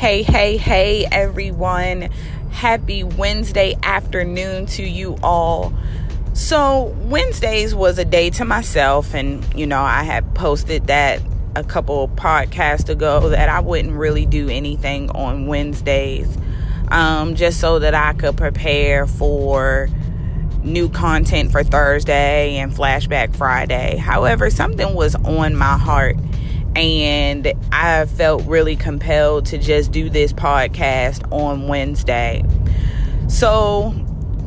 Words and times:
Hey, 0.00 0.22
hey, 0.22 0.56
hey, 0.56 1.06
everyone. 1.12 2.08
Happy 2.52 3.04
Wednesday 3.04 3.76
afternoon 3.82 4.64
to 4.68 4.82
you 4.82 5.18
all. 5.22 5.74
So, 6.32 6.84
Wednesdays 7.02 7.74
was 7.74 7.98
a 7.98 8.06
day 8.06 8.30
to 8.30 8.46
myself, 8.46 9.12
and 9.12 9.44
you 9.54 9.66
know, 9.66 9.82
I 9.82 10.04
had 10.04 10.34
posted 10.34 10.86
that 10.86 11.20
a 11.54 11.62
couple 11.62 12.08
podcasts 12.08 12.88
ago 12.88 13.28
that 13.28 13.50
I 13.50 13.60
wouldn't 13.60 13.92
really 13.92 14.24
do 14.24 14.48
anything 14.48 15.10
on 15.10 15.46
Wednesdays 15.48 16.34
um, 16.88 17.34
just 17.34 17.60
so 17.60 17.78
that 17.80 17.94
I 17.94 18.14
could 18.14 18.38
prepare 18.38 19.06
for 19.06 19.90
new 20.64 20.88
content 20.88 21.52
for 21.52 21.62
Thursday 21.62 22.56
and 22.56 22.72
Flashback 22.72 23.36
Friday. 23.36 23.98
However, 23.98 24.48
something 24.48 24.94
was 24.94 25.14
on 25.14 25.56
my 25.56 25.76
heart 25.76 26.16
and 26.76 27.52
I 27.72 28.06
felt 28.06 28.44
really 28.46 28.76
compelled 28.76 29.46
to 29.46 29.58
just 29.58 29.92
do 29.92 30.08
this 30.08 30.32
podcast 30.32 31.30
on 31.32 31.68
Wednesday. 31.68 32.44
So, 33.28 33.94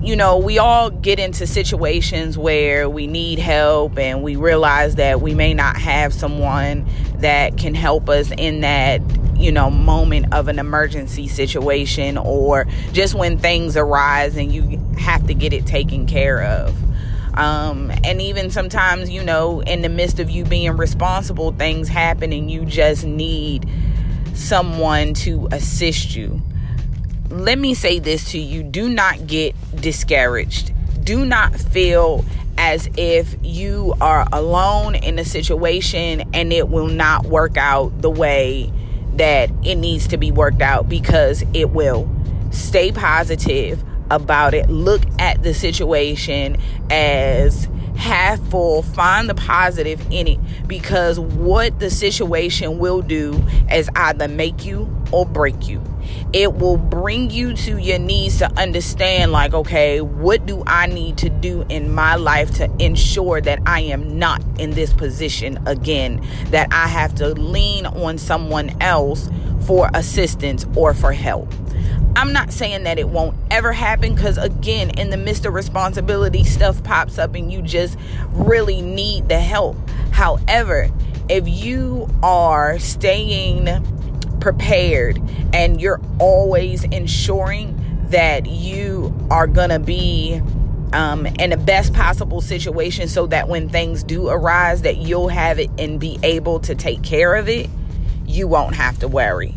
you 0.01 0.15
know, 0.15 0.37
we 0.37 0.57
all 0.57 0.89
get 0.89 1.19
into 1.19 1.47
situations 1.47 2.37
where 2.37 2.89
we 2.89 3.07
need 3.07 3.39
help 3.39 3.97
and 3.97 4.21
we 4.21 4.35
realize 4.35 4.95
that 4.95 5.21
we 5.21 5.33
may 5.33 5.53
not 5.53 5.77
have 5.77 6.13
someone 6.13 6.85
that 7.19 7.57
can 7.57 7.73
help 7.73 8.09
us 8.09 8.31
in 8.37 8.61
that, 8.61 9.01
you 9.37 9.51
know, 9.51 9.69
moment 9.69 10.33
of 10.33 10.47
an 10.47 10.59
emergency 10.59 11.27
situation 11.27 12.17
or 12.17 12.65
just 12.91 13.15
when 13.15 13.37
things 13.37 13.77
arise 13.77 14.35
and 14.35 14.51
you 14.51 14.79
have 14.97 15.25
to 15.27 15.33
get 15.33 15.53
it 15.53 15.65
taken 15.65 16.05
care 16.05 16.43
of. 16.43 16.75
Um, 17.35 17.91
and 18.03 18.21
even 18.21 18.51
sometimes, 18.51 19.09
you 19.09 19.23
know, 19.23 19.61
in 19.61 19.81
the 19.81 19.89
midst 19.89 20.19
of 20.19 20.29
you 20.29 20.45
being 20.45 20.77
responsible, 20.77 21.51
things 21.51 21.87
happen 21.87 22.31
and 22.31 22.49
you 22.49 22.65
just 22.65 23.05
need 23.05 23.67
someone 24.33 25.13
to 25.13 25.47
assist 25.51 26.15
you. 26.15 26.41
Let 27.29 27.57
me 27.57 27.73
say 27.73 27.99
this 27.99 28.31
to 28.31 28.39
you 28.39 28.61
do 28.61 28.89
not 28.89 29.25
get 29.25 29.55
discouraged. 29.75 30.71
Do 31.03 31.25
not 31.25 31.55
feel 31.55 32.23
as 32.57 32.87
if 32.97 33.35
you 33.41 33.95
are 33.99 34.27
alone 34.31 34.95
in 34.95 35.17
a 35.17 35.25
situation 35.25 36.29
and 36.33 36.53
it 36.53 36.69
will 36.69 36.87
not 36.87 37.25
work 37.25 37.57
out 37.57 38.01
the 38.01 38.11
way 38.11 38.71
that 39.15 39.49
it 39.63 39.75
needs 39.75 40.07
to 40.07 40.17
be 40.17 40.31
worked 40.31 40.61
out 40.61 40.87
because 40.87 41.43
it 41.53 41.71
will. 41.71 42.09
Stay 42.51 42.91
positive 42.91 43.83
about 44.13 44.53
it. 44.53 44.69
Look 44.69 45.01
at 45.19 45.43
the 45.43 45.53
situation 45.53 46.57
as 46.89 47.67
half 47.97 48.39
full. 48.49 48.81
Find 48.81 49.29
the 49.29 49.35
positive 49.35 50.01
in 50.11 50.27
it 50.27 50.67
because 50.67 51.19
what 51.19 51.79
the 51.79 51.89
situation 51.89 52.79
will 52.79 53.01
do 53.01 53.41
is 53.71 53.89
either 53.95 54.27
make 54.27 54.65
you 54.65 54.89
or 55.11 55.25
break 55.25 55.67
you. 55.67 55.81
It 56.33 56.55
will 56.55 56.77
bring 56.77 57.29
you 57.29 57.53
to 57.53 57.77
your 57.77 57.99
knees 57.99 58.39
to 58.39 58.51
understand, 58.59 59.31
like, 59.31 59.53
okay, 59.53 60.01
what 60.01 60.45
do 60.45 60.63
I 60.67 60.87
need 60.87 61.17
to 61.19 61.29
do 61.29 61.65
in 61.69 61.93
my 61.93 62.15
life 62.15 62.53
to 62.55 62.69
ensure 62.79 63.39
that 63.41 63.59
I 63.65 63.81
am 63.81 64.17
not 64.17 64.43
in 64.59 64.71
this 64.71 64.91
position 64.91 65.59
again, 65.65 66.25
that 66.47 66.67
I 66.71 66.87
have 66.87 67.15
to 67.15 67.29
lean 67.29 67.85
on 67.85 68.17
someone 68.17 68.75
else 68.81 69.29
for 69.65 69.89
assistance 69.93 70.65
or 70.75 70.93
for 70.93 71.13
help. 71.13 71.53
I'm 72.15 72.31
not 72.31 72.51
saying 72.51 72.83
that 72.83 72.99
it 72.99 73.09
won't 73.09 73.35
ever 73.49 73.71
happen 73.71 74.13
because, 74.13 74.37
again, 74.37 74.91
in 74.91 75.09
the 75.09 75.17
midst 75.17 75.45
of 75.45 75.53
responsibility, 75.53 76.43
stuff 76.43 76.83
pops 76.83 77.17
up 77.17 77.33
and 77.35 77.51
you 77.51 77.61
just 77.61 77.97
really 78.31 78.81
need 78.81 79.29
the 79.29 79.39
help. 79.39 79.77
However, 80.11 80.89
if 81.27 81.47
you 81.47 82.07
are 82.21 82.77
staying 82.79 83.67
prepared 84.39 85.19
and 85.53 85.81
you're 85.81 86.01
always 86.19 86.83
ensuring 86.83 87.79
that 88.09 88.45
you 88.45 89.15
are 89.31 89.47
going 89.47 89.69
to 89.69 89.79
be 89.79 90.39
um, 90.91 91.25
in 91.25 91.49
the 91.49 91.57
best 91.57 91.93
possible 91.93 92.41
situation 92.41 93.07
so 93.07 93.25
that 93.27 93.47
when 93.47 93.69
things 93.69 94.03
do 94.03 94.29
arise 94.29 94.83
that 94.83 94.97
you'll 94.97 95.29
have 95.29 95.59
it 95.59 95.71
and 95.79 95.99
be 95.99 96.19
able 96.21 96.59
to 96.59 96.75
take 96.75 97.01
care 97.01 97.35
of 97.35 97.49
it 97.49 97.69
you 98.27 98.47
won't 98.47 98.75
have 98.75 98.99
to 98.99 99.07
worry 99.07 99.55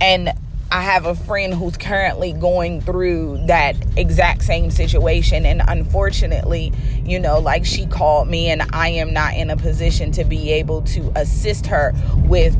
and 0.00 0.30
I 0.72 0.82
have 0.82 1.04
a 1.04 1.16
friend 1.16 1.52
who's 1.52 1.76
currently 1.76 2.32
going 2.32 2.80
through 2.80 3.46
that 3.46 3.74
exact 3.96 4.42
same 4.42 4.70
situation. 4.70 5.44
And 5.44 5.62
unfortunately, 5.66 6.72
you 7.04 7.18
know, 7.18 7.40
like 7.40 7.66
she 7.66 7.86
called 7.86 8.28
me, 8.28 8.48
and 8.50 8.62
I 8.72 8.90
am 8.90 9.12
not 9.12 9.34
in 9.34 9.50
a 9.50 9.56
position 9.56 10.12
to 10.12 10.24
be 10.24 10.52
able 10.52 10.82
to 10.82 11.12
assist 11.16 11.66
her 11.66 11.92
with 12.24 12.56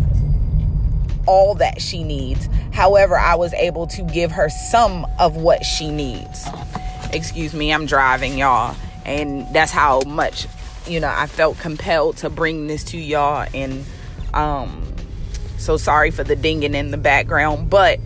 all 1.27 1.55
that 1.57 1.81
she 1.81 2.03
needs. 2.03 2.49
However, 2.73 3.17
I 3.17 3.37
was 3.37 3.55
able 3.55 3.87
to 3.89 4.03
give 4.03 4.33
her 4.33 4.49
some 4.49 5.07
of 5.21 5.37
what 5.37 5.65
she 5.65 5.91
needs. 5.91 6.49
Excuse 7.13 7.55
me, 7.55 7.73
I'm 7.73 7.87
driving, 7.87 8.37
y'all. 8.37 8.75
And 9.05 9.47
that's 9.55 9.71
how 9.71 10.01
much, 10.01 10.49
you 10.87 10.99
know, 10.99 11.13
I 11.15 11.27
felt 11.27 11.59
compelled 11.59 12.17
to 12.19 12.31
bring 12.31 12.67
this 12.67 12.83
to 12.85 12.99
y'all. 12.99 13.47
And, 13.55 13.85
um, 14.35 14.80
so 15.61 15.77
sorry 15.77 16.11
for 16.11 16.25
the 16.25 16.37
dinging 16.37 16.75
in 16.75 16.91
the 16.91 16.97
background, 16.97 17.71
but 17.71 18.01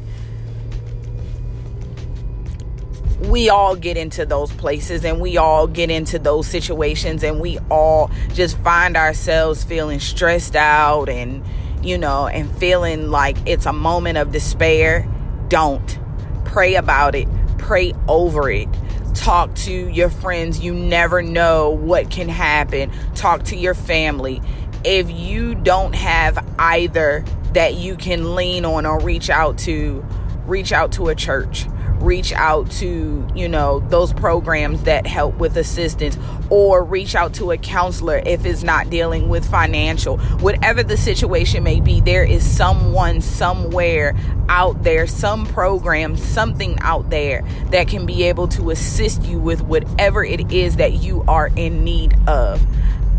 we 3.29 3.49
all 3.49 3.75
get 3.75 3.97
into 3.97 4.27
those 4.27 4.53
places 4.53 5.05
and 5.05 5.21
we 5.21 5.37
all 5.37 5.67
get 5.67 5.91
into 5.91 6.19
those 6.19 6.47
situations 6.47 7.23
and 7.23 7.41
we 7.41 7.59
all 7.71 8.11
just 8.33 8.59
find 8.59 8.97
ourselves 8.97 9.65
feeling 9.65 10.01
stressed 10.01 10.57
out 10.57 11.09
and 11.09 11.45
you 11.83 11.97
know 11.99 12.27
and 12.27 12.55
feeling 12.59 13.11
like 13.11 13.37
it's 13.47 13.67
a 13.67 13.73
moment 13.73 14.19
of 14.19 14.33
despair. 14.33 15.09
Don't. 15.49 15.99
Pray 16.45 16.75
about 16.75 17.15
it. 17.15 17.29
Pray 17.59 17.93
over 18.09 18.51
it. 18.51 18.69
Talk 19.15 19.55
to 19.57 19.73
your 19.73 20.11
friends. 20.11 20.61
You 20.61 20.75
never 20.75 21.23
know 21.23 21.71
what 21.71 22.11
can 22.11 22.29
happen. 22.29 22.91
Talk 23.15 23.45
to 23.45 23.57
your 23.57 23.75
family. 23.75 24.43
If 24.85 25.11
you 25.11 25.55
don't 25.55 25.95
have 25.95 26.45
either 26.59 27.25
that 27.55 27.75
you 27.75 27.97
can 27.97 28.35
lean 28.35 28.65
on 28.65 28.87
or 28.87 29.01
reach 29.01 29.31
out 29.31 29.59
to, 29.59 30.05
reach 30.47 30.73
out 30.73 30.93
to 30.93 31.09
a 31.09 31.15
church 31.15 31.67
reach 32.05 32.33
out 32.33 32.71
to 32.71 33.27
you 33.35 33.49
know 33.49 33.81
those 33.89 34.13
programs 34.13 34.83
that 34.83 35.07
help 35.07 35.37
with 35.39 35.57
assistance 35.57 36.19
or 36.51 36.85
reach 36.85 37.15
out 37.15 37.33
to 37.35 37.51
a 37.51 37.57
counselor 37.57 38.23
if 38.27 38.45
it's 38.45 38.63
not 38.63 38.91
dealing 38.91 39.29
with 39.29 39.49
financial. 39.49 40.19
Whatever 40.39 40.83
the 40.83 40.97
situation 40.97 41.65
may 41.65 41.81
be 41.81 42.01
there 42.01 42.25
is 42.25 42.45
someone 42.45 43.21
somewhere 43.21 44.15
out 44.49 44.83
there 44.83 45.07
some 45.07 45.47
program 45.47 46.17
something 46.17 46.79
out 46.81 47.09
there 47.09 47.43
that 47.71 47.89
can 47.89 48.05
be 48.05 48.25
able 48.25 48.47
to 48.49 48.71
assist 48.71 49.23
you 49.25 49.39
with 49.39 49.63
whatever 49.63 50.23
it 50.23 50.53
is 50.53 50.77
that 50.77 50.93
you 50.93 51.25
are 51.27 51.51
in 51.57 51.83
need 51.85 52.15
of. 52.29 52.65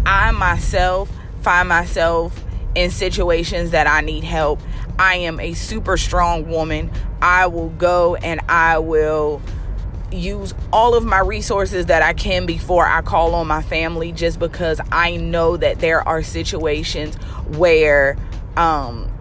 I 0.06 0.29
myself 0.31 1.09
find 1.41 1.69
myself 1.69 2.44
in 2.75 2.91
situations 2.91 3.72
that 3.72 3.88
I 3.88 4.02
need 4.02 4.24
help. 4.24 4.59
I 5.00 5.16
am 5.18 5.40
a 5.40 5.53
super 5.53 5.97
strong 5.97 6.47
woman. 6.50 6.91
I 7.22 7.47
will 7.47 7.69
go 7.69 8.16
and 8.16 8.41
I 8.47 8.80
will 8.80 9.41
use 10.12 10.53
all 10.72 10.96
of 10.96 11.03
my 11.03 11.19
resources 11.19 11.88
that 11.88 12.02
I 12.02 12.13
can 12.13 12.46
before 12.46 12.86
I 12.86 13.02
call 13.02 13.36
on 13.36 13.47
my 13.47 13.62
family 13.62 14.12
just 14.12 14.40
because 14.40 14.80
I 14.91 15.18
know 15.18 15.58
that 15.58 15.80
there 15.80 16.08
are 16.08 16.24
situations 16.24 17.16
where 17.58 18.18
um 18.56 19.12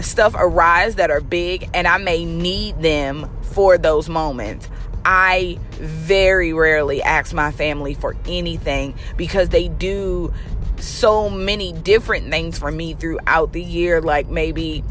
stuff 0.00 0.34
arise 0.36 0.96
that 0.96 1.10
are 1.10 1.20
big 1.20 1.70
and 1.72 1.86
I 1.86 1.98
may 1.98 2.24
need 2.24 2.82
them 2.82 3.30
for 3.42 3.78
those 3.78 4.08
moments. 4.08 4.68
I 5.04 5.58
very 5.70 6.52
rarely 6.52 7.02
ask 7.02 7.32
my 7.32 7.52
family 7.52 7.94
for 7.94 8.16
anything 8.26 8.94
because 9.16 9.50
they 9.50 9.68
do 9.68 10.34
so 10.78 11.28
many 11.30 11.72
different 11.72 12.30
things 12.30 12.58
for 12.58 12.70
me 12.70 12.94
throughout 12.94 13.52
the 13.52 13.62
year 13.62 14.00
like 14.00 14.28
maybe 14.28 14.84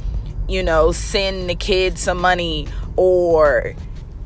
you 0.48 0.64
know 0.64 0.92
send 0.92 1.50
the 1.50 1.56
kids 1.56 2.02
some 2.02 2.20
money 2.20 2.68
or 2.96 3.76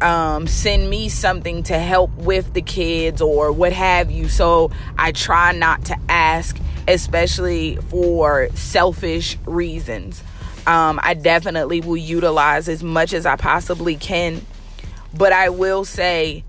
um, 0.02 0.48
send 0.48 0.90
me 0.90 1.10
something 1.10 1.64
to 1.64 1.78
help 1.78 2.12
with 2.16 2.54
the 2.54 2.62
kids 2.62 3.22
or 3.22 3.52
what 3.52 3.74
have 3.74 4.12
you. 4.12 4.30
So 4.30 4.72
i 4.98 5.12
try 5.12 5.52
not 5.52 5.86
to 5.86 5.98
ask 6.08 6.58
especially 6.88 7.76
for 7.90 8.50
selfish 8.56 9.38
reasons. 9.46 10.24
Um, 10.66 11.00
i 11.04 11.14
definitely 11.14 11.82
will 11.82 11.98
utilize 11.98 12.70
as 12.70 12.84
much 12.84 13.14
as 13.14 13.26
i 13.26 13.36
possibly 13.36 13.96
can. 13.96 14.46
But 15.14 15.34
i 15.34 15.50
will 15.50 15.86
say 15.86 16.44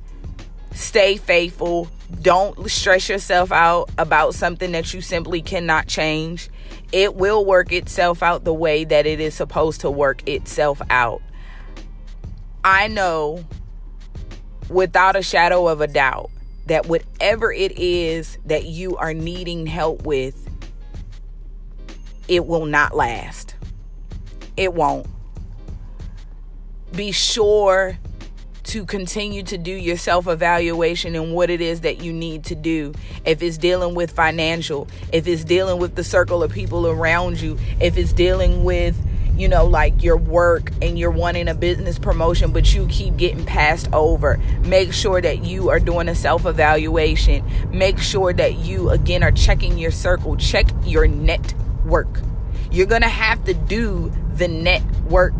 stay 0.73 1.17
faithful 1.17 1.89
don't 2.23 2.71
stress 2.71 3.09
yourself 3.09 3.53
out 3.53 3.91
about 3.97 4.35
something 4.35 4.73
that 4.73 4.93
you 4.93 5.01
simply 5.01 5.41
cannot 5.41 5.87
change. 5.87 6.51
It 6.93 7.15
will 7.15 7.45
work 7.45 7.73
itself 7.73 8.23
out 8.23 8.45
the 8.45 8.53
way 8.53 8.85
that 8.85 9.07
it 9.07 9.21
is 9.21 9.35
supposed 9.35 9.81
to 9.83 9.91
work 9.91 10.29
itself 10.29 10.83
out. 10.91 11.23
I 12.65 12.89
know 12.89 13.45
without 14.69 15.17
a 15.17 15.23
shadow 15.23 15.69
of 15.69 15.81
a 15.81 15.87
doubt 15.87 16.31
that 16.67 16.87
whatever 16.87 17.53
it 17.53 17.73
is 17.79 18.39
that 18.45 18.65
you 18.65 18.97
are 18.97 19.15
needing 19.15 19.67
help 19.67 20.03
with, 20.03 20.49
it 22.29 22.47
will 22.47 22.67
not 22.67 22.95
last. 22.95 23.55
It 24.57 24.75
won't. 24.75 25.07
be 26.93 27.13
sure 27.13 27.99
to 28.71 28.85
continue 28.85 29.43
to 29.43 29.59
do 29.59 29.73
your 29.73 29.97
self 29.97 30.29
evaluation 30.29 31.17
and 31.17 31.35
what 31.35 31.51
it 31.51 31.61
is 31.61 31.81
that 31.81 32.03
you 32.03 32.13
need 32.13 32.45
to 32.45 32.55
do. 32.55 32.93
If 33.25 33.43
it's 33.43 33.59
dealing 33.59 33.97
with 33.97 34.13
financial, 34.13 34.87
if 35.13 35.27
it's 35.27 35.43
dealing 35.43 35.81
with 35.81 35.97
the 35.97 36.05
circle 36.05 36.45
of 36.45 36.53
people 36.53 36.87
around 36.87 37.41
you, 37.41 37.59
if 37.81 37.97
it's 37.97 38.13
dealing 38.13 38.63
with 38.63 38.97
you 39.37 39.49
know, 39.49 39.65
like 39.65 40.03
your 40.03 40.19
work 40.19 40.71
and 40.83 40.99
you're 40.99 41.11
wanting 41.11 41.49
a 41.49 41.55
business 41.55 41.99
promotion, 41.99 42.53
but 42.53 42.75
you 42.75 42.87
keep 42.89 43.17
getting 43.17 43.45
passed 43.47 43.89
over. 43.93 44.37
Make 44.67 44.93
sure 44.93 45.21
that 45.23 45.45
you 45.45 45.71
are 45.71 45.81
doing 45.81 46.09
a 46.09 46.15
self 46.15 46.45
evaluation. 46.45 47.43
Make 47.71 47.99
sure 47.99 48.35
that 48.35 48.57
you, 48.57 48.91
again, 48.91 49.23
are 49.23 49.33
checking 49.33 49.79
your 49.79 49.93
circle. 49.93 50.37
Check 50.37 50.67
your 50.85 51.09
network. 51.09 52.21
You're 52.71 52.87
going 52.87 53.03
to 53.03 53.09
have 53.09 53.43
to 53.47 53.55
do 53.55 54.13
the 54.35 54.47
network 54.47 55.35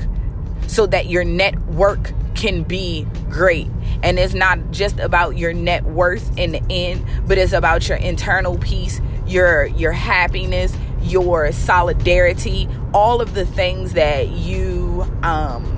so 0.71 0.87
that 0.87 1.07
your 1.07 1.25
network 1.25 2.13
can 2.37 2.63
be 2.63 3.05
great. 3.29 3.67
And 4.05 4.21
it's 4.21 4.35
not 4.35 4.71
just 4.71 5.01
about 5.01 5.37
your 5.37 5.53
net 5.53 5.83
worth 5.85 6.39
in 6.39 6.53
the 6.53 6.63
end, 6.71 7.05
but 7.27 7.39
it's 7.39 7.53
about 7.53 7.89
your 7.89 7.99
internal 7.99 8.57
peace, 8.57 9.01
your 9.27 9.67
your 9.67 9.91
happiness, 9.91 10.77
your 11.03 11.51
solidarity, 11.51 12.69
all 12.95 13.21
of 13.21 13.35
the 13.35 13.45
things 13.45 13.95
that 13.95 14.29
you 14.29 15.05
um 15.25 15.77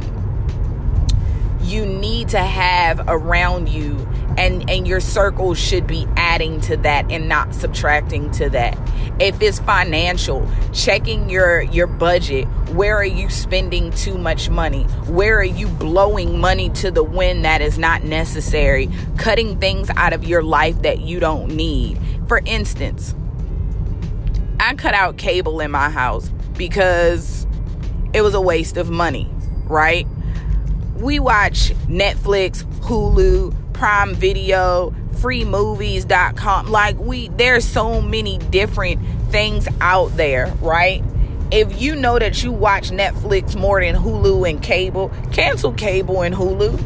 you 1.62 1.86
need 1.86 2.28
to 2.28 2.38
have 2.38 3.02
around 3.08 3.68
you 3.70 3.96
and 4.38 4.68
and 4.68 4.86
your 4.86 5.00
circle 5.00 5.54
should 5.54 5.86
be 5.86 6.06
adding 6.16 6.60
to 6.62 6.76
that 6.78 7.10
and 7.10 7.28
not 7.28 7.54
subtracting 7.54 8.30
to 8.32 8.50
that. 8.50 8.78
If 9.20 9.40
it's 9.42 9.58
financial 9.60 10.48
checking 10.72 11.28
your 11.30 11.62
your 11.62 11.86
budget 11.86 12.46
where 12.72 12.96
are 12.96 13.04
you 13.04 13.28
spending 13.28 13.90
too 13.92 14.16
much 14.16 14.48
money? 14.48 14.84
Where 15.06 15.38
are 15.38 15.44
you 15.44 15.68
blowing 15.68 16.40
money 16.40 16.70
to 16.70 16.90
the 16.90 17.04
wind 17.04 17.44
that 17.44 17.60
is 17.60 17.78
not 17.78 18.04
necessary? 18.04 18.88
Cutting 19.18 19.58
things 19.60 19.90
out 19.96 20.12
of 20.12 20.24
your 20.24 20.42
life 20.42 20.80
that 20.82 21.00
you 21.00 21.20
don't 21.20 21.54
need. 21.54 21.98
For 22.28 22.40
instance 22.46 23.14
i 24.60 24.74
cut 24.76 24.94
out 24.94 25.16
cable 25.16 25.58
in 25.58 25.72
my 25.72 25.90
house 25.90 26.28
because 26.56 27.48
it 28.12 28.22
was 28.22 28.32
a 28.32 28.40
waste 28.40 28.76
of 28.76 28.88
money 28.88 29.28
right? 29.72 30.06
We 30.96 31.18
watch 31.18 31.70
netflix 31.86 32.64
hulu 32.82 33.56
Prime 33.82 34.14
Video, 34.14 34.94
freemovies.com. 35.14 36.68
Like 36.68 36.96
we 37.00 37.26
there's 37.30 37.66
so 37.66 38.00
many 38.00 38.38
different 38.38 39.00
things 39.32 39.66
out 39.80 40.16
there, 40.16 40.54
right? 40.60 41.02
If 41.50 41.82
you 41.82 41.96
know 41.96 42.16
that 42.16 42.44
you 42.44 42.52
watch 42.52 42.90
Netflix 42.90 43.56
more 43.56 43.80
than 43.80 43.96
Hulu 43.96 44.48
and 44.48 44.62
cable, 44.62 45.10
cancel 45.32 45.72
cable 45.72 46.22
and 46.22 46.32
Hulu. 46.32 46.78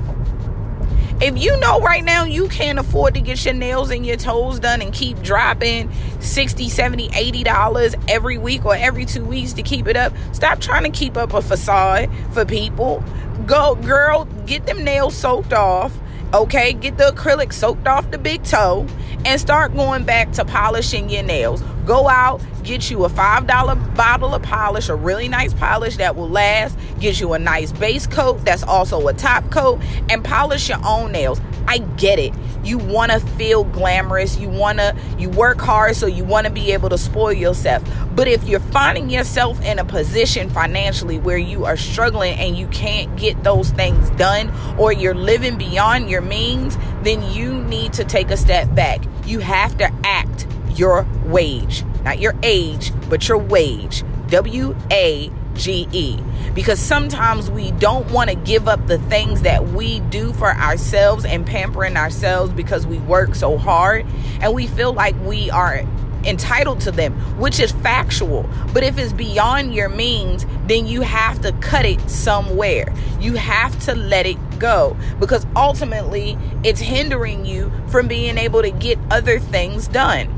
If 1.23 1.37
you 1.37 1.61
know 1.61 1.81
right 1.81 2.03
now 2.03 2.25
you 2.25 2.49
can't 2.49 2.79
afford 2.79 3.13
to 3.13 3.21
get 3.21 3.45
your 3.45 3.53
nails 3.53 3.91
and 3.91 4.07
your 4.07 4.17
toes 4.17 4.59
done 4.59 4.81
and 4.81 4.91
keep 4.91 5.21
dropping 5.21 5.93
60, 6.21 6.71
70, 6.71 7.11
80 7.15 7.45
dollars 7.45 7.95
every 8.09 8.39
week 8.39 8.65
or 8.65 8.75
every 8.75 9.05
2 9.05 9.23
weeks 9.23 9.53
to 9.53 9.63
keep 9.63 9.87
it 9.87 9.99
up, 9.99 10.15
stop 10.33 10.61
trying 10.61 10.85
to 10.85 10.99
keep 10.99 11.19
up 11.19 11.35
a 11.35 11.43
facade 11.43 12.09
for 12.33 12.47
people. 12.47 13.05
Go 13.45 13.75
girl, 13.75 14.25
get 14.47 14.65
them 14.65 14.83
nails 14.83 15.15
soaked 15.15 15.53
off 15.53 15.93
Okay, 16.35 16.73
get 16.73 16.99
the 16.99 17.05
acrylic 17.05 17.53
soaked 17.53 17.87
off 17.87 18.11
the 18.11 18.19
big 18.19 18.43
toe 18.43 18.85
and 19.25 19.41
start 19.41 19.73
going 19.75 20.05
back 20.05 20.33
to 20.33 20.45
polishing 20.45 21.09
your 21.09 21.23
nails. 21.23 21.63
Go 21.87 22.09
out, 22.09 22.43
get 22.65 22.91
you 22.91 23.05
a 23.05 23.09
$5 23.09 23.97
bottle 23.97 24.35
of 24.35 24.43
polish, 24.43 24.89
a 24.89 24.97
really 24.97 25.29
nice 25.29 25.55
polish 25.55 25.97
that 25.99 26.17
will 26.17 26.29
last, 26.29 26.77
get 26.99 27.21
you 27.21 27.33
a 27.35 27.39
nice 27.39 27.71
base 27.71 28.09
coat 28.09 28.45
that's 28.45 28.65
also 28.65 29.07
a 29.07 29.15
top 29.15 29.49
coat, 29.53 29.81
and 30.11 30.25
polish 30.25 30.69
your 30.69 30.85
own 30.85 31.13
nails. 31.13 31.41
I 31.69 31.79
get 31.79 32.19
it. 32.19 32.33
You 32.65 32.79
want 32.79 33.13
to 33.13 33.21
feel 33.21 33.65
glamorous. 33.65 34.39
You 34.39 34.49
want 34.49 34.79
to 34.79 34.97
you 35.19 35.29
work 35.31 35.61
hard 35.61 35.97
so 35.97 36.07
you 36.07 36.25
want 36.25 36.47
to 36.47 36.53
be 36.53 36.73
able 36.73 36.89
to 36.89 36.99
spoil 36.99 37.33
yourself. 37.33 37.83
But 38.15 38.29
if 38.29 38.45
you're 38.45 38.61
finding 38.61 39.11
yourself 39.11 39.61
in 39.63 39.79
a 39.79 39.85
position 39.85 40.51
financially 40.51 41.19
where 41.19 41.39
you 41.39 41.65
are 41.65 41.77
struggling 41.77 42.35
and 42.35 42.57
you 42.57 42.67
can't 42.69 43.17
get 43.17 43.43
those 43.45 43.71
things 43.71 44.11
done 44.11 44.53
or 44.79 44.93
you're 44.93 45.15
living 45.15 45.59
beyond 45.59 46.11
your 46.11 46.23
means, 46.23 46.77
then 47.03 47.23
you 47.31 47.55
need 47.65 47.93
to 47.95 48.05
take 48.05 48.31
a 48.31 48.37
step 48.37 48.75
back. 48.75 49.05
You 49.25 49.39
have 49.41 49.77
to 49.79 49.93
act 50.05 50.47
your 50.71 51.07
wage, 51.25 51.85
not 52.05 52.21
your 52.21 52.35
age, 52.43 52.93
but 53.09 53.29
your 53.29 53.39
wage. 53.39 54.03
W 54.29 54.77
A 54.91 55.31
G 55.57 55.89
E. 55.93 56.19
Because 56.55 56.79
sometimes 56.79 57.51
we 57.51 57.71
don't 57.73 58.11
want 58.11 58.31
to 58.31 58.37
give 58.37 58.69
up 58.69 58.87
the 58.87 58.99
things 58.99 59.43
that 59.43 59.69
we 59.69 60.01
do 60.01 60.33
for 60.33 60.53
ourselves 60.53 61.25
and 61.25 61.45
pampering 61.47 61.97
ourselves 61.97 62.53
because 62.53 62.87
we 62.87 62.99
work 63.01 63.35
so 63.35 63.59
hard 63.59 64.07
and 64.41 64.55
we 64.55 64.67
feel 64.67 64.93
like 64.93 65.15
we 65.23 65.51
are 65.51 65.85
entitled 66.25 66.81
to 66.81 66.91
them, 66.91 67.13
which 67.39 67.61
is 67.61 67.73
factual. 67.73 68.49
But 68.73 68.83
if 68.83 68.99
it's 68.99 69.13
beyond 69.13 69.75
your 69.75 69.89
means, 69.89 70.47
then 70.67 70.87
you 70.87 71.03
have 71.03 71.41
to 71.43 71.53
cut 71.53 71.85
it 71.85 72.01
somewhere. 72.11 72.93
You 73.21 73.35
have 73.35 73.79
to 73.85 73.95
let 73.95 74.27
it 74.27 74.37
go 74.59 74.97
because 75.21 75.47
ultimately 75.55 76.37
it's 76.65 76.81
hindering 76.81 77.45
you 77.45 77.71
from 77.89 78.09
being 78.09 78.39
able 78.39 78.63
to 78.63 78.71
get 78.71 78.99
other 79.11 79.39
things 79.39 79.87
done. 79.89 80.33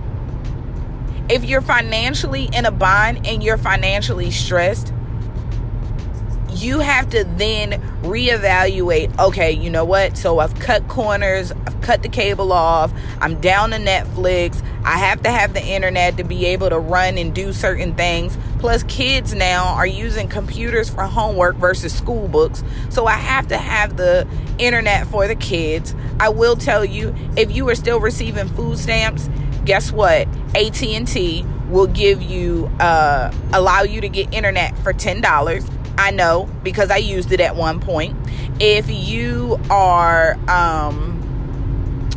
If 1.30 1.44
you're 1.44 1.62
financially 1.62 2.48
in 2.52 2.66
a 2.66 2.70
bind 2.70 3.26
and 3.26 3.42
you're 3.42 3.58
financially 3.58 4.30
stressed, 4.30 4.92
you 6.62 6.80
have 6.80 7.08
to 7.10 7.24
then 7.36 7.72
reevaluate 8.02 9.16
okay, 9.18 9.52
you 9.52 9.70
know 9.70 9.84
what? 9.84 10.16
So 10.16 10.38
I've 10.40 10.54
cut 10.58 10.86
corners, 10.88 11.52
I've 11.52 11.80
cut 11.80 12.02
the 12.02 12.08
cable 12.08 12.52
off, 12.52 12.92
I'm 13.20 13.40
down 13.40 13.70
to 13.70 13.76
Netflix, 13.76 14.62
I 14.84 14.98
have 14.98 15.22
to 15.22 15.30
have 15.30 15.54
the 15.54 15.64
internet 15.64 16.16
to 16.16 16.24
be 16.24 16.46
able 16.46 16.70
to 16.70 16.78
run 16.78 17.18
and 17.18 17.34
do 17.34 17.52
certain 17.52 17.94
things. 17.94 18.36
Plus, 18.58 18.82
kids 18.84 19.34
now 19.34 19.66
are 19.74 19.86
using 19.86 20.28
computers 20.28 20.90
for 20.90 21.02
homework 21.04 21.56
versus 21.56 21.94
school 21.94 22.26
books. 22.26 22.64
So 22.90 23.06
I 23.06 23.12
have 23.12 23.46
to 23.48 23.56
have 23.56 23.96
the 23.96 24.26
internet 24.58 25.06
for 25.06 25.28
the 25.28 25.36
kids. 25.36 25.94
I 26.18 26.28
will 26.28 26.56
tell 26.56 26.84
you 26.84 27.14
if 27.36 27.52
you 27.52 27.68
are 27.68 27.76
still 27.76 28.00
receiving 28.00 28.48
food 28.48 28.78
stamps, 28.78 29.30
guess 29.64 29.92
what? 29.92 30.26
AT&T 30.56 31.44
will 31.68 31.86
give 31.86 32.22
you 32.22 32.66
uh, 32.80 33.32
allow 33.52 33.82
you 33.82 34.00
to 34.00 34.08
get 34.08 34.32
internet 34.32 34.76
for 34.78 34.92
$10 34.92 35.77
I 35.98 36.12
know 36.12 36.48
because 36.62 36.90
I 36.90 36.96
used 36.96 37.32
it 37.32 37.40
at 37.40 37.56
one 37.56 37.80
point. 37.80 38.16
If 38.60 38.88
you 38.88 39.60
are, 39.68 40.38
um, 40.48 41.16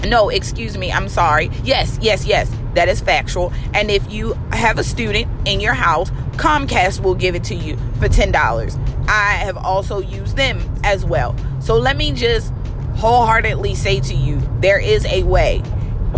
no, 0.06 0.30
excuse 0.30 0.78
me, 0.78 0.92
I'm 0.92 1.10
sorry. 1.10 1.50
Yes, 1.64 1.98
yes, 2.00 2.26
yes, 2.26 2.50
that 2.76 2.88
is 2.88 3.02
factual. 3.02 3.52
And 3.74 3.90
if 3.90 4.10
you 4.12 4.34
have 4.52 4.78
a 4.78 4.84
student 4.84 5.28
in 5.48 5.60
your 5.60 5.74
house, 5.74 6.12
Comcast 6.38 7.02
will 7.02 7.16
give 7.16 7.36
it 7.36 7.44
to 7.46 7.56
you 7.56 7.76
for 8.00 8.08
$10. 8.08 9.10
I 9.10 9.34
have 9.34 9.58
also 9.58 10.00
used 10.00 10.38
them 10.38 10.62
as 10.84 11.04
well. 11.04 11.36
So 11.60 11.76
let 11.76 11.98
me 11.98 12.12
just 12.12 12.54
wholeheartedly 12.98 13.74
say 13.74 14.00
to 14.00 14.14
you 14.14 14.40
there 14.60 14.80
is 14.80 15.06
a 15.08 15.24
way. 15.24 15.64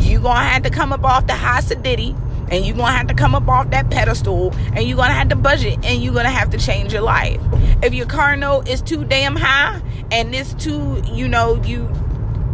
You're 0.02 0.22
going 0.22 0.36
to 0.36 0.44
have 0.44 0.64
to 0.64 0.70
come 0.70 0.92
up 0.92 1.06
off 1.06 1.28
the 1.28 1.34
high 1.34 1.62
sedity 1.62 2.20
and 2.54 2.66
you're 2.66 2.76
gonna 2.76 2.92
have 2.92 3.08
to 3.08 3.14
come 3.14 3.34
up 3.34 3.48
off 3.48 3.70
that 3.72 3.90
pedestal 3.90 4.54
and 4.74 4.88
you're 4.88 4.98
gonna 4.98 5.14
have 5.14 5.30
to 5.30 5.36
budget 5.36 5.80
and 5.84 6.04
you're 6.04 6.14
gonna 6.14 6.30
have 6.30 6.50
to 6.52 6.58
change 6.58 6.94
your 6.94 7.02
life 7.02 7.42
if 7.84 7.94
your 7.94 8.06
car 8.06 8.36
note 8.36 8.68
is 8.68 8.82
too 8.82 9.04
damn 9.04 9.36
high 9.36 9.82
and 10.12 10.34
it's 10.34 10.54
too 10.56 11.02
you 11.12 11.28
know 11.28 11.62
you 11.64 11.90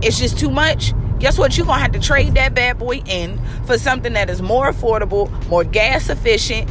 it's 0.01 0.19
just 0.19 0.39
too 0.39 0.49
much 0.49 0.93
guess 1.19 1.37
what? 1.37 1.57
You're 1.57 1.65
gonna 1.65 1.81
have 1.81 1.91
to 1.91 1.99
trade 1.99 2.33
that 2.35 2.55
bad 2.55 2.79
boy 2.79 3.01
in 3.05 3.39
for 3.65 3.77
something 3.77 4.13
that 4.13 4.29
is 4.29 4.41
more 4.41 4.71
affordable 4.71 5.29
more 5.47 5.63
gas 5.63 6.09
efficient. 6.09 6.69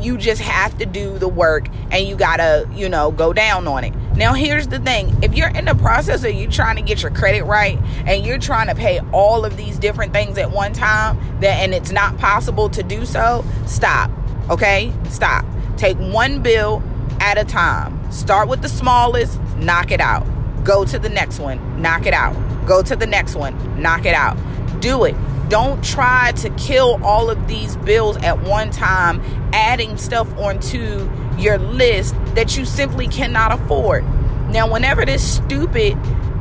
You 0.00 0.16
just 0.16 0.40
have 0.40 0.76
to 0.78 0.86
do 0.86 1.18
the 1.18 1.28
work 1.28 1.68
and 1.90 2.06
you 2.06 2.16
gotta 2.16 2.68
you 2.72 2.88
know 2.88 3.10
go 3.10 3.32
down 3.32 3.66
on 3.66 3.84
it. 3.84 3.94
Now 4.16 4.32
here's 4.32 4.68
the 4.68 4.78
thing. 4.78 5.16
If 5.22 5.34
you're 5.34 5.48
in 5.48 5.64
the 5.64 5.74
process 5.74 6.24
of 6.24 6.32
you 6.34 6.48
trying 6.48 6.76
to 6.76 6.82
get 6.82 7.02
your 7.02 7.10
credit 7.10 7.44
right 7.44 7.78
and 8.06 8.24
you're 8.24 8.38
trying 8.38 8.68
to 8.68 8.74
pay 8.74 9.00
all 9.12 9.44
of 9.44 9.56
these 9.56 9.78
different 9.78 10.12
things 10.12 10.38
at 10.38 10.50
one 10.50 10.72
time 10.72 11.18
that 11.40 11.60
and 11.60 11.74
it's 11.74 11.90
not 11.90 12.16
possible 12.18 12.68
to 12.70 12.82
do 12.82 13.04
so 13.04 13.44
stop. 13.66 14.10
Okay? 14.48 14.92
Stop. 15.10 15.44
Take 15.76 15.96
one 15.98 16.42
bill 16.42 16.82
at 17.20 17.38
a 17.38 17.44
time. 17.44 18.10
Start 18.10 18.48
with 18.48 18.62
the 18.62 18.68
smallest 18.68 19.40
knock 19.56 19.92
it 19.92 20.00
out. 20.00 20.26
Go 20.64 20.84
to 20.84 20.98
the 20.98 21.08
next 21.08 21.38
one 21.38 21.80
knock 21.80 22.06
it 22.06 22.14
out. 22.14 22.34
Go 22.66 22.82
to 22.82 22.96
the 22.96 23.06
next 23.06 23.36
one 23.36 23.80
knock 23.80 24.04
it 24.04 24.14
out. 24.14 24.36
Do 24.80 25.04
it. 25.04 25.14
Don't 25.48 25.82
try 25.82 26.32
to 26.36 26.50
kill 26.50 27.04
all 27.04 27.28
of 27.28 27.48
these 27.48 27.76
bills 27.78 28.16
at 28.18 28.40
one 28.42 28.70
time, 28.70 29.20
adding 29.52 29.96
stuff 29.96 30.32
onto 30.38 31.10
your 31.38 31.58
list 31.58 32.14
that 32.34 32.56
you 32.56 32.64
simply 32.64 33.08
cannot 33.08 33.52
afford. 33.52 34.04
Now, 34.48 34.70
whenever 34.70 35.04
this 35.04 35.36
stupid 35.36 35.98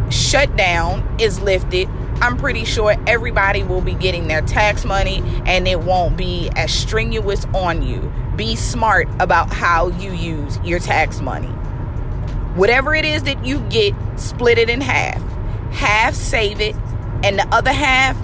shutdown 0.09 1.15
is 1.19 1.39
lifted, 1.39 1.89
I'm 2.21 2.37
pretty 2.37 2.65
sure 2.65 2.95
everybody 3.07 3.63
will 3.63 3.81
be 3.81 3.93
getting 3.93 4.27
their 4.27 4.41
tax 4.41 4.83
money 4.83 5.23
and 5.45 5.67
it 5.67 5.79
won't 5.79 6.17
be 6.17 6.49
as 6.55 6.73
strenuous 6.73 7.45
on 7.53 7.81
you. 7.81 8.11
Be 8.35 8.55
smart 8.55 9.07
about 9.19 9.53
how 9.53 9.87
you 9.87 10.11
use 10.11 10.59
your 10.63 10.79
tax 10.79 11.21
money. 11.21 11.47
Whatever 12.55 12.93
it 12.93 13.05
is 13.05 13.23
that 13.23 13.45
you 13.45 13.59
get, 13.69 13.93
split 14.17 14.57
it 14.57 14.69
in 14.69 14.81
half. 14.81 15.21
Half 15.71 16.13
save 16.13 16.59
it, 16.59 16.75
and 17.23 17.37
the 17.37 17.47
other 17.53 17.71
half 17.71 18.17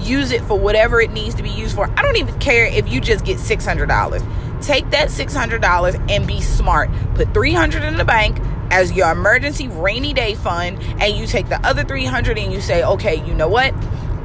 use 0.00 0.32
it 0.32 0.42
for 0.44 0.58
whatever 0.58 1.00
it 1.00 1.10
needs 1.10 1.34
to 1.36 1.42
be 1.42 1.50
used 1.50 1.74
for. 1.74 1.90
I 1.96 2.02
don't 2.02 2.16
even 2.16 2.38
care 2.38 2.66
if 2.66 2.88
you 2.88 3.00
just 3.00 3.24
get 3.24 3.38
$600. 3.38 4.62
Take 4.62 4.90
that 4.90 5.08
$600 5.08 6.10
and 6.10 6.26
be 6.26 6.40
smart. 6.40 6.90
Put 7.14 7.32
300 7.32 7.82
in 7.82 7.96
the 7.96 8.04
bank 8.04 8.38
as 8.70 8.92
your 8.92 9.10
emergency 9.10 9.68
rainy 9.68 10.12
day 10.12 10.34
fund 10.34 10.78
and 11.00 11.14
you 11.14 11.26
take 11.26 11.48
the 11.48 11.64
other 11.66 11.84
300 11.84 12.38
and 12.38 12.52
you 12.52 12.60
say, 12.60 12.82
"Okay, 12.82 13.24
you 13.26 13.34
know 13.34 13.48
what? 13.48 13.74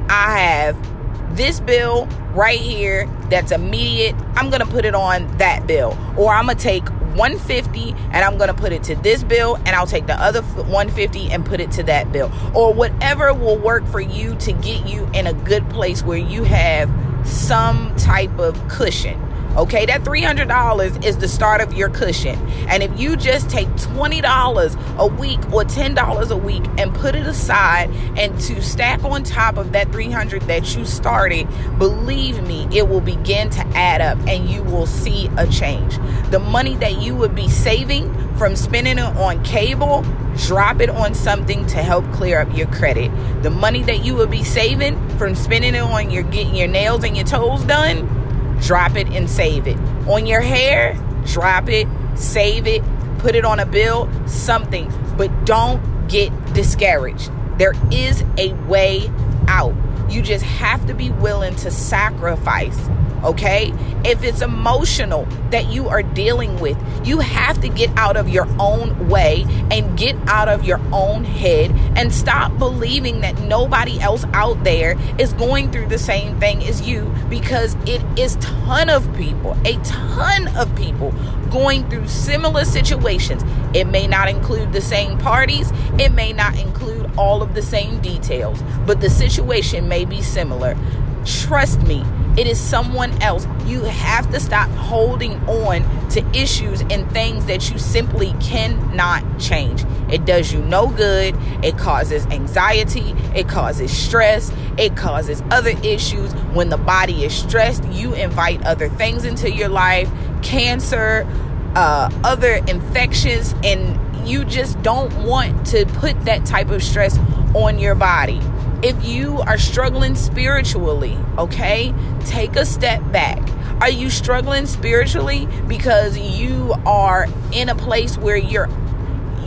I 0.08 0.38
have 0.38 1.36
this 1.36 1.60
bill 1.60 2.06
right 2.32 2.60
here 2.60 3.06
that's 3.30 3.52
immediate. 3.52 4.14
I'm 4.36 4.50
going 4.50 4.60
to 4.60 4.66
put 4.66 4.84
it 4.84 4.94
on 4.94 5.36
that 5.38 5.66
bill. 5.66 5.96
Or 6.16 6.32
I'm 6.32 6.46
going 6.46 6.56
to 6.56 6.62
take 6.62 6.88
150 7.16 7.92
and 7.92 8.16
I'm 8.16 8.36
going 8.36 8.48
to 8.48 8.54
put 8.54 8.72
it 8.72 8.82
to 8.84 8.94
this 8.96 9.24
bill 9.24 9.56
and 9.64 9.70
I'll 9.70 9.86
take 9.86 10.06
the 10.06 10.20
other 10.20 10.42
150 10.42 11.32
and 11.32 11.44
put 11.44 11.60
it 11.60 11.70
to 11.72 11.82
that 11.84 12.12
bill 12.12 12.30
or 12.54 12.74
whatever 12.74 13.32
will 13.32 13.58
work 13.58 13.86
for 13.86 14.00
you 14.00 14.34
to 14.36 14.52
get 14.52 14.86
you 14.86 15.08
in 15.14 15.26
a 15.26 15.32
good 15.32 15.68
place 15.70 16.02
where 16.02 16.18
you 16.18 16.44
have 16.44 16.90
some 17.26 17.96
type 17.96 18.38
of 18.38 18.68
cushion 18.68 19.18
Okay, 19.56 19.86
that 19.86 20.02
$300 20.02 21.02
is 21.02 21.16
the 21.16 21.28
start 21.28 21.62
of 21.62 21.72
your 21.72 21.88
cushion. 21.88 22.38
And 22.68 22.82
if 22.82 23.00
you 23.00 23.16
just 23.16 23.48
take 23.48 23.68
$20 23.68 24.98
a 24.98 25.06
week 25.06 25.38
or 25.50 25.64
$10 25.64 26.30
a 26.30 26.36
week 26.36 26.62
and 26.76 26.94
put 26.94 27.14
it 27.14 27.26
aside 27.26 27.88
and 28.18 28.38
to 28.40 28.60
stack 28.60 29.02
on 29.02 29.22
top 29.22 29.56
of 29.56 29.72
that 29.72 29.90
300 29.92 30.42
that 30.42 30.76
you 30.76 30.84
started, 30.84 31.48
believe 31.78 32.42
me, 32.42 32.68
it 32.70 32.86
will 32.86 33.00
begin 33.00 33.48
to 33.48 33.66
add 33.68 34.02
up 34.02 34.18
and 34.28 34.46
you 34.50 34.62
will 34.62 34.84
see 34.84 35.30
a 35.38 35.46
change. 35.46 35.96
The 36.30 36.38
money 36.38 36.74
that 36.76 37.00
you 37.00 37.16
would 37.16 37.34
be 37.34 37.48
saving 37.48 38.12
from 38.36 38.56
spending 38.56 38.98
it 38.98 39.16
on 39.16 39.42
cable, 39.42 40.04
drop 40.36 40.82
it 40.82 40.90
on 40.90 41.14
something 41.14 41.64
to 41.68 41.82
help 41.82 42.04
clear 42.12 42.40
up 42.40 42.54
your 42.54 42.66
credit. 42.66 43.10
The 43.42 43.48
money 43.48 43.82
that 43.84 44.04
you 44.04 44.16
would 44.16 44.30
be 44.30 44.44
saving 44.44 44.98
from 45.16 45.34
spending 45.34 45.74
it 45.74 45.80
on 45.80 46.10
your 46.10 46.24
getting 46.24 46.54
your 46.54 46.68
nails 46.68 47.04
and 47.04 47.16
your 47.16 47.24
toes 47.24 47.64
done, 47.64 48.25
drop 48.60 48.96
it 48.96 49.08
and 49.08 49.28
save 49.28 49.66
it. 49.66 49.78
On 50.08 50.26
your 50.26 50.40
hair, 50.40 50.94
drop 51.26 51.68
it, 51.68 51.86
save 52.14 52.66
it, 52.66 52.82
put 53.18 53.34
it 53.34 53.44
on 53.44 53.60
a 53.60 53.66
bill, 53.66 54.10
something. 54.26 54.92
But 55.16 55.44
don't 55.44 56.08
get 56.08 56.30
discouraged. 56.54 57.30
There 57.58 57.74
is 57.90 58.22
a 58.38 58.52
way 58.68 59.10
out. 59.48 59.74
You 60.08 60.22
just 60.22 60.44
have 60.44 60.86
to 60.86 60.94
be 60.94 61.10
willing 61.10 61.54
to 61.56 61.70
sacrifice 61.70 62.78
okay? 63.24 63.72
If 64.04 64.22
it's 64.22 64.40
emotional 64.40 65.26
that 65.50 65.66
you 65.66 65.88
are 65.88 66.02
dealing 66.02 66.58
with, 66.60 66.76
you 67.06 67.18
have 67.18 67.60
to 67.60 67.68
get 67.68 67.90
out 67.96 68.16
of 68.16 68.28
your 68.28 68.46
own 68.58 69.08
way 69.08 69.44
and 69.70 69.98
get 69.98 70.16
out 70.28 70.48
of 70.48 70.64
your 70.64 70.80
own 70.92 71.24
head 71.24 71.72
and 71.96 72.12
stop 72.12 72.56
believing 72.58 73.20
that 73.20 73.38
nobody 73.40 74.00
else 74.00 74.24
out 74.32 74.62
there 74.64 74.96
is 75.18 75.32
going 75.34 75.70
through 75.70 75.88
the 75.88 75.98
same 75.98 76.38
thing 76.38 76.64
as 76.64 76.86
you 76.86 77.12
because 77.28 77.74
it 77.86 78.02
is 78.18 78.36
ton 78.36 78.88
of 78.88 79.14
people, 79.16 79.56
a 79.64 79.76
ton 79.82 80.48
of 80.56 80.74
people 80.76 81.12
going 81.50 81.88
through 81.88 82.06
similar 82.08 82.64
situations. 82.64 83.42
It 83.74 83.86
may 83.86 84.06
not 84.06 84.28
include 84.28 84.72
the 84.72 84.80
same 84.80 85.18
parties, 85.18 85.70
it 85.98 86.12
may 86.12 86.32
not 86.32 86.58
include 86.58 87.10
all 87.16 87.42
of 87.42 87.54
the 87.54 87.62
same 87.62 88.00
details, 88.00 88.62
but 88.86 89.00
the 89.00 89.10
situation 89.10 89.88
may 89.88 89.95
be 90.04 90.22
similar. 90.22 90.76
Trust 91.24 91.82
me, 91.82 92.04
it 92.36 92.46
is 92.46 92.60
someone 92.60 93.10
else. 93.22 93.46
You 93.64 93.82
have 93.84 94.30
to 94.30 94.38
stop 94.38 94.68
holding 94.70 95.32
on 95.48 95.82
to 96.10 96.24
issues 96.38 96.82
and 96.82 97.10
things 97.10 97.46
that 97.46 97.70
you 97.70 97.78
simply 97.78 98.34
cannot 98.40 99.24
change. 99.40 99.84
It 100.10 100.24
does 100.24 100.52
you 100.52 100.60
no 100.60 100.88
good. 100.88 101.34
It 101.64 101.78
causes 101.78 102.26
anxiety. 102.26 103.12
It 103.34 103.48
causes 103.48 103.90
stress. 103.90 104.52
It 104.76 104.96
causes 104.96 105.42
other 105.50 105.72
issues. 105.82 106.32
When 106.52 106.68
the 106.68 106.76
body 106.76 107.24
is 107.24 107.34
stressed, 107.34 107.84
you 107.86 108.12
invite 108.14 108.64
other 108.64 108.88
things 108.90 109.24
into 109.24 109.50
your 109.50 109.68
life 109.68 110.10
cancer, 110.42 111.26
uh, 111.74 112.10
other 112.22 112.56
infections, 112.68 113.54
and 113.64 113.98
you 114.28 114.44
just 114.44 114.80
don't 114.82 115.12
want 115.24 115.66
to 115.68 115.86
put 115.86 116.20
that 116.24 116.44
type 116.44 116.70
of 116.70 116.82
stress 116.82 117.18
on 117.54 117.78
your 117.78 117.94
body 117.94 118.40
if 118.82 119.04
you 119.04 119.38
are 119.40 119.58
struggling 119.58 120.14
spiritually, 120.14 121.18
okay, 121.38 121.94
take 122.24 122.56
a 122.56 122.66
step 122.66 123.00
back. 123.10 123.38
Are 123.80 123.90
you 123.90 124.10
struggling 124.10 124.66
spiritually 124.66 125.48
because 125.66 126.16
you 126.18 126.74
are 126.84 127.26
in 127.52 127.68
a 127.68 127.74
place 127.74 128.16
where 128.16 128.36
you're 128.36 128.68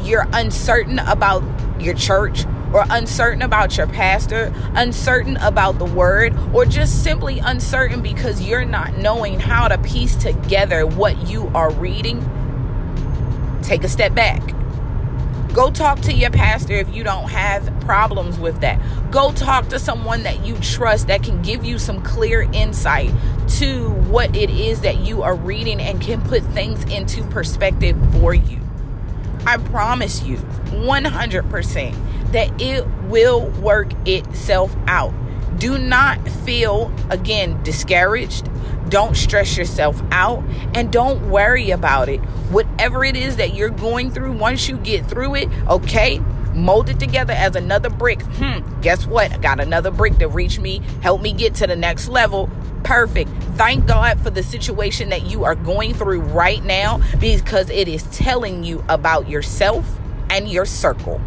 you're 0.04 0.28
uncertain 0.34 1.00
about 1.00 1.44
your 1.80 1.94
church 1.94 2.46
or 2.74 2.86
uncertain 2.90 3.42
about 3.42 3.78
your 3.78 3.88
pastor, 3.88 4.54
uncertain 4.76 5.38
about 5.38 5.78
the 5.78 5.86
word, 5.86 6.36
or 6.54 6.66
just 6.66 7.04
simply 7.04 7.40
uncertain 7.40 8.02
because 8.02 8.42
you're 8.42 8.66
not 8.66 8.98
knowing 8.98 9.40
how 9.40 9.68
to 9.68 9.78
piece 9.80 10.16
together 10.16 10.86
what 10.86 11.28
you 11.28 11.48
are 11.54 11.72
reading? 11.74 12.20
Take 13.64 13.84
a 13.84 13.90
step 13.90 14.16
back 14.16 14.56
Go 15.54 15.72
talk 15.72 16.00
to 16.02 16.14
your 16.14 16.30
pastor 16.30 16.74
if 16.74 16.94
you 16.94 17.04
don't 17.04 17.28
have 17.30 17.68
problems 17.82 18.38
with 18.38 18.62
that. 18.62 18.80
Go 19.12 19.32
talk 19.32 19.68
to 19.70 19.80
someone 19.80 20.24
that 20.24 20.46
you 20.46 20.56
trust 20.58 21.08
that 21.08 21.24
can 21.24 21.42
give 21.42 21.66
you 21.66 21.80
some 21.80 22.04
clear 22.04 22.44
insight 22.54 23.12
to 23.58 23.90
what 23.90 24.36
it 24.36 24.52
is 24.52 24.82
that 24.82 25.00
you 25.00 25.24
are 25.24 25.36
reading 25.36 25.82
and 25.82 26.00
can 26.00 26.22
put 26.22 26.44
things 26.44 26.84
into 26.86 27.24
perspective 27.30 27.98
for 28.14 28.34
you. 28.34 28.60
I 29.46 29.58
promise 29.58 30.22
you 30.22 30.38
100% 30.38 32.32
that 32.32 32.62
it 32.62 32.86
will 33.08 33.48
work 33.62 33.92
itself 34.08 34.76
out. 34.88 35.14
Do 35.58 35.80
not 35.80 36.26
feel, 36.30 36.94
again, 37.10 37.62
discouraged 37.64 38.48
don't 38.90 39.16
stress 39.16 39.58
yourself 39.58 40.02
out 40.12 40.44
and 40.74 40.92
don't 40.92 41.30
worry 41.30 41.72
about 41.72 42.10
it. 42.10 42.20
Whatever 42.52 43.04
it 43.04 43.16
is 43.16 43.38
that 43.38 43.54
you're 43.54 43.70
going 43.70 44.12
through, 44.12 44.34
once 44.34 44.68
you 44.68 44.78
get 44.78 45.06
through 45.06 45.36
it, 45.36 45.50
okay, 45.68 46.20
mold 46.54 46.90
it 46.90 47.00
together 47.00 47.34
as 47.34 47.56
another 47.56 47.90
brick. 47.90 48.22
Hmm, 48.22 48.82
guess 48.82 49.06
what? 49.06 49.32
I 49.32 49.38
got 49.38 49.60
another 49.60 49.92
brick 49.92 50.18
to 50.18 50.28
reach 50.28 50.60
me, 50.60 50.82
help 51.02 51.22
me 51.22 51.34
get 51.34 51.56
to 51.56 51.68
the 51.68 51.76
next 51.76 52.08
level. 52.08 52.50
Perfect. 52.84 53.30
Thank 53.56 53.86
God 53.86 54.20
for 54.22 54.30
the 54.30 54.42
situation 54.42 55.10
that 55.10 55.26
you 55.26 55.44
are 55.44 55.56
going 55.56 55.94
through 55.94 56.22
right 56.22 56.64
now 56.64 57.02
because 57.20 57.70
it 57.70 57.88
is 57.88 58.04
telling 58.18 58.64
you 58.64 58.84
about 58.90 59.30
yourself 59.30 59.86
and 60.30 60.50
your 60.50 60.66
circle. 60.66 61.22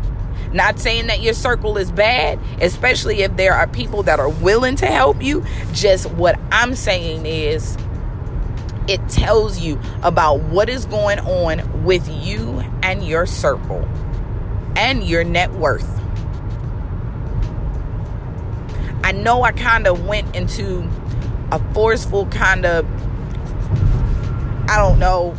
Not 0.53 0.79
saying 0.79 1.07
that 1.07 1.23
your 1.23 1.35
circle 1.35 1.79
is 1.79 1.91
bad, 1.91 2.39
especially 2.61 3.23
if 3.23 3.37
there 3.37 3.55
are 3.55 3.67
people 3.67 4.03
that 4.05 4.21
are 4.21 4.29
willing 4.29 4.77
to 4.77 4.87
help 4.87 5.23
you. 5.23 5.45
Just 5.73 6.11
what 6.13 6.39
I'm 6.51 6.75
saying 6.75 7.25
is, 7.27 7.77
it 8.89 9.07
tells 9.09 9.61
you 9.61 9.81
about 10.03 10.41
what 10.41 10.69
is 10.69 10.87
going 10.87 11.21
on 11.21 11.85
with 11.85 12.07
you 12.09 12.63
and 12.83 13.07
your 13.07 13.27
circle 13.27 13.89
and 14.77 15.05
your 15.05 15.25
net 15.25 15.53
worth. 15.53 15.89
I 19.05 19.13
know 19.13 19.43
I 19.43 19.53
kind 19.53 19.87
of 19.87 20.05
went 20.07 20.35
into 20.35 20.89
a 21.51 21.59
forceful 21.75 22.27
kind 22.27 22.65
of, 22.67 22.87
I 24.69 24.77
don't 24.77 24.99
know, 24.99 25.37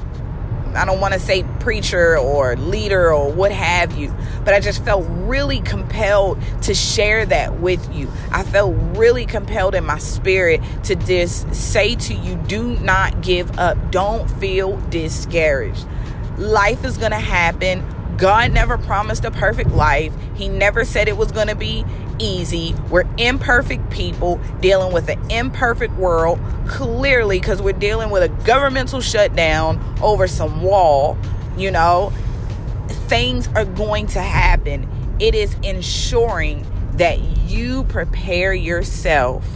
I 0.76 0.86
don't 0.86 1.00
want 1.00 1.14
to 1.14 1.20
say 1.20 1.44
preacher 1.60 2.18
or 2.18 2.56
leader 2.56 3.14
or 3.14 3.32
what 3.32 3.52
have 3.52 3.98
you, 3.98 4.14
but 4.44 4.54
I 4.54 4.60
just 4.60 4.84
felt 4.84 5.06
really 5.10 5.60
compelled 5.62 6.42
to 6.64 6.74
share 6.74 7.26
that 7.26 7.60
with 7.60 7.94
you. 7.94 8.10
I 8.32 8.44
felt 8.44 8.76
really 8.98 9.26
compelled 9.26 9.76
in 9.76 9.86
my 9.86 10.00
spirit 10.00 10.62
to 10.84 10.96
just 10.96 11.54
say 11.54 11.96
to 11.96 12.14
you 12.14 12.36
do 12.36 12.78
not 12.80 13.22
give 13.22 13.58
up, 13.60 13.78
don't 13.92 14.30
feel 14.40 14.78
discouraged. 14.90 15.86
Life 16.38 16.84
is 16.84 16.98
going 16.98 17.12
to 17.12 17.20
happen. 17.20 17.86
God 18.18 18.52
never 18.52 18.78
promised 18.78 19.26
a 19.26 19.32
perfect 19.32 19.72
life. 19.72 20.14
He 20.36 20.48
never 20.48 20.86
said 20.86 21.08
it 21.08 21.18
was 21.18 21.32
going 21.32 21.48
to 21.48 21.56
be 21.56 21.86
easy. 22.20 22.76
We're 22.90 23.06
imperfect 23.18 23.90
people 23.90 24.40
dealing 24.62 24.94
with 24.94 25.10
an 25.10 25.20
imperfect 25.32 25.94
world, 25.96 26.40
clearly, 26.68 27.40
because 27.40 27.62
we're 27.62 27.74
dealing 27.74 28.10
with 28.10 28.24
a 28.24 28.30
governmental 28.46 29.02
shutdown 29.02 29.82
over 30.02 30.28
some 30.28 30.62
wall. 30.62 31.18
You 31.58 31.72
know, 31.72 32.12
things 33.08 33.48
are 33.50 33.66
going 33.66 34.08
to 34.08 34.22
happen. 34.22 34.88
It 35.20 35.36
is 35.36 35.56
ensuring 35.64 36.66
that 36.94 37.20
you 37.20 37.84
prepare 37.86 38.54
yourself 38.54 39.48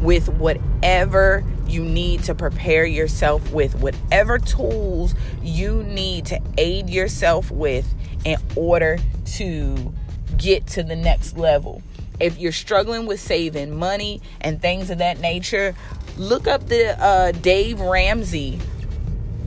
with 0.00 0.28
whatever 0.28 1.44
you 1.66 1.84
need 1.84 2.24
to 2.24 2.34
prepare 2.34 2.84
yourself 2.84 3.52
with, 3.52 3.76
whatever 3.76 4.38
tools 4.38 5.14
you 5.42 5.82
need 5.84 6.26
to 6.26 6.40
aid 6.58 6.90
yourself 6.90 7.50
with 7.50 7.94
in 8.24 8.36
order 8.56 8.98
to 9.24 9.92
get 10.36 10.66
to 10.68 10.82
the 10.82 10.96
next 10.96 11.36
level. 11.36 11.82
If 12.18 12.38
you're 12.38 12.52
struggling 12.52 13.06
with 13.06 13.20
saving 13.20 13.76
money 13.78 14.20
and 14.40 14.60
things 14.60 14.90
of 14.90 14.98
that 14.98 15.20
nature, 15.20 15.74
look 16.18 16.46
up 16.46 16.68
the 16.68 17.02
uh, 17.02 17.32
Dave 17.32 17.80
Ramsey 17.80 18.58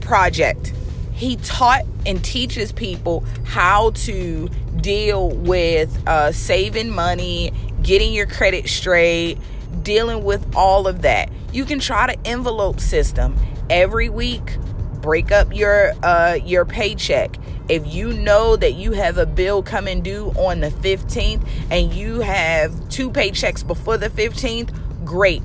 project. 0.00 0.72
he 1.14 1.36
taught 1.36 1.84
and 2.04 2.22
teaches 2.24 2.72
people 2.72 3.24
how 3.44 3.90
to 3.90 4.48
deal 4.80 5.30
with 5.30 5.96
uh, 6.08 6.32
saving 6.32 6.90
money, 6.90 7.52
getting 7.82 8.12
your 8.12 8.26
credit 8.26 8.68
straight, 8.68 9.38
dealing 9.82 10.24
with 10.24 10.44
all 10.56 10.88
of 10.88 11.02
that. 11.02 11.30
You 11.52 11.64
can 11.64 11.78
try 11.78 12.08
the 12.08 12.26
envelope 12.26 12.80
system 12.80 13.36
every 13.70 14.08
week. 14.08 14.58
Break 15.00 15.30
up 15.30 15.54
your 15.54 15.92
uh, 16.02 16.38
your 16.44 16.64
paycheck. 16.64 17.36
If 17.68 17.86
you 17.92 18.12
know 18.12 18.56
that 18.56 18.74
you 18.74 18.92
have 18.92 19.18
a 19.18 19.26
bill 19.26 19.62
coming 19.62 20.02
due 20.02 20.30
on 20.36 20.60
the 20.60 20.70
15th 20.70 21.46
and 21.70 21.92
you 21.92 22.20
have 22.20 22.88
two 22.88 23.10
paychecks 23.10 23.66
before 23.66 23.96
the 23.96 24.10
15th, 24.10 24.70
great. 25.04 25.42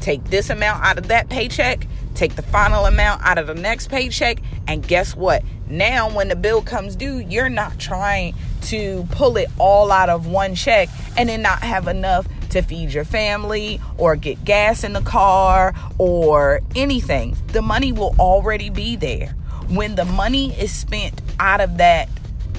Take 0.00 0.24
this 0.24 0.50
amount 0.50 0.84
out 0.84 0.98
of 0.98 1.08
that 1.08 1.28
paycheck 1.28 1.86
take 2.14 2.36
the 2.36 2.42
final 2.42 2.86
amount 2.86 3.22
out 3.24 3.38
of 3.38 3.46
the 3.46 3.54
next 3.54 3.88
paycheck, 3.88 4.38
and 4.66 4.86
guess 4.86 5.16
what? 5.16 5.42
Now, 5.68 6.10
when 6.10 6.28
the 6.28 6.36
bill 6.36 6.62
comes 6.62 6.96
due, 6.96 7.18
you're 7.18 7.48
not 7.48 7.78
trying 7.78 8.34
to 8.62 9.06
pull 9.10 9.36
it 9.36 9.48
all 9.58 9.90
out 9.90 10.08
of 10.08 10.26
one 10.26 10.54
check 10.54 10.88
and 11.16 11.28
then 11.28 11.42
not 11.42 11.62
have 11.62 11.88
enough 11.88 12.26
to 12.50 12.62
feed 12.62 12.92
your 12.92 13.04
family 13.04 13.80
or 13.96 14.14
get 14.14 14.44
gas 14.44 14.84
in 14.84 14.92
the 14.92 15.00
car 15.00 15.74
or 15.98 16.60
anything. 16.76 17.36
The 17.48 17.62
money 17.62 17.92
will 17.92 18.14
already 18.18 18.70
be 18.70 18.96
there. 18.96 19.34
When 19.68 19.94
the 19.94 20.04
money 20.04 20.52
is 20.58 20.72
spent 20.72 21.20
out 21.40 21.60
of 21.60 21.78
that, 21.78 22.08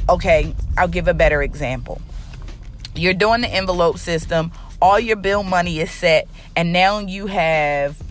okay, 0.09 0.53
I'll 0.77 0.87
give 0.87 1.07
a 1.07 1.13
better 1.13 1.43
example. 1.43 2.01
You're 2.95 3.13
doing 3.13 3.41
the 3.41 3.49
envelope 3.49 3.97
system, 3.97 4.51
all 4.81 4.99
your 4.99 5.15
bill 5.15 5.43
money 5.43 5.79
is 5.79 5.91
set, 5.91 6.27
and 6.55 6.73
now 6.73 6.99
you 6.99 7.27
have 7.27 8.01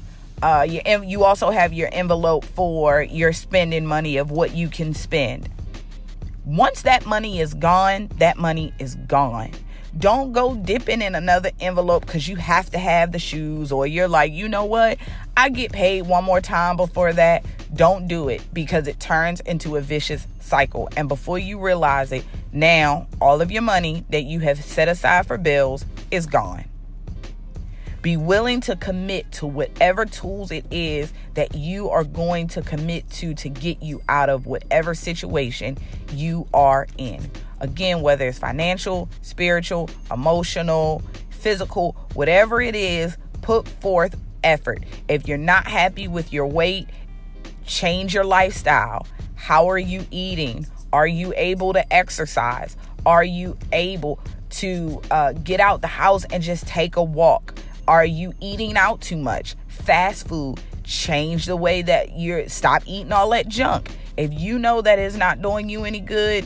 uh, 0.43 0.67
you, 0.69 0.81
you 1.05 1.25
also 1.25 1.51
have 1.51 1.73
your 1.73 1.89
envelope 1.93 2.45
for 2.45 3.03
your 3.03 3.33
spending 3.33 3.87
money 3.87 4.17
of 4.17 4.33
what 4.33 4.55
you 4.57 4.69
can 4.69 4.93
spend. 4.93 5.49
Once 6.45 6.83
that 6.83 7.07
money 7.07 7.39
is 7.39 7.55
gone, 7.55 8.09
that 8.19 8.37
money 8.37 8.73
is 8.81 8.97
gone. 9.07 9.51
Don't 9.99 10.33
go 10.33 10.55
dipping 10.55 11.03
in 11.03 11.15
another 11.15 11.51
envelope 11.61 12.07
because 12.07 12.27
you 12.27 12.37
have 12.37 12.71
to 12.71 12.79
have 12.79 13.13
the 13.13 13.19
shoes, 13.19 13.71
or 13.71 13.87
you're 13.87 14.09
like, 14.09 14.33
you 14.33 14.49
know 14.49 14.65
what? 14.65 14.99
I 15.37 15.51
get 15.51 15.71
paid 15.71 16.03
one 16.03 16.25
more 16.25 16.41
time 16.41 16.77
before 16.77 17.13
that. 17.13 17.45
Don't 17.75 18.09
do 18.09 18.29
it 18.29 18.43
because 18.55 18.89
it 18.89 18.99
turns 19.01 19.41
into 19.41 19.77
a 19.77 19.81
vicious 19.83 20.27
cycle. 20.41 20.89
And 20.97 21.09
before 21.09 21.39
you 21.39 21.61
realize 21.61 22.11
it, 22.11 22.25
now 22.53 23.07
all 23.21 23.43
of 23.43 23.51
your 23.51 23.63
money 23.63 24.05
that 24.11 24.23
you 24.23 24.41
have 24.41 24.63
set 24.65 24.89
aside 24.89 25.27
for 25.27 25.37
bills 25.37 25.85
is 26.11 26.27
gone. 26.27 26.65
Be 28.01 28.17
willing 28.17 28.61
to 28.63 28.75
commit 28.75 29.31
to 29.33 29.47
whatever 29.47 30.05
tools 30.05 30.51
it 30.51 30.67
is 30.73 31.13
that 31.35 31.55
you 31.55 31.89
are 31.91 32.03
going 32.03 32.49
to 32.49 32.63
commit 32.63 33.09
to 33.13 33.33
to 33.35 33.49
get 33.49 33.81
you 33.81 34.03
out 34.09 34.29
of 34.29 34.45
whatever 34.47 34.95
situation 34.95 35.79
you 36.13 36.49
are 36.53 36.89
in. 36.99 37.31
Again, 37.62 38.02
whether 38.02 38.26
it's 38.26 38.38
financial, 38.38 39.09
spiritual, 39.23 39.88
emotional, 40.11 41.00
physical, 41.31 41.97
whatever 42.14 42.61
it 42.61 42.75
is, 42.75 43.16
put 43.40 43.69
forth 43.69 44.16
effort. 44.42 44.83
If 45.09 45.28
you're 45.28 45.38
not 45.38 45.66
happy 45.69 46.09
with 46.09 46.33
your 46.33 46.47
weight, 46.47 46.88
change 47.64 48.14
your 48.14 48.25
lifestyle. 48.25 49.07
How 49.37 49.71
are 49.71 49.78
you 49.78 50.04
eating? 50.11 50.66
Are 50.92 51.07
you 51.07 51.33
able 51.37 51.73
to 51.73 51.92
exercise? 51.92 52.76
Are 53.07 53.25
you 53.25 53.57
able 53.73 54.19
to 54.50 55.00
uh, 55.12 55.33
get 55.33 55.61
out 55.61 55.83
the 55.83 55.87
house 55.87 56.25
and 56.33 56.42
just 56.42 56.66
take 56.66 56.97
a 56.97 57.02
walk? 57.02 57.54
Are 57.87 58.04
you 58.04 58.35
eating 58.40 58.76
out 58.76 59.00
too 59.00 59.16
much? 59.16 59.54
Fast 59.69 60.26
food. 60.26 60.61
Change 60.83 61.47
the 61.47 61.57
way 61.57 61.83
that 61.83 62.19
you're 62.19 62.49
stop 62.49 62.83
eating 62.87 63.12
all 63.12 63.31
that 63.31 63.47
junk. 63.47 63.90
If 64.16 64.33
you 64.33 64.59
know 64.59 64.83
that 64.83 64.98
is 64.98 65.16
not 65.16 65.40
doing 65.40 65.68
you 65.68 65.85
any 65.85 66.01
good, 66.01 66.44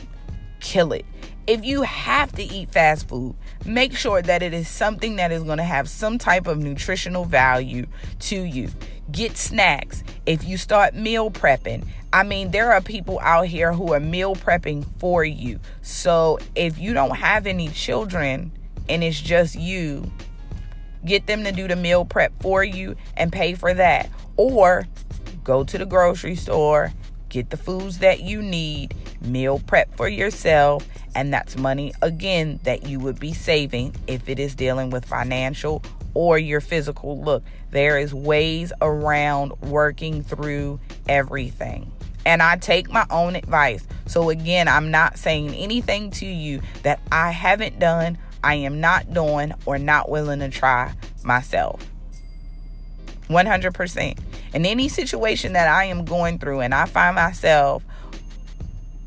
kill 0.67 0.91
it. 0.91 1.05
If 1.47 1.63
you 1.63 1.83
have 1.83 2.33
to 2.33 2.43
eat 2.43 2.69
fast 2.71 3.07
food, 3.07 3.35
make 3.65 3.95
sure 3.95 4.21
that 4.21 4.43
it 4.43 4.53
is 4.53 4.67
something 4.67 5.15
that 5.15 5.31
is 5.31 5.43
going 5.43 5.59
to 5.59 5.63
have 5.63 5.87
some 5.87 6.17
type 6.17 6.45
of 6.45 6.57
nutritional 6.57 7.23
value 7.23 7.87
to 8.19 8.41
you. 8.41 8.69
Get 9.09 9.37
snacks. 9.37 10.03
If 10.25 10.43
you 10.43 10.57
start 10.57 10.93
meal 10.93 11.31
prepping, 11.31 11.87
I 12.11 12.23
mean, 12.23 12.51
there 12.51 12.73
are 12.73 12.81
people 12.81 13.19
out 13.21 13.47
here 13.47 13.71
who 13.71 13.93
are 13.93 14.01
meal 14.01 14.35
prepping 14.35 14.85
for 14.99 15.23
you. 15.23 15.61
So 15.81 16.39
if 16.53 16.77
you 16.77 16.93
don't 16.93 17.15
have 17.15 17.47
any 17.47 17.69
children 17.69 18.51
and 18.89 19.01
it's 19.01 19.21
just 19.21 19.55
you, 19.55 20.11
Get 21.05 21.27
them 21.27 21.43
to 21.45 21.51
do 21.51 21.67
the 21.67 21.75
meal 21.75 22.03
prep 22.03 22.33
for 22.41 22.63
you 22.63 22.95
and 23.15 23.31
pay 23.31 23.53
for 23.53 23.73
that. 23.73 24.09
Or 24.35 24.87
go 25.43 25.63
to 25.63 25.77
the 25.77 25.85
grocery 25.85 26.35
store, 26.35 26.91
get 27.29 27.49
the 27.49 27.57
foods 27.57 27.99
that 27.99 28.21
you 28.21 28.41
need, 28.41 28.93
meal 29.21 29.59
prep 29.65 29.95
for 29.95 30.07
yourself, 30.07 30.87
and 31.15 31.33
that's 31.33 31.57
money 31.57 31.93
again 32.01 32.59
that 32.63 32.87
you 32.87 32.99
would 32.99 33.19
be 33.19 33.33
saving 33.33 33.95
if 34.07 34.29
it 34.29 34.39
is 34.39 34.55
dealing 34.55 34.89
with 34.89 35.05
financial 35.05 35.83
or 36.13 36.37
your 36.37 36.61
physical 36.61 37.21
look. 37.21 37.43
There 37.71 37.97
is 37.97 38.13
ways 38.13 38.71
around 38.81 39.53
working 39.61 40.23
through 40.23 40.79
everything. 41.07 41.91
And 42.25 42.41
I 42.41 42.57
take 42.57 42.91
my 42.91 43.05
own 43.09 43.35
advice. 43.35 43.87
So 44.05 44.29
again, 44.29 44.67
I'm 44.67 44.91
not 44.91 45.17
saying 45.17 45.53
anything 45.53 46.11
to 46.11 46.25
you 46.25 46.61
that 46.83 46.99
I 47.11 47.31
haven't 47.31 47.79
done 47.79 48.17
I 48.43 48.55
am 48.55 48.79
not 48.79 49.13
doing 49.13 49.53
or 49.65 49.77
not 49.77 50.09
willing 50.09 50.39
to 50.39 50.49
try 50.49 50.93
myself. 51.23 51.85
100%. 53.29 54.19
In 54.53 54.65
any 54.65 54.87
situation 54.87 55.53
that 55.53 55.67
I 55.67 55.85
am 55.85 56.05
going 56.05 56.39
through 56.39 56.61
and 56.61 56.73
I 56.73 56.85
find 56.85 57.15
myself 57.15 57.83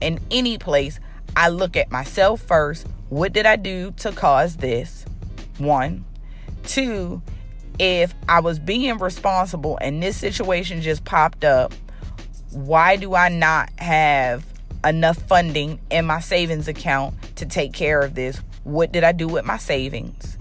in 0.00 0.20
any 0.30 0.58
place, 0.58 1.00
I 1.36 1.48
look 1.48 1.76
at 1.76 1.90
myself 1.90 2.40
first. 2.42 2.86
What 3.08 3.32
did 3.32 3.46
I 3.46 3.56
do 3.56 3.92
to 3.98 4.12
cause 4.12 4.56
this? 4.56 5.04
One. 5.58 6.04
Two, 6.64 7.22
if 7.78 8.14
I 8.28 8.40
was 8.40 8.58
being 8.58 8.98
responsible 8.98 9.78
and 9.80 10.02
this 10.02 10.16
situation 10.16 10.82
just 10.82 11.04
popped 11.04 11.44
up, 11.44 11.72
why 12.50 12.96
do 12.96 13.14
I 13.14 13.28
not 13.28 13.70
have 13.78 14.44
enough 14.84 15.16
funding 15.16 15.80
in 15.90 16.06
my 16.06 16.20
savings 16.20 16.68
account 16.68 17.14
to 17.36 17.46
take 17.46 17.72
care 17.72 18.00
of 18.00 18.14
this? 18.14 18.40
What 18.64 18.92
did 18.92 19.04
I 19.04 19.12
do 19.12 19.28
with 19.28 19.44
my 19.44 19.56
savings? 19.56 20.36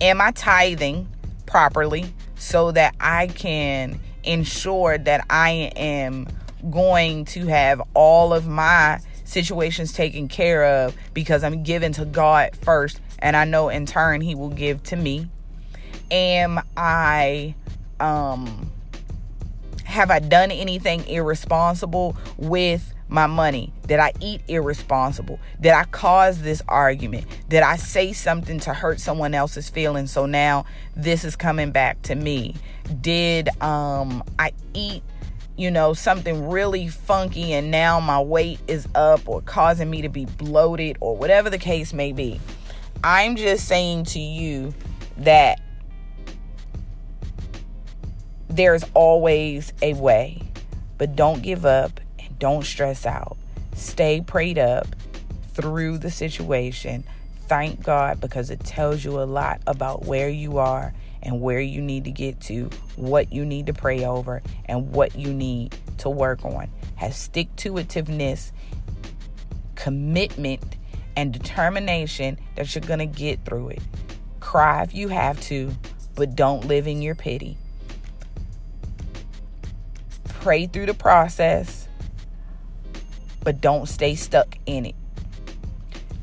Am 0.00 0.20
I 0.20 0.32
tithing 0.32 1.08
properly 1.46 2.12
so 2.34 2.72
that 2.72 2.94
I 3.00 3.28
can 3.28 3.98
ensure 4.24 4.98
that 4.98 5.24
I 5.30 5.72
am 5.76 6.26
going 6.70 7.24
to 7.26 7.46
have 7.46 7.82
all 7.94 8.32
of 8.32 8.46
my 8.46 9.00
situations 9.24 9.92
taken 9.92 10.28
care 10.28 10.64
of 10.64 10.96
because 11.12 11.42
I'm 11.42 11.62
giving 11.62 11.92
to 11.94 12.04
God 12.04 12.56
first 12.62 13.00
and 13.18 13.36
I 13.36 13.44
know 13.44 13.68
in 13.68 13.86
turn 13.86 14.20
he 14.20 14.34
will 14.34 14.50
give 14.50 14.82
to 14.84 14.96
me. 14.96 15.28
Am 16.10 16.60
I 16.76 17.54
um 17.98 18.70
have 19.84 20.10
I 20.10 20.18
done 20.18 20.50
anything 20.50 21.06
irresponsible 21.08 22.16
with 22.36 22.92
my 23.08 23.26
money? 23.26 23.72
Did 23.86 24.00
I 24.00 24.12
eat 24.20 24.42
irresponsible? 24.48 25.38
Did 25.60 25.72
I 25.72 25.84
cause 25.84 26.42
this 26.42 26.60
argument? 26.68 27.26
Did 27.48 27.62
I 27.62 27.76
say 27.76 28.12
something 28.12 28.60
to 28.60 28.74
hurt 28.74 29.00
someone 29.00 29.32
else's 29.32 29.70
feelings 29.70 30.12
so 30.12 30.26
now 30.26 30.66
this 30.94 31.24
is 31.24 31.36
coming 31.36 31.70
back 31.70 32.02
to 32.02 32.14
me? 32.14 32.54
Did 33.00 33.48
um 33.62 34.22
I 34.38 34.52
eat 34.74 35.02
you 35.56 35.70
know 35.70 35.94
something 35.94 36.48
really 36.48 36.88
funky 36.88 37.52
and 37.52 37.70
now 37.70 37.98
my 38.00 38.20
weight 38.20 38.60
is 38.66 38.86
up 38.94 39.28
or 39.28 39.40
causing 39.42 39.90
me 39.90 40.02
to 40.02 40.08
be 40.08 40.24
bloated 40.24 40.98
or 41.00 41.16
whatever 41.16 41.50
the 41.50 41.58
case 41.58 41.92
may 41.92 42.12
be? 42.12 42.40
I'm 43.02 43.36
just 43.36 43.66
saying 43.66 44.04
to 44.06 44.18
you 44.18 44.74
that 45.18 45.60
there's 48.48 48.84
always 48.94 49.72
a 49.82 49.94
way. 49.94 50.42
But 50.98 51.14
don't 51.14 51.42
give 51.42 51.66
up 51.66 52.00
and 52.18 52.38
don't 52.38 52.64
stress 52.64 53.04
out. 53.04 53.36
Stay 53.74 54.22
prayed 54.22 54.58
up 54.58 54.86
through 55.52 55.98
the 55.98 56.10
situation. 56.10 57.04
Thank 57.48 57.82
God 57.82 58.20
because 58.20 58.50
it 58.50 58.60
tells 58.60 59.04
you 59.04 59.20
a 59.20 59.24
lot 59.24 59.60
about 59.66 60.06
where 60.06 60.28
you 60.28 60.58
are 60.58 60.94
and 61.26 61.42
where 61.42 61.60
you 61.60 61.82
need 61.82 62.04
to 62.04 62.10
get 62.10 62.40
to, 62.40 62.70
what 62.96 63.30
you 63.30 63.44
need 63.44 63.66
to 63.66 63.74
pray 63.74 64.06
over, 64.06 64.42
and 64.64 64.92
what 64.92 65.14
you 65.14 65.34
need 65.34 65.76
to 65.98 66.08
work 66.08 66.42
on. 66.46 66.70
Have 66.94 67.12
stick 67.12 67.54
to 67.56 67.72
itiveness, 67.74 68.52
commitment, 69.74 70.62
and 71.16 71.34
determination 71.34 72.38
that 72.54 72.74
you're 72.74 72.80
going 72.80 73.00
to 73.00 73.06
get 73.06 73.44
through 73.44 73.68
it. 73.68 73.82
Cry 74.40 74.82
if 74.82 74.94
you 74.94 75.08
have 75.08 75.38
to, 75.42 75.74
but 76.14 76.34
don't 76.34 76.64
live 76.66 76.86
in 76.86 77.02
your 77.02 77.14
pity. 77.14 77.58
Pray 80.24 80.66
through 80.66 80.86
the 80.86 80.94
process 80.94 81.86
but 83.46 83.60
don't 83.60 83.86
stay 83.88 84.16
stuck 84.16 84.58
in 84.66 84.86
it. 84.86 84.96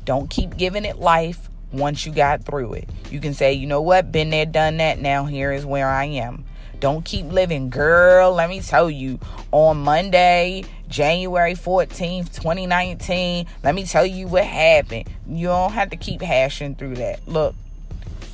Don't 0.04 0.28
keep 0.28 0.58
giving 0.58 0.84
it 0.84 0.98
life 0.98 1.48
once 1.74 2.06
you 2.06 2.12
got 2.12 2.44
through 2.44 2.74
it. 2.74 2.88
You 3.10 3.20
can 3.20 3.34
say, 3.34 3.52
you 3.52 3.66
know 3.66 3.82
what, 3.82 4.12
been 4.12 4.30
there, 4.30 4.46
done 4.46 4.78
that, 4.78 4.98
now 4.98 5.24
here 5.24 5.52
is 5.52 5.66
where 5.66 5.88
I 5.88 6.04
am. 6.04 6.44
Don't 6.80 7.04
keep 7.04 7.26
living. 7.32 7.70
Girl, 7.70 8.32
let 8.32 8.50
me 8.50 8.60
tell 8.60 8.90
you, 8.90 9.18
on 9.52 9.78
Monday, 9.78 10.64
January 10.88 11.54
14th, 11.54 12.34
2019, 12.34 13.46
let 13.62 13.74
me 13.74 13.84
tell 13.84 14.04
you 14.04 14.26
what 14.26 14.44
happened. 14.44 15.08
You 15.26 15.46
don't 15.46 15.72
have 15.72 15.90
to 15.90 15.96
keep 15.96 16.20
hashing 16.20 16.74
through 16.74 16.96
that. 16.96 17.26
Look, 17.26 17.54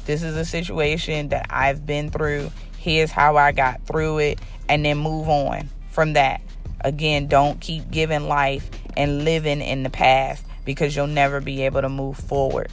this 0.05 0.22
is 0.22 0.37
a 0.37 0.44
situation 0.44 1.29
that 1.29 1.46
I've 1.50 1.87
been 1.87 2.11
through. 2.11 2.50
Here's 2.79 3.11
how 3.11 3.37
I 3.37 3.53
got 3.53 3.87
through 3.87 4.18
it, 4.18 4.40
and 4.68 4.85
then 4.85 4.98
move 4.98 5.29
on 5.29 5.68
from 5.90 6.14
that. 6.14 6.40
Again, 6.81 7.29
don't 7.29 7.61
keep 7.61 7.90
giving 7.90 8.26
life 8.26 8.70
and 8.96 9.24
living 9.24 9.61
in 9.61 9.83
the 9.83 9.90
past 9.90 10.44
because 10.64 10.96
you'll 10.96 11.07
never 11.07 11.40
be 11.40 11.62
able 11.62 11.83
to 11.83 11.88
move 11.88 12.16
forward. 12.16 12.70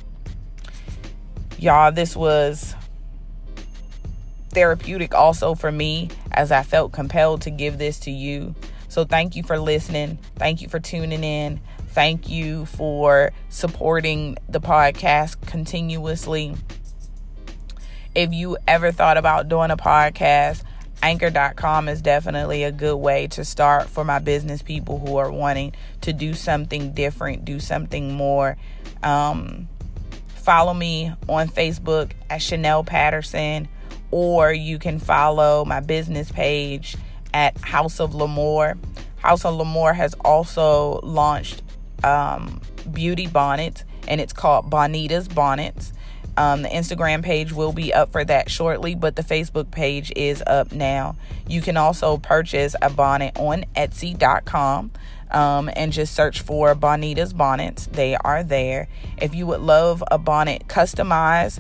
Y'all, 1.58 1.92
this 1.92 2.16
was 2.16 2.76
therapeutic 4.52 5.14
also 5.14 5.56
for 5.56 5.72
me 5.72 6.10
as 6.32 6.52
I 6.52 6.64
felt 6.64 6.92
compelled 6.92 7.42
to 7.44 7.50
give 7.50 7.78
this 7.78 8.00
to 8.02 8.12
you. 8.12 8.56
So 8.90 9.06
thank 9.06 9.36
you 9.36 9.44
for 9.44 9.60
listening. 9.60 10.18
Thank 10.36 10.62
you 10.62 10.70
for 10.70 10.80
tuning 10.80 11.24
in. 11.24 11.60
Thank 11.90 12.30
you 12.30 12.66
for 12.66 13.32
supporting 13.50 14.38
the 14.48 14.62
podcast 14.62 15.42
continuously. 15.48 16.56
If 18.14 18.34
you 18.34 18.58
ever 18.68 18.92
thought 18.92 19.18
about 19.18 19.50
doing 19.50 19.72
a 19.72 19.78
podcast, 19.78 20.64
anchor.com 21.02 21.88
is 21.88 22.02
definitely 22.02 22.64
a 22.64 22.72
good 22.72 22.98
way 22.98 23.28
to 23.28 23.46
start 23.46 23.90
for 23.90 24.04
my 24.04 24.20
business 24.20 24.62
people 24.62 25.00
who 25.00 25.18
are 25.18 25.32
wanting 25.32 25.74
to 26.02 26.14
do 26.14 26.34
something 26.34 26.94
different, 26.94 27.46
do 27.46 27.60
something 27.60 28.14
more. 28.14 28.58
Um, 29.04 29.68
follow 30.48 30.74
me 30.74 31.12
on 31.28 31.50
Facebook 31.50 32.14
at 32.30 32.42
Chanel 32.42 32.82
Patterson, 32.82 33.68
or 34.12 34.54
you 34.54 34.80
can 34.80 34.98
follow 34.98 35.66
my 35.66 35.82
business 35.82 36.32
page 36.32 36.96
at 37.34 37.58
House 37.58 38.00
of 38.00 38.16
L'Amour. 38.16 38.78
House 39.18 39.44
of 39.44 39.56
L'Amour 39.56 39.92
has 39.92 40.14
also 40.24 41.02
launched 41.04 41.64
um, 42.06 42.62
beauty 42.94 43.28
bonnets, 43.28 43.84
and 44.08 44.22
it's 44.22 44.32
called 44.32 44.70
Bonita's 44.70 45.28
Bonnets. 45.28 45.92
Um, 46.38 46.62
the 46.62 46.70
Instagram 46.70 47.24
page 47.24 47.52
will 47.52 47.74
be 47.74 47.94
up 47.94 48.14
for 48.14 48.24
that 48.24 48.50
shortly, 48.50 48.96
but 48.96 49.18
the 49.18 49.24
Facebook 49.24 49.70
page 49.70 50.14
is 50.16 50.42
up 50.48 50.72
now. 50.72 51.18
You 51.50 51.62
can 51.62 51.76
also 51.76 52.20
purchase 52.20 52.74
a 52.82 52.90
bonnet 52.90 53.38
on 53.38 53.66
Etsy.com 53.76 54.92
um, 55.32 55.70
and 55.76 55.92
just 55.92 56.14
search 56.14 56.42
for 56.42 56.76
Bonita's 56.76 57.34
Bonnets. 57.34 57.88
They 57.88 58.16
are 58.16 58.44
there. 58.44 58.88
If 59.22 59.36
you 59.36 59.48
would 59.48 59.62
love 59.62 60.04
a 60.10 60.18
bonnet 60.18 60.68
customized, 60.68 61.60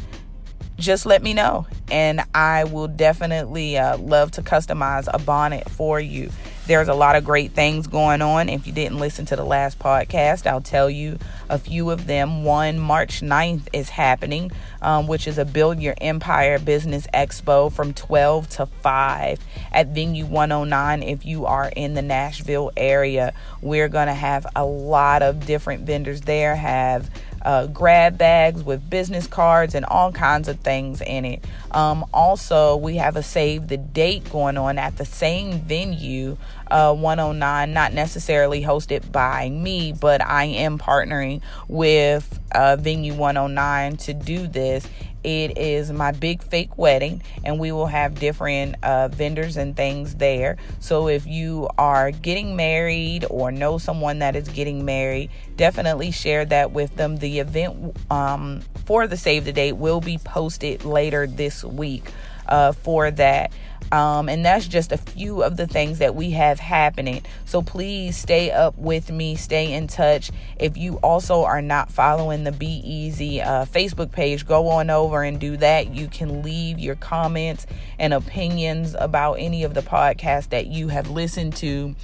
just 0.77 1.06
let 1.06 1.23
me 1.23 1.34
know, 1.34 1.65
and 1.89 2.23
I 2.36 2.65
will 2.65 2.88
definitely 2.88 3.77
uh, 3.77 3.97
love 3.97 4.32
to 4.32 4.43
customize 4.43 5.08
a 5.12 5.17
bonnet 5.17 5.69
for 5.69 5.99
you. 5.99 6.30
There's 6.67 6.89
a 6.89 6.93
lot 6.93 7.15
of 7.15 7.23
great 7.23 7.53
things 7.53 7.88
going 7.88 8.21
on. 8.21 8.49
If 8.49 8.67
you 8.67 8.73
didn't 8.73 8.99
listen 8.99 9.25
to 9.27 9.38
the 9.38 9.45
last 9.45 9.80
podcast, 9.80 10.45
I'll 10.45 10.60
tell 10.60 10.89
you 10.89 11.17
a 11.47 11.58
few 11.58 11.89
of 11.91 12.08
them. 12.08 12.43
One, 12.43 12.77
March 12.77 13.21
9th 13.21 13.69
is 13.71 13.88
happening, 13.88 14.51
um, 14.82 15.08
which 15.08 15.30
is 15.30 15.38
a 15.38 15.45
Build 15.45 15.80
Your 15.80 15.95
Empire 16.01 16.60
Business 16.60 17.08
Expo 17.13 17.71
from 17.71 17.93
12 17.93 18.49
to 18.49 18.65
5 18.65 19.39
at 19.71 19.88
Venue 19.88 20.25
109. 20.25 21.03
If 21.03 21.25
you 21.25 21.45
are 21.45 21.71
in 21.73 21.93
the 21.93 22.01
Nashville 22.01 22.73
area, 22.75 23.34
we're 23.62 23.88
going 23.88 24.08
to 24.08 24.13
have 24.13 24.45
a 24.53 24.65
lot 24.65 25.21
of 25.23 25.45
different 25.45 25.86
vendors 25.86 26.19
there, 26.19 26.53
have 26.53 27.10
uh, 27.41 27.67
grab 27.67 28.17
bags 28.17 28.63
with 28.63 28.89
business 28.89 29.28
cards 29.28 29.76
and 29.76 29.86
all 29.86 30.12
kinds 30.12 30.47
of 30.47 30.60
things 30.60 31.02
in 31.02 31.26
it. 31.26 31.45
Um, 31.71 32.06
also, 32.13 32.76
we 32.76 32.97
have 32.97 33.15
a 33.15 33.23
save 33.23 33.67
the 33.67 33.78
date 33.78 34.30
going 34.32 34.58
on 34.58 34.78
at 34.78 34.97
the 34.97 35.06
same 35.06 35.60
venue, 35.62 36.38
uh, 36.69 36.93
109, 36.93 37.73
not 37.73 37.93
necessarily 37.93 38.62
hosted 38.62 39.12
by 39.12 39.50
me, 39.50 39.93
but 39.93 40.21
I 40.21 40.45
am 40.45 40.78
partnering 40.78 41.41
with 41.67 42.39
uh, 42.52 42.76
Venue 42.78 43.13
109 43.13 43.97
to 43.97 44.13
do 44.13 44.47
this. 44.47 44.88
It 45.28 45.58
is 45.58 45.92
my 45.92 46.13
big 46.13 46.42
fake 46.42 46.78
wedding, 46.78 47.22
and 47.44 47.60
we 47.60 47.74
will 47.74 47.88
have 47.88 48.18
different 48.18 48.78
uh, 48.82 49.10
vendors 49.10 49.58
and 49.58 49.76
things 49.76 50.16
there. 50.16 50.56
So 50.80 51.10
if 51.10 51.28
you 51.28 51.68
are 51.78 52.12
getting 52.12 52.56
married 52.56 53.26
or 53.30 53.52
know 53.52 53.78
someone 53.78 54.20
that 54.20 54.38
is 54.38 54.48
getting 54.48 54.86
married, 54.86 55.30
definitely 55.58 56.12
share 56.12 56.46
that 56.46 56.72
with 56.72 56.96
them. 56.96 57.18
The 57.18 57.40
event 57.40 57.98
um, 58.10 58.62
for 58.86 59.06
the 59.06 59.18
save 59.18 59.44
the 59.44 59.52
date 59.52 59.74
will 59.74 60.00
be 60.00 60.18
posted 60.18 60.86
later 60.86 61.28
this 61.28 61.62
week 61.62 62.10
uh, 62.48 62.72
for 62.72 63.12
that. 63.12 63.52
Um, 63.92 64.28
and 64.28 64.46
that's 64.46 64.68
just 64.68 64.92
a 64.92 64.98
few 64.98 65.44
of 65.44 65.56
the 65.56 65.66
things 65.66 66.00
that 66.00 66.13
we 66.13 66.32
have 66.32 66.60
happening. 66.60 67.24
So 67.46 67.62
please 67.62 68.18
stay 68.18 68.52
up 68.52 68.78
with 68.78 69.10
me, 69.10 69.36
stay 69.36 69.72
in 69.72 69.88
touch. 69.88 70.32
If 70.60 70.76
you 70.76 70.96
also 70.98 71.44
are 71.44 71.62
not 71.62 71.90
following 71.90 72.44
the 72.44 72.52
Be 72.52 72.82
Easy 72.84 73.42
uh, 73.42 73.66
Facebook 73.66 74.12
page, 74.12 74.46
go 74.46 74.68
on 74.70 74.90
over 74.90 75.24
and 75.24 75.40
do 75.40 75.56
that. 75.58 75.94
You 75.94 76.08
can 76.08 76.42
leave 76.44 76.80
your 76.80 76.96
comments 76.96 77.66
and 77.98 78.13
opinions 78.13 78.96
about 79.00 79.36
any 79.36 79.63
of 79.63 79.74
the 79.74 79.82
podcasts 79.82 80.50
that 80.50 80.68
you 80.68 80.90
have 80.90 81.10
listened 81.10 81.56
to. 81.58 81.96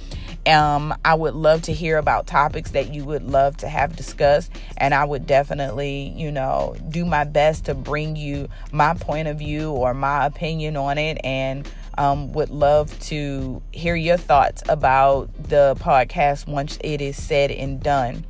Um, 0.46 0.94
I 1.04 1.14
would 1.14 1.34
love 1.34 1.62
to 1.62 1.72
hear 1.72 1.96
about 1.96 2.26
topics 2.26 2.72
that 2.72 2.92
you 2.92 3.04
would 3.04 3.22
love 3.22 3.56
to 3.58 3.68
have 3.68 3.96
discussed, 3.96 4.52
and 4.76 4.92
I 4.92 5.04
would 5.04 5.26
definitely, 5.26 6.12
you 6.16 6.30
know, 6.30 6.76
do 6.90 7.04
my 7.04 7.24
best 7.24 7.64
to 7.66 7.74
bring 7.74 8.14
you 8.16 8.48
my 8.70 8.94
point 8.94 9.28
of 9.28 9.38
view 9.38 9.70
or 9.70 9.94
my 9.94 10.26
opinion 10.26 10.76
on 10.76 10.98
it, 10.98 11.18
and 11.24 11.68
um, 11.96 12.32
would 12.32 12.50
love 12.50 12.98
to 13.00 13.62
hear 13.72 13.96
your 13.96 14.16
thoughts 14.16 14.62
about 14.68 15.30
the 15.48 15.76
podcast 15.80 16.46
once 16.46 16.78
it 16.82 17.00
is 17.00 17.22
said 17.22 17.50
and 17.50 17.82
done. 17.82 18.24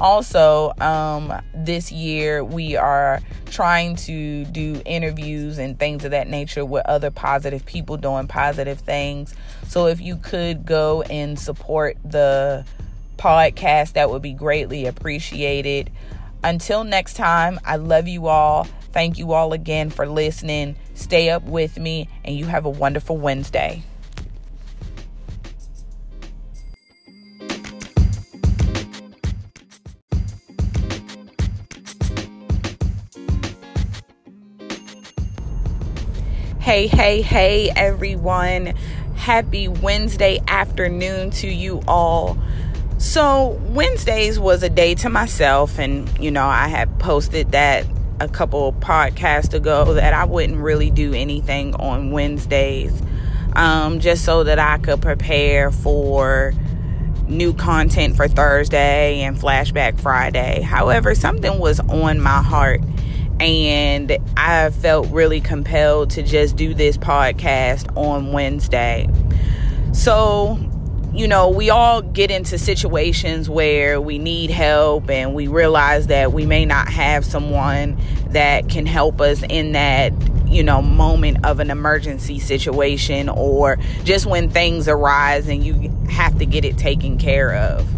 Also, 0.00 0.72
um, 0.80 1.32
this 1.54 1.90
year 1.90 2.44
we 2.44 2.76
are 2.76 3.20
trying 3.46 3.96
to 3.96 4.44
do 4.46 4.80
interviews 4.84 5.58
and 5.58 5.78
things 5.78 6.04
of 6.04 6.12
that 6.12 6.28
nature 6.28 6.64
with 6.64 6.86
other 6.86 7.10
positive 7.10 7.66
people 7.66 7.96
doing 7.96 8.28
positive 8.28 8.78
things. 8.78 9.34
So 9.66 9.86
if 9.86 10.00
you 10.00 10.16
could 10.16 10.64
go 10.64 11.02
and 11.02 11.38
support 11.38 11.96
the 12.04 12.64
podcast, 13.16 13.94
that 13.94 14.10
would 14.10 14.22
be 14.22 14.32
greatly 14.32 14.86
appreciated. 14.86 15.90
Until 16.44 16.84
next 16.84 17.14
time, 17.14 17.58
I 17.64 17.76
love 17.76 18.06
you 18.06 18.28
all. 18.28 18.64
Thank 18.92 19.18
you 19.18 19.32
all 19.32 19.52
again 19.52 19.90
for 19.90 20.06
listening. 20.06 20.76
Stay 20.94 21.30
up 21.30 21.42
with 21.42 21.78
me, 21.78 22.08
and 22.24 22.36
you 22.36 22.46
have 22.46 22.64
a 22.64 22.70
wonderful 22.70 23.16
Wednesday. 23.16 23.82
Hey, 36.68 36.86
hey, 36.86 37.22
hey, 37.22 37.70
everyone. 37.74 38.74
Happy 39.16 39.68
Wednesday 39.68 40.38
afternoon 40.48 41.30
to 41.30 41.48
you 41.48 41.80
all. 41.88 42.36
So, 42.98 43.58
Wednesdays 43.70 44.38
was 44.38 44.62
a 44.62 44.68
day 44.68 44.94
to 44.96 45.08
myself, 45.08 45.78
and 45.78 46.06
you 46.18 46.30
know, 46.30 46.44
I 46.44 46.68
had 46.68 46.98
posted 46.98 47.52
that 47.52 47.86
a 48.20 48.28
couple 48.28 48.74
podcasts 48.74 49.54
ago 49.54 49.94
that 49.94 50.12
I 50.12 50.26
wouldn't 50.26 50.58
really 50.58 50.90
do 50.90 51.14
anything 51.14 51.74
on 51.76 52.10
Wednesdays 52.10 52.92
um, 53.54 53.98
just 53.98 54.26
so 54.26 54.44
that 54.44 54.58
I 54.58 54.76
could 54.76 55.00
prepare 55.00 55.70
for 55.70 56.52
new 57.28 57.54
content 57.54 58.14
for 58.14 58.28
Thursday 58.28 59.22
and 59.22 59.38
Flashback 59.38 59.98
Friday. 59.98 60.60
However, 60.60 61.14
something 61.14 61.58
was 61.58 61.80
on 61.80 62.20
my 62.20 62.42
heart 62.42 62.82
and 63.40 64.16
I 64.36 64.70
felt 64.70 65.08
really 65.08 65.40
compelled 65.40 66.10
to 66.10 66.22
just 66.22 66.56
do 66.56 66.74
this 66.74 66.96
podcast 66.96 67.96
on 67.96 68.32
Wednesday. 68.32 69.08
So, 69.92 70.58
you 71.12 71.26
know, 71.26 71.48
we 71.48 71.70
all 71.70 72.02
get 72.02 72.30
into 72.30 72.58
situations 72.58 73.48
where 73.48 74.00
we 74.00 74.18
need 74.18 74.50
help 74.50 75.10
and 75.10 75.34
we 75.34 75.48
realize 75.48 76.08
that 76.08 76.32
we 76.32 76.46
may 76.46 76.64
not 76.64 76.88
have 76.88 77.24
someone 77.24 77.98
that 78.30 78.68
can 78.68 78.86
help 78.86 79.20
us 79.20 79.42
in 79.48 79.72
that, 79.72 80.12
you 80.46 80.62
know, 80.62 80.82
moment 80.82 81.44
of 81.44 81.60
an 81.60 81.70
emergency 81.70 82.38
situation 82.38 83.28
or 83.28 83.78
just 84.04 84.26
when 84.26 84.50
things 84.50 84.88
arise 84.88 85.48
and 85.48 85.64
you 85.64 85.90
have 86.10 86.38
to 86.38 86.46
get 86.46 86.64
it 86.64 86.76
taken 86.76 87.18
care 87.18 87.54
of. 87.54 87.88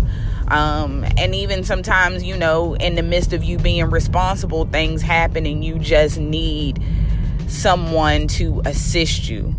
Um, 0.50 1.04
and 1.16 1.34
even 1.34 1.62
sometimes, 1.62 2.24
you 2.24 2.36
know, 2.36 2.74
in 2.74 2.96
the 2.96 3.02
midst 3.02 3.32
of 3.32 3.44
you 3.44 3.58
being 3.58 3.88
responsible, 3.88 4.66
things 4.66 5.00
happen 5.00 5.46
and 5.46 5.64
you 5.64 5.78
just 5.78 6.18
need 6.18 6.82
someone 7.46 8.26
to 8.26 8.60
assist 8.64 9.28
you. 9.28 9.54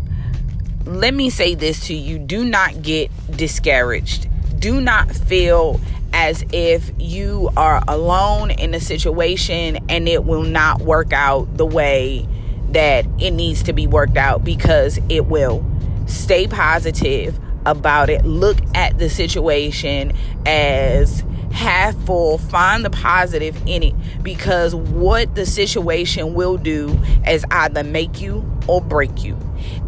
Let 0.84 1.14
me 1.14 1.30
say 1.30 1.54
this 1.54 1.86
to 1.86 1.94
you 1.94 2.18
do 2.18 2.44
not 2.44 2.82
get 2.82 3.10
discouraged. 3.36 4.28
Do 4.58 4.80
not 4.80 5.10
feel 5.10 5.80
as 6.12 6.44
if 6.52 6.90
you 6.98 7.50
are 7.56 7.82
alone 7.88 8.50
in 8.50 8.74
a 8.74 8.80
situation 8.80 9.78
and 9.88 10.08
it 10.08 10.24
will 10.24 10.42
not 10.42 10.80
work 10.80 11.12
out 11.12 11.56
the 11.56 11.64
way 11.64 12.28
that 12.70 13.06
it 13.18 13.30
needs 13.30 13.62
to 13.62 13.72
be 13.72 13.86
worked 13.86 14.16
out 14.16 14.44
because 14.44 14.98
it 15.08 15.26
will. 15.26 15.64
Stay 16.06 16.46
positive 16.46 17.38
about 17.66 18.10
it. 18.10 18.24
Look 18.24 18.58
at 18.74 18.98
the 18.98 19.08
situation 19.08 20.12
as 20.46 21.24
half 21.52 21.94
full. 22.06 22.38
Find 22.38 22.84
the 22.84 22.90
positive 22.90 23.56
in 23.66 23.82
it 23.82 23.94
because 24.22 24.74
what 24.74 25.34
the 25.34 25.46
situation 25.46 26.34
will 26.34 26.56
do 26.56 26.98
is 27.26 27.44
either 27.50 27.84
make 27.84 28.20
you 28.20 28.44
or 28.66 28.80
break 28.80 29.22
you. 29.22 29.36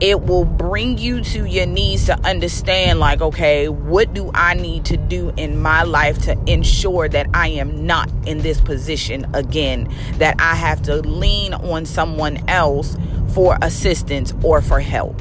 It 0.01 0.23
will 0.23 0.45
bring 0.45 0.99
you 0.99 1.23
to 1.23 1.47
your 1.47 1.67
knees 1.67 2.07
to 2.07 2.19
understand, 2.21 3.01
like, 3.01 3.21
okay, 3.21 3.69
what 3.69 4.13
do 4.15 4.31
I 4.35 4.55
need 4.55 4.85
to 4.87 4.97
do 4.97 5.33
in 5.37 5.61
my 5.61 5.83
life 5.83 6.19
to 6.23 6.39
ensure 6.47 7.09
that 7.09 7.29
I 7.35 7.49
am 7.49 7.87
not 7.87 8.11
in 8.27 8.39
this 8.39 8.61
position 8.61 9.27
again, 9.35 9.93
that 10.19 10.37
I 10.39 10.55
have 10.55 10.83
to 10.83 10.97
lean 10.97 11.55
on 11.55 11.87
someone 11.87 12.49
else 12.49 12.97
for 13.33 13.59
assistance 13.63 14.33
or 14.45 14.61
for 14.61 14.81
help. 14.81 15.21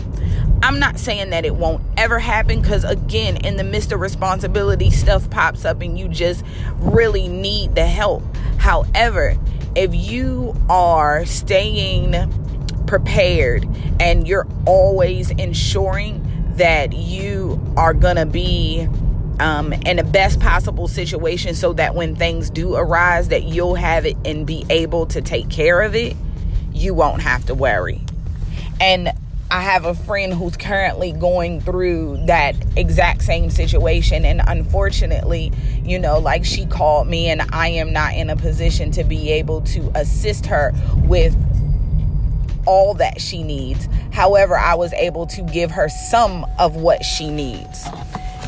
I'm 0.64 0.80
not 0.80 0.98
saying 0.98 1.32
that 1.32 1.44
it 1.44 1.56
won't 1.56 1.84
ever 1.98 2.20
happen 2.20 2.62
because, 2.62 2.86
again, 2.86 3.36
in 3.46 3.58
the 3.58 3.66
midst 3.66 3.92
of 3.92 4.00
responsibility, 4.00 4.92
stuff 4.92 5.30
pops 5.30 5.66
up 5.66 5.82
and 5.82 6.00
you 6.00 6.08
just 6.08 6.42
really 6.78 7.28
need 7.28 7.76
the 7.76 7.86
help. 7.86 8.24
However, 8.60 9.36
if 9.76 9.94
you 9.94 10.56
are 10.70 11.26
staying 11.26 12.16
prepared 12.88 13.68
and 14.00 14.26
you're 14.26 14.48
always 14.66 15.32
ensuring 15.32 16.26
that 16.56 16.94
you 16.94 17.62
are 17.76 17.94
going 17.94 18.16
to 18.16 18.26
be 18.26 18.88
um, 19.42 19.74
in 19.74 19.98
the 19.98 20.04
best 20.06 20.40
possible 20.40 20.88
situation 20.88 21.56
so 21.56 21.74
that 21.74 21.94
when 21.94 22.16
things 22.16 22.50
do 22.50 22.76
arise 22.76 23.28
that 23.28 23.44
you'll 23.44 23.76
have 23.76 24.06
it 24.06 24.16
and 24.24 24.48
be 24.48 24.66
able 24.70 25.08
to 25.08 25.22
take 25.22 25.50
care 25.50 25.82
of 25.82 25.94
it 25.94 26.16
you 26.72 26.94
won't 26.94 27.22
have 27.22 27.44
to 27.48 27.56
worry 27.56 28.00
and 28.80 29.10
I 29.54 29.62
have 29.62 29.86
a 29.86 29.94
friend 29.94 30.34
who's 30.34 30.58
currently 30.58 31.12
going 31.12 31.62
through 31.62 32.26
that 32.26 32.56
exact 32.76 33.22
same 33.22 33.52
situation. 33.52 34.26
And 34.26 34.42
unfortunately, 34.48 35.52
you 35.84 36.00
know, 36.00 36.18
like 36.18 36.44
she 36.44 36.66
called 36.66 37.08
me, 37.08 37.28
and 37.28 37.44
I 37.52 37.68
am 37.68 37.94
not 37.94 38.16
in 38.16 38.32
a 38.32 38.36
position 38.36 38.90
to 38.94 39.04
be 39.04 39.30
able 39.34 39.62
to 39.62 39.92
assist 39.94 40.48
her 40.48 40.74
with 41.06 41.36
all 42.66 42.96
that 42.96 43.22
she 43.22 43.44
needs. 43.44 43.88
However, 44.12 44.58
I 44.58 44.74
was 44.74 44.92
able 44.94 45.28
to 45.28 45.44
give 45.44 45.70
her 45.70 45.88
some 45.88 46.48
of 46.58 46.76
what 46.76 47.06
she 47.06 47.30
needs. 47.30 47.86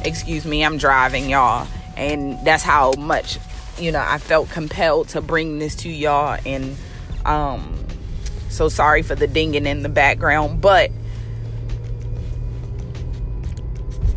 Excuse 0.03 0.43
me, 0.43 0.65
I'm 0.65 0.79
driving, 0.79 1.29
y'all. 1.29 1.67
And 1.95 2.43
that's 2.43 2.63
how 2.63 2.93
much, 2.93 3.37
you 3.77 3.91
know, 3.91 4.03
I 4.03 4.17
felt 4.17 4.49
compelled 4.49 5.09
to 5.09 5.21
bring 5.21 5.59
this 5.59 5.75
to 5.75 5.89
y'all. 5.89 6.39
And, 6.47 6.75
um, 7.25 7.84
so 8.55 8.69
sorry 8.69 9.01
for 9.01 9.15
the 9.15 9.27
dinging 9.27 9.65
in 9.65 9.83
the 9.83 9.89
background, 9.89 10.61
but 10.61 10.91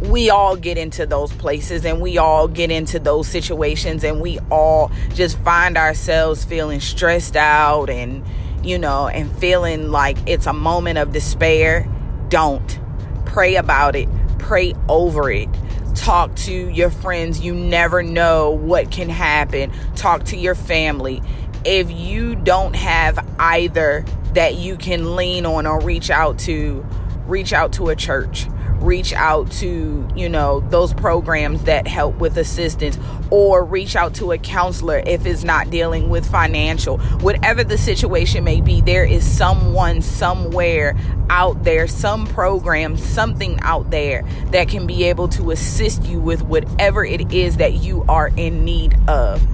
we 0.01 0.31
all 0.31 0.57
get 0.57 0.79
into 0.79 1.07
those 1.07 1.33
places 1.33 1.85
and 1.85 2.01
we 2.01 2.19
all 2.19 2.47
get 2.47 2.71
into 2.71 2.99
those 2.99 3.27
situations 3.27 4.05
and 4.05 4.21
we 4.21 4.39
all 4.51 4.93
just 5.15 5.39
find 5.41 5.77
ourselves 5.77 6.45
feeling 6.45 6.81
stressed 6.81 7.37
out 7.37 7.91
and 7.91 8.25
you 8.63 8.79
know 8.79 9.09
and 9.09 9.37
feeling 9.39 9.91
like 9.91 10.17
it's 10.27 10.47
a 10.47 10.53
moment 10.53 10.99
of 10.99 11.13
despair. 11.13 11.89
Don't. 12.29 12.79
Pray 13.27 13.57
about 13.57 13.97
it. 13.97 14.09
Pray 14.39 14.75
over 14.89 15.31
it. 15.31 15.49
Talk 15.95 16.35
to 16.37 16.53
your 16.53 16.91
friends. 16.91 17.41
You 17.41 17.55
never 17.55 18.03
know 18.03 18.51
what 18.51 18.91
can 18.91 19.09
happen. 19.09 19.73
Talk 19.97 20.25
to 20.27 20.37
your 20.37 20.55
family. 20.55 21.21
If 21.65 21.91
you 21.91 22.37
don't 22.37 22.75
have 22.77 23.19
either 23.39 24.05
that 24.39 24.55
you 24.55 24.77
can 24.77 25.17
lean 25.17 25.45
on 25.45 25.67
or 25.67 25.81
reach 25.81 26.11
out 26.11 26.39
to, 26.39 26.87
reach 27.27 27.53
out 27.53 27.73
to 27.73 27.89
a 27.89 27.97
church, 27.97 28.47
reach 28.77 29.13
out 29.13 29.51
to, 29.51 30.09
you 30.15 30.29
know, 30.29 30.61
those 30.71 30.95
programs 30.95 31.65
that 31.65 31.89
help 31.89 32.17
with 32.19 32.39
assistance, 32.39 32.97
or 33.33 33.65
reach 33.65 33.97
out 33.97 34.15
to 34.15 34.31
a 34.31 34.39
counselor 34.39 35.03
if 35.05 35.27
it's 35.27 35.43
not 35.43 35.69
dealing 35.71 36.09
with 36.09 36.25
financial. 36.25 36.99
Whatever 37.19 37.65
the 37.65 37.77
situation 37.77 38.45
may 38.45 38.61
be, 38.61 38.81
there 38.81 39.05
is 39.05 39.29
someone 39.29 40.01
somewhere 40.03 40.97
out 41.31 41.65
there, 41.65 41.89
some 41.89 42.25
program, 42.25 42.97
something 42.97 43.59
out 43.63 43.91
there 43.91 44.23
that 44.53 44.69
can 44.69 44.87
be 44.87 45.03
able 45.03 45.27
to 45.27 45.51
assist 45.51 46.05
you 46.05 46.21
with 46.21 46.43
whatever 46.43 47.05
it 47.05 47.33
is 47.33 47.57
that 47.57 47.73
you 47.73 48.05
are 48.09 48.29
in 48.37 48.65
need 48.65 48.97
of. 49.09 49.45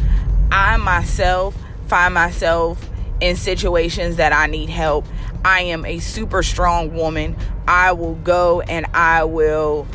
I 0.53 0.77
myself 0.77 1.57
find 1.87 2.13
myself 2.13 2.87
in 3.21 3.37
situations 3.37 4.17
that 4.17 4.33
I 4.33 4.47
need 4.47 4.69
help. 4.69 5.07
I 5.45 5.63
am 5.63 5.85
a 5.85 5.99
super 5.99 6.43
strong 6.43 6.95
woman. 6.95 7.37
I 7.69 7.93
will 7.93 8.15
go 8.17 8.61
and 8.61 8.87
I 8.95 9.25
will 9.25 9.87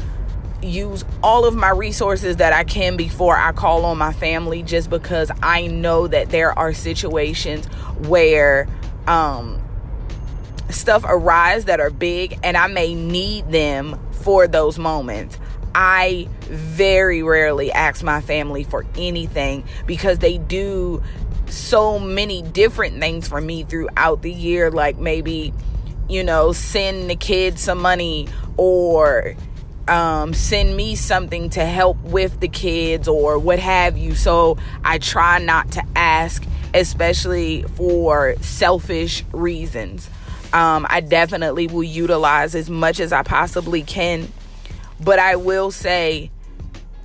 use 0.62 1.05
all 1.23 1.45
of 1.45 1.55
my 1.55 1.69
resources 1.69 2.38
that 2.38 2.53
I 2.53 2.63
can 2.63 2.97
before 2.97 3.38
I 3.38 3.51
call 3.51 3.86
on 3.86 3.97
my 3.97 4.13
family 4.13 4.63
just 4.63 4.89
because 4.89 5.32
I 5.41 5.67
know 5.67 6.08
that 6.08 6.29
there 6.29 6.58
are 6.58 6.73
situations 6.73 7.65
where 8.08 8.67
um, 9.08 9.62
stuff 10.69 11.03
arise 11.08 11.65
that 11.65 11.79
are 11.79 11.89
big 11.89 12.39
and 12.43 12.58
I 12.58 12.67
may 12.67 12.93
need 12.93 13.51
them 13.51 13.99
for 14.12 14.47
those 14.47 14.77
moments. 14.77 15.38
I 15.73 16.27
very 16.41 17.23
rarely 17.23 17.71
ask 17.71 18.03
my 18.03 18.21
family 18.21 18.63
for 18.63 18.86
anything 18.97 19.63
because 19.86 20.19
they 20.19 20.38
do 20.38 21.01
so 21.49 21.99
many 21.99 22.41
different 22.41 22.99
things 22.99 23.27
for 23.27 23.41
me 23.41 23.63
throughout 23.63 24.21
the 24.21 24.31
year 24.31 24.69
like 24.71 24.97
maybe 24.97 25.53
you 26.07 26.23
know 26.23 26.51
send 26.51 27.09
the 27.09 27.15
kids 27.15 27.62
some 27.62 27.79
money 27.79 28.27
or 28.57 29.35
um, 29.88 30.33
send 30.35 30.77
me 30.77 30.95
something 30.95 31.49
to 31.51 31.65
help 31.65 31.99
with 32.03 32.39
the 32.39 32.47
kids 32.47 33.07
or 33.07 33.39
what 33.39 33.59
have 33.59 33.97
you. 33.97 34.15
So 34.15 34.57
i 34.83 34.97
try 34.99 35.39
not 35.39 35.71
to 35.71 35.83
ask 35.95 36.45
especially 36.73 37.63
for 37.75 38.35
selfish 38.41 39.23
reasons. 39.31 40.09
Um, 40.53 40.85
i 40.89 40.99
definitely 40.99 41.67
will 41.67 41.83
utilize 41.83 42.55
as 42.55 42.69
much 42.69 42.99
as 42.99 43.13
i 43.13 43.21
possibly 43.21 43.83
can 43.83 44.31
but 44.99 45.19
i 45.19 45.35
will 45.35 45.69
say 45.69 46.31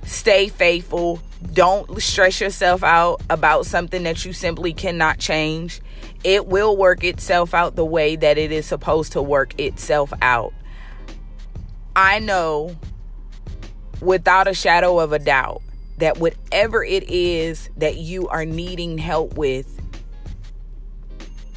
stay 0.03 0.47
faithful 0.47 1.21
don't 1.53 2.01
stress 2.01 2.41
yourself 2.41 2.83
out 2.83 3.21
about 3.29 3.65
something 3.65 4.03
that 4.03 4.25
you 4.25 4.33
simply 4.33 4.73
cannot 4.73 5.19
change. 5.19 5.81
It 6.23 6.47
will 6.47 6.75
work 6.75 7.03
itself 7.03 7.53
out 7.53 7.75
the 7.75 7.85
way 7.85 8.15
that 8.15 8.37
it 8.37 8.51
is 8.51 8.65
supposed 8.65 9.11
to 9.13 9.21
work 9.21 9.59
itself 9.59 10.11
out. 10.21 10.53
I 11.95 12.19
know 12.19 12.75
without 14.01 14.47
a 14.47 14.53
shadow 14.53 14.99
of 14.99 15.13
a 15.13 15.19
doubt 15.19 15.61
that 15.97 16.17
whatever 16.17 16.83
it 16.83 17.03
is 17.09 17.69
that 17.77 17.97
you 17.97 18.27
are 18.27 18.45
needing 18.45 18.97
help 18.97 19.37
with, 19.37 19.79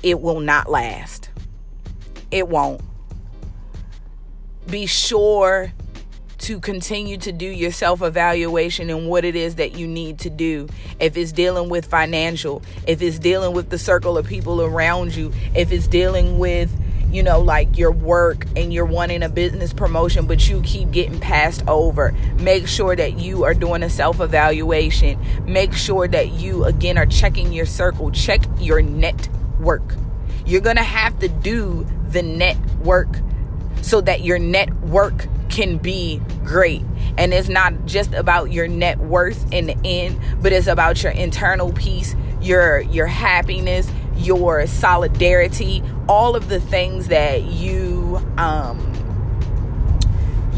it 0.03 0.21
will 0.21 0.41
not 0.41 0.71
last. 0.71 1.31
It 2.31 2.49
won't. 2.49 2.81
Be 4.67 4.87
sure 4.87 5.73
to 6.39 6.61
continue 6.61 7.19
to 7.19 7.33
do 7.33 7.47
your 7.47 7.73
self 7.73 8.03
evaluation 8.03 8.91
and 8.91 9.09
what 9.09 9.25
it 9.25 9.37
is 9.37 9.57
that 9.57 9.77
you 9.77 9.87
need 9.87 10.19
to 10.21 10.31
do. 10.31 10.69
If 11.01 11.17
it's 11.17 11.33
dealing 11.33 11.69
with 11.69 11.87
financial, 11.87 12.63
if 12.87 13.03
it's 13.03 13.19
dealing 13.19 13.55
with 13.55 13.71
the 13.71 13.79
circle 13.79 14.17
of 14.17 14.27
people 14.27 14.63
around 14.63 15.15
you, 15.15 15.33
if 15.55 15.73
it's 15.73 15.87
dealing 15.87 16.39
with 16.39 16.71
you 17.11 17.23
know, 17.23 17.41
like 17.41 17.79
your 17.79 17.91
work 17.91 18.47
and 18.55 18.73
you're 18.73 18.85
wanting 18.85 19.23
a 19.23 19.29
business 19.29 19.73
promotion, 19.73 20.27
but 20.27 20.49
you 20.49 20.61
keep 20.63 20.91
getting 20.91 21.19
passed 21.19 21.67
over. 21.67 22.13
Make 22.39 22.69
sure 22.69 22.95
that 22.95 23.19
you 23.19 23.45
are 23.45 23.55
doing 23.55 23.83
a 23.83 23.91
self 23.91 24.21
evaluation. 24.21 25.19
Make 25.47 25.73
sure 25.73 26.07
that 26.09 26.33
you, 26.33 26.65
again, 26.65 26.99
are 26.99 27.07
checking 27.07 27.53
your 27.53 27.67
circle. 27.67 28.11
Check 28.11 28.43
your 28.59 28.83
network. 28.83 29.95
You're 30.45 30.61
going 30.61 30.77
to 30.77 30.83
have 30.83 31.19
to 31.21 31.29
do 31.29 31.87
the 32.11 32.23
network 32.23 33.09
so 33.89 34.03
that 34.03 34.23
your 34.23 34.39
network 34.39 35.27
can 35.49 35.79
be 35.79 36.21
great. 36.45 36.83
And 37.17 37.33
it's 37.33 37.49
not 37.49 37.87
just 37.87 38.13
about 38.13 38.53
your 38.53 38.69
net 38.69 38.99
worth 38.99 39.51
in 39.53 39.67
the 39.67 39.77
end, 39.85 40.21
but 40.43 40.53
it's 40.53 40.67
about 40.67 41.03
your 41.03 41.13
internal 41.13 41.73
peace, 41.73 42.15
your 42.41 42.81
your 42.81 43.07
happiness, 43.07 43.91
your 44.17 44.67
solidarity, 44.67 45.83
all 46.09 46.37
of 46.37 46.49
the 46.49 46.61
things 46.61 47.09
that 47.09 47.45
you 47.45 48.21
um 48.37 48.95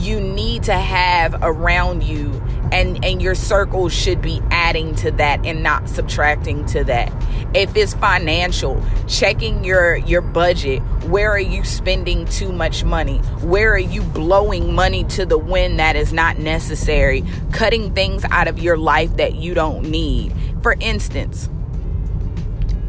you 0.01 0.21
need 0.21 0.65
to 0.65 0.75
have 0.75 1.37
around 1.43 2.03
you 2.03 2.31
and 2.73 3.05
and 3.05 3.21
your 3.21 3.35
circle 3.35 3.89
should 3.89 4.23
be 4.23 4.41
adding 4.51 4.95
to 4.97 5.11
that 5.13 5.45
and 5.45 5.63
not 5.63 5.89
subtracting 5.89 6.65
to 6.67 6.85
that. 6.85 7.13
If 7.55 7.77
it's 7.77 7.95
financial 7.95 8.83
checking 9.07 9.65
your 9.65 9.97
your 9.97 10.21
budget. 10.21 10.83
Where 11.05 11.31
are 11.31 11.41
you 11.41 11.65
spending 11.65 12.25
too 12.27 12.53
much 12.53 12.85
money? 12.85 13.19
Where 13.43 13.73
are 13.73 13.79
you 13.79 14.03
blowing 14.03 14.75
money 14.75 15.05
to 15.05 15.27
the 15.27 15.39
wind 15.39 15.81
that 15.81 15.97
is 15.97 16.13
not 16.13 16.39
necessary? 16.39 17.25
Cutting 17.53 17.93
things 17.95 18.25
out 18.31 18.47
of 18.47 18.59
your 18.59 18.77
life 18.77 19.17
that 19.17 19.35
you 19.35 19.55
don't 19.55 19.91
need. 19.91 20.33
For 20.63 20.77
instance 20.81 21.49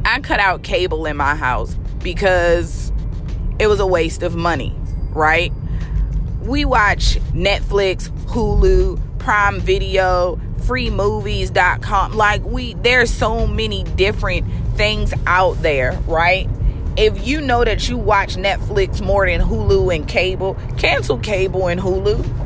i 0.03 0.19
cut 0.19 0.39
out 0.39 0.63
cable 0.63 1.05
in 1.05 1.15
my 1.15 1.35
house 1.35 1.75
because 2.03 2.91
it 3.59 3.67
was 3.67 3.79
a 3.79 3.85
waste 3.85 4.23
of 4.23 4.35
money, 4.35 4.75
right? 5.11 5.53
We 6.41 6.65
watch 6.65 7.15
Netflix, 7.33 8.09
Hulu, 8.25 8.99
Prime 9.19 9.59
Video, 9.59 10.37
freemovies.com. 10.61 12.13
Like 12.13 12.43
we 12.43 12.73
there's 12.75 13.11
so 13.11 13.45
many 13.45 13.83
different 13.83 14.47
things 14.75 15.13
out 15.27 15.61
there, 15.61 15.93
right? 16.07 16.49
If 16.97 17.25
you 17.25 17.41
know 17.41 17.63
that 17.63 17.87
you 17.87 17.97
watch 17.97 18.35
Netflix 18.35 19.01
more 19.01 19.27
than 19.27 19.39
Hulu 19.39 19.95
and 19.95 20.07
cable, 20.07 20.57
cancel 20.77 21.17
cable 21.19 21.67
and 21.67 21.79
Hulu 21.79 22.41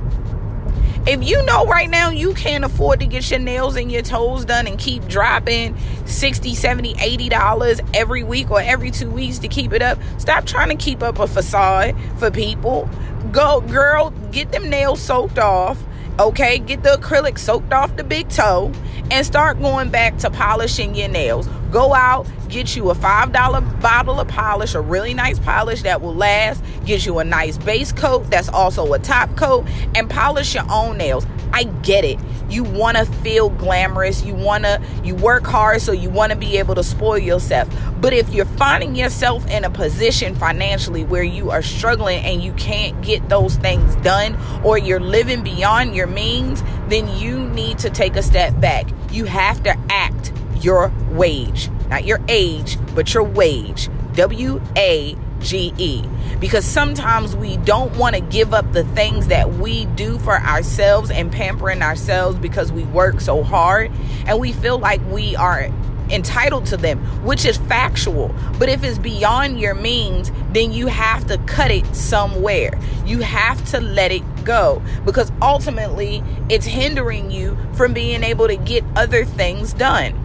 if 1.08 1.24
you 1.24 1.44
know 1.46 1.66
right 1.66 1.90
now 1.90 2.10
you 2.10 2.34
can't 2.34 2.64
afford 2.64 3.00
to 3.00 3.06
get 3.06 3.30
your 3.30 3.40
nails 3.40 3.76
and 3.76 3.92
your 3.92 4.02
toes 4.02 4.44
done 4.44 4.66
and 4.66 4.80
keep 4.80 5.06
dropping 5.08 5.78
60 6.06 6.56
70 6.56 6.96
80 7.00 7.30
dollars 7.30 7.80
every 7.94 8.24
week 8.24 8.50
or 8.50 8.60
every 8.60 8.90
two 8.90 9.10
weeks 9.12 9.38
to 9.40 9.48
keep 9.48 9.72
it 9.72 9.84
up 9.84 10.00
stop 10.18 10.46
trying 10.46 10.70
to 10.70 10.76
keep 10.76 11.04
up 11.04 11.20
a 11.20 11.28
facade 11.28 11.96
for 12.18 12.32
people 12.32 12.90
go 13.32 13.62
girl 13.62 14.12
get 14.32 14.52
them 14.52 14.70
nails 14.70 15.02
soaked 15.02 15.40
off 15.40 15.82
okay? 16.20 16.60
Get 16.60 16.84
the 16.84 16.92
acrylic 16.92 17.38
soaked 17.38 17.74
off 17.74 17.96
the 17.98 18.04
big 18.04 18.30
toe 18.30 18.72
and 19.12 19.26
start 19.26 19.62
going 19.62 19.90
back 19.90 20.18
to 20.20 20.30
polishing 20.30 20.96
your 20.96 21.10
nails. 21.10 21.48
Go 21.72 21.94
out 21.94 22.28
get 22.48 22.76
you 22.76 22.90
a 22.90 22.96
five 22.96 23.32
dollar 23.32 23.60
bottle 23.60 24.20
of 24.20 24.28
polish 24.28 24.76
a 24.76 24.82
really 24.82 25.14
nice 25.14 25.40
polish 25.40 25.82
that 25.82 26.02
will 26.02 26.14
last 26.14 26.64
get 26.86 27.06
you 27.06 27.20
a 27.20 27.24
nice 27.24 27.58
base 27.58 27.92
coat 27.92 28.30
that's 28.30 28.50
also 28.50 28.94
a 28.94 29.00
top 29.00 29.36
coat 29.36 29.66
and 29.96 30.10
polish 30.10 30.54
your 30.54 30.64
own 30.72 30.98
nails 30.98 31.26
i 31.56 31.64
get 31.64 32.04
it. 32.04 32.20
You 32.50 32.64
want 32.64 32.98
to 32.98 33.06
feel 33.06 33.50
glamorous 33.50 34.24
you 34.24 34.36
want 34.36 34.66
to 34.66 34.80
you 35.04 35.16
work 35.16 35.46
hard 35.46 35.82
so 35.82 35.94
you 35.94 36.10
want 36.10 36.32
to 36.32 36.38
be 36.38 36.58
able 36.58 36.76
to 36.76 36.84
spoil 36.84 37.18
yourself. 37.18 37.74
But 38.00 38.14
if 38.14 38.30
you're 38.30 38.46
finding 38.46 38.94
yourself 38.96 39.48
in 39.48 39.64
a 39.64 39.70
position 39.70 40.36
financially 40.36 41.06
where 41.06 41.24
you 41.24 41.50
are 41.52 41.62
struggling 41.62 42.20
and 42.20 42.44
you 42.44 42.52
can't 42.54 43.02
get 43.02 43.28
those 43.30 43.56
things 43.56 43.96
done 43.98 44.38
or 44.64 44.78
you're 44.78 45.00
living 45.00 45.44
beyond 45.44 45.96
your 45.96 46.08
means 46.08 46.62
then 46.90 47.08
you 47.18 47.40
need 47.40 47.80
to 47.80 47.90
take 47.90 48.16
a 48.16 48.22
step 48.22 48.60
back. 48.60 48.88
You 49.12 49.26
have 49.26 49.64
to 49.64 49.76
act 49.90 50.34
your 50.62 50.92
wage 51.12 51.70
not 51.90 52.06
your 52.06 52.20
age, 52.28 52.78
but 52.94 53.14
your 53.14 53.24
wage. 53.24 53.90
W 54.14 54.62
A 54.78 55.16
G 55.46 55.74
E. 55.78 56.04
Because 56.40 56.66
sometimes 56.66 57.36
we 57.36 57.58
don't 57.58 57.96
want 57.98 58.16
to 58.16 58.22
give 58.22 58.54
up 58.54 58.72
the 58.74 58.84
things 58.84 59.28
that 59.28 59.54
we 59.54 59.86
do 59.86 60.18
for 60.20 60.38
ourselves 60.38 61.10
and 61.12 61.32
pampering 61.32 61.82
ourselves 61.82 62.38
because 62.38 62.72
we 62.72 62.84
work 62.86 63.22
so 63.22 63.44
hard 63.44 63.92
and 64.26 64.40
we 64.40 64.52
feel 64.52 64.78
like 64.78 65.02
we 65.10 65.36
are 65.36 65.70
entitled 66.10 66.66
to 66.68 66.78
them, 66.78 67.00
which 67.24 67.46
is 67.46 67.58
factual. 67.58 68.36
But 68.60 68.70
if 68.70 68.84
it's 68.84 68.98
beyond 68.98 69.60
your 69.60 69.76
means, 69.76 70.32
then 70.52 70.72
you 70.72 70.88
have 70.88 71.26
to 71.28 71.38
cut 71.46 71.72
it 71.72 71.86
somewhere. 71.96 72.78
You 73.06 73.22
have 73.22 73.64
to 73.72 73.80
let 73.80 74.12
it 74.12 74.24
go 74.44 74.82
because 75.06 75.32
ultimately 75.42 76.24
it's 76.50 76.66
hindering 76.66 77.32
you 77.32 77.58
from 77.74 77.94
being 77.94 78.24
able 78.24 78.48
to 78.48 78.58
get 78.58 78.84
other 78.96 79.26
things 79.26 79.74
done 79.74 80.22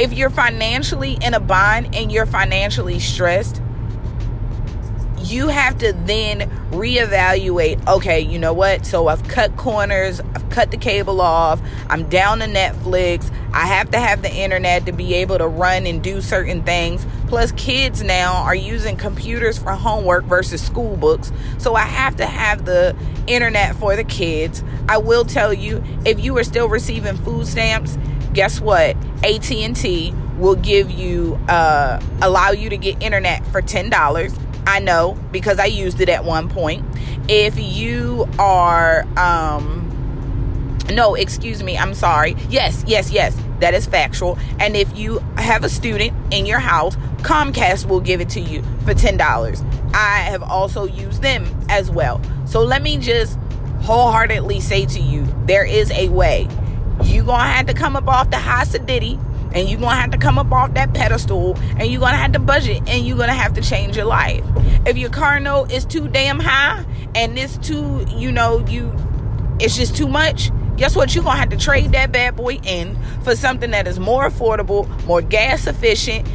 if 0.00 0.14
you're 0.14 0.30
financially 0.30 1.18
in 1.20 1.34
a 1.34 1.40
bind 1.40 1.94
and 1.94 2.10
you're 2.10 2.24
financially 2.24 2.98
stressed, 2.98 3.60
you 5.30 5.48
have 5.48 5.78
to 5.78 5.92
then 5.92 6.40
reevaluate 6.70 7.86
okay, 7.88 8.20
you 8.20 8.38
know 8.38 8.52
what? 8.52 8.86
So 8.86 9.08
I've 9.08 9.26
cut 9.28 9.56
corners, 9.56 10.20
I've 10.20 10.48
cut 10.50 10.70
the 10.70 10.76
cable 10.76 11.20
off, 11.20 11.60
I'm 11.88 12.08
down 12.08 12.40
to 12.40 12.46
Netflix, 12.46 13.30
I 13.52 13.66
have 13.66 13.90
to 13.90 13.98
have 13.98 14.22
the 14.22 14.32
internet 14.32 14.86
to 14.86 14.92
be 14.92 15.14
able 15.14 15.38
to 15.38 15.48
run 15.48 15.86
and 15.86 16.02
do 16.02 16.20
certain 16.20 16.62
things. 16.62 17.06
Plus, 17.26 17.52
kids 17.52 18.02
now 18.02 18.34
are 18.42 18.54
using 18.54 18.96
computers 18.96 19.58
for 19.58 19.72
homework 19.72 20.24
versus 20.24 20.62
school 20.62 20.96
books. 20.96 21.32
So 21.58 21.74
I 21.74 21.82
have 21.82 22.16
to 22.16 22.26
have 22.26 22.64
the 22.64 22.96
internet 23.26 23.76
for 23.76 23.96
the 23.96 24.04
kids. 24.04 24.62
I 24.88 24.98
will 24.98 25.24
tell 25.24 25.52
you 25.52 25.82
if 26.04 26.20
you 26.20 26.36
are 26.38 26.44
still 26.44 26.68
receiving 26.68 27.16
food 27.16 27.46
stamps, 27.46 27.98
guess 28.32 28.60
what? 28.60 28.96
AT&T 29.24 30.14
will 30.38 30.56
give 30.56 30.90
you 30.90 31.38
uh, 31.48 32.00
allow 32.22 32.50
you 32.50 32.70
to 32.70 32.76
get 32.76 33.02
internet 33.02 33.44
for 33.48 33.60
$10. 33.60 34.49
I 34.70 34.78
know 34.78 35.18
because 35.32 35.58
I 35.58 35.66
used 35.66 36.00
it 36.00 36.08
at 36.08 36.24
one 36.24 36.48
point. 36.48 36.84
If 37.28 37.58
you 37.58 38.28
are 38.38 39.04
um 39.18 39.86
no, 40.92 41.14
excuse 41.14 41.62
me, 41.62 41.78
I'm 41.78 41.94
sorry. 41.94 42.36
Yes, 42.48 42.82
yes, 42.86 43.12
yes. 43.12 43.36
That 43.60 43.74
is 43.74 43.86
factual. 43.86 44.38
And 44.58 44.76
if 44.76 44.96
you 44.96 45.18
have 45.36 45.62
a 45.62 45.68
student 45.68 46.12
in 46.32 46.46
your 46.46 46.58
house, 46.58 46.96
Comcast 47.22 47.86
will 47.86 48.00
give 48.00 48.20
it 48.20 48.28
to 48.30 48.40
you 48.40 48.62
for 48.84 48.94
$10. 48.94 49.94
I 49.94 50.18
have 50.20 50.42
also 50.42 50.84
used 50.86 51.22
them 51.22 51.46
as 51.68 51.90
well. 51.90 52.20
So 52.46 52.60
let 52.62 52.82
me 52.82 52.96
just 52.96 53.38
wholeheartedly 53.82 54.60
say 54.60 54.86
to 54.86 55.00
you, 55.00 55.26
there 55.46 55.64
is 55.64 55.90
a 55.92 56.08
way 56.08 56.48
You're 57.04 57.24
gonna 57.24 57.50
have 57.50 57.66
to 57.66 57.74
come 57.74 57.96
up 57.96 58.08
off 58.08 58.30
the 58.30 58.38
high 58.38 58.64
sedity 58.64 59.18
and 59.54 59.68
you're 59.68 59.80
gonna 59.80 59.96
have 59.96 60.10
to 60.10 60.18
come 60.18 60.38
up 60.38 60.52
off 60.52 60.74
that 60.74 60.92
pedestal 60.94 61.56
and 61.78 61.90
you're 61.90 62.00
gonna 62.00 62.16
have 62.16 62.32
to 62.32 62.38
budget 62.38 62.82
and 62.88 63.06
you're 63.06 63.16
gonna 63.16 63.32
have 63.34 63.54
to 63.54 63.62
change 63.62 63.96
your 63.96 64.04
life 64.06 64.44
if 64.86 64.96
your 64.96 65.10
car 65.10 65.40
note 65.40 65.72
is 65.72 65.84
too 65.84 66.08
damn 66.08 66.38
high 66.38 66.84
and 67.14 67.38
it's 67.38 67.58
too 67.58 68.04
you 68.08 68.30
know 68.30 68.64
you 68.66 68.92
it's 69.58 69.76
just 69.76 69.96
too 69.96 70.08
much 70.08 70.50
guess 70.76 70.96
what 70.96 71.14
you're 71.14 71.24
gonna 71.24 71.38
have 71.38 71.50
to 71.50 71.56
trade 71.56 71.92
that 71.92 72.12
bad 72.12 72.36
boy 72.36 72.54
in 72.64 72.96
for 73.22 73.36
something 73.36 73.70
that 73.70 73.86
is 73.86 73.98
more 73.98 74.28
affordable 74.28 74.88
more 75.04 75.22
gas 75.22 75.66
efficient 75.66 76.26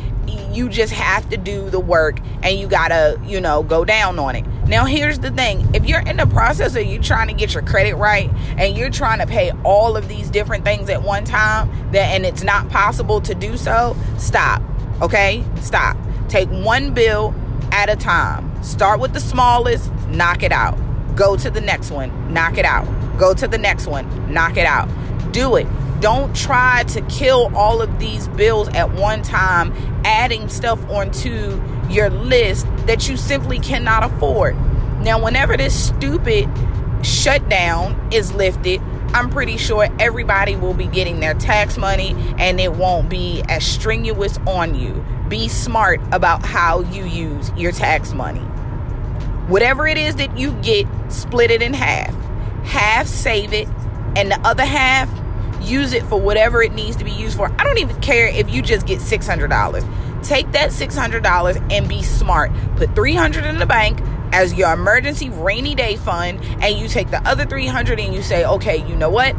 you 0.52 0.70
just 0.70 0.94
have 0.94 1.28
to 1.30 1.38
do 1.38 1.70
the 1.70 1.80
work 1.80 2.20
and 2.44 2.58
you 2.58 2.68
gotta 2.68 3.20
you 3.26 3.42
know 3.42 3.64
go 3.64 3.84
down 3.84 4.18
on 4.20 4.36
it 4.36 4.46
now, 4.68 4.86
here's 4.86 5.20
the 5.20 5.30
thing 5.30 5.76
if 5.76 5.86
you're 5.86 6.02
in 6.02 6.18
the 6.18 6.26
process 6.26 6.76
of 6.76 6.86
you 6.86 7.00
trying 7.00 7.28
to 7.28 7.34
get 7.34 7.54
your 7.54 7.62
credit 7.62 7.96
right 7.96 8.32
and 8.58 8.76
you're 8.76 8.90
trying 8.90 9.20
to 9.20 9.28
pay 9.28 9.52
all 9.64 9.96
of 9.96 10.08
these 10.08 10.30
different 10.32 10.66
things 10.66 10.90
at 10.90 11.04
one 11.04 11.24
time, 11.24 11.70
that 11.92 12.16
and 12.16 12.26
it's 12.26 12.44
not 12.44 12.68
possible 12.70 13.22
to 13.22 13.36
do 13.36 13.58
so, 13.58 13.96
stop. 14.18 14.64
Okay? 15.02 15.44
Stop. 15.62 15.98
Take 16.30 16.50
one 16.50 16.94
bill 16.96 17.36
at 17.76 17.90
a 17.90 17.96
time. 17.98 18.64
Start 18.64 19.02
with 19.02 19.14
the 19.14 19.20
smallest, 19.20 19.92
knock 20.08 20.44
it 20.44 20.54
out. 20.54 20.78
Go 21.18 21.36
to 21.36 21.50
the 21.50 21.60
next 21.60 21.92
one, 21.92 22.34
knock 22.34 22.58
it 22.58 22.64
out. 22.64 22.88
Go 23.20 23.34
to 23.34 23.50
the 23.50 23.58
next 23.58 23.86
one, 23.86 24.34
knock 24.34 24.56
it 24.56 24.66
out. 24.66 24.88
Do 25.34 25.58
it. 25.58 25.68
Don't 26.00 26.34
try 26.34 26.84
to 26.86 27.02
kill 27.04 27.54
all 27.54 27.82
of 27.82 28.00
these 28.00 28.30
bills 28.30 28.70
at 28.70 28.94
one 28.94 29.24
time, 29.24 29.74
adding 30.06 30.48
stuff 30.48 30.80
onto 30.90 31.62
your 31.90 32.10
list 32.10 32.66
that 32.86 33.10
you 33.10 33.18
simply 33.18 33.60
cannot 33.60 34.06
afford. 34.06 34.56
Now, 35.02 35.22
whenever 35.22 35.58
this 35.58 35.88
stupid 35.88 36.50
shutdown 37.02 38.10
is 38.12 38.34
lifted, 38.34 38.82
I'm 39.15 39.30
pretty 39.30 39.56
sure 39.56 39.88
everybody 39.97 40.58
will 40.58 40.73
be 40.73 40.88
getting 40.88 41.21
their 41.21 41.36
tax 41.36 41.78
money 41.78 42.13
and 42.38 42.60
it 42.60 42.73
won't 42.73 43.08
be 43.08 43.41
as 43.47 43.65
strenuous 43.65 44.38
on 44.45 44.75
you. 44.75 45.06
Be 45.30 45.47
smart 45.47 46.01
about 46.12 46.45
how 46.45 46.82
you 46.82 47.06
use 47.06 47.49
your 47.56 47.71
tax 47.71 48.12
money. 48.12 48.41
Whatever 49.47 49.88
it 49.88 49.97
is 49.97 50.17
that 50.17 50.38
you 50.38 50.51
get, 50.62 50.86
split 51.08 51.49
it 51.49 51.62
in 51.62 51.73
half. 51.73 52.13
Half 52.65 53.08
save 53.08 53.54
it, 53.54 53.69
and 54.17 54.32
the 54.32 54.39
other 54.43 54.65
half 54.65 55.10
use 55.62 55.93
it 55.93 56.04
for 56.04 56.19
whatever 56.19 56.62
it 56.62 56.73
needs 56.73 56.97
to 56.97 57.06
be 57.06 57.12
used 57.12 57.38
for. 57.38 57.49
I 57.58 57.63
don't 57.63 57.78
even 57.78 58.01
care 58.01 58.28
if 58.28 58.49
you 58.49 58.62
just 58.62 58.86
get 58.86 58.99
$600 58.99 59.82
take 60.25 60.51
that 60.54 60.71
$600 60.71 61.71
and 61.71 61.88
be 61.88 62.01
smart. 62.01 62.51
Put 62.75 62.95
300 62.95 63.45
in 63.45 63.60
the 63.60 63.65
bank 63.65 63.99
as 64.32 64.54
your 64.54 64.72
emergency 64.74 65.30
rainy 65.30 65.76
day 65.76 65.96
fund 65.96 66.40
and 66.62 66.78
you 66.78 66.88
take 66.88 67.12
the 67.12 67.22
other 67.28 67.46
300 67.46 68.00
and 68.00 68.14
you 68.14 68.22
say, 68.22 68.46
"Okay, 68.46 68.86
you 68.88 68.96
know 68.96 69.10
what? 69.10 69.36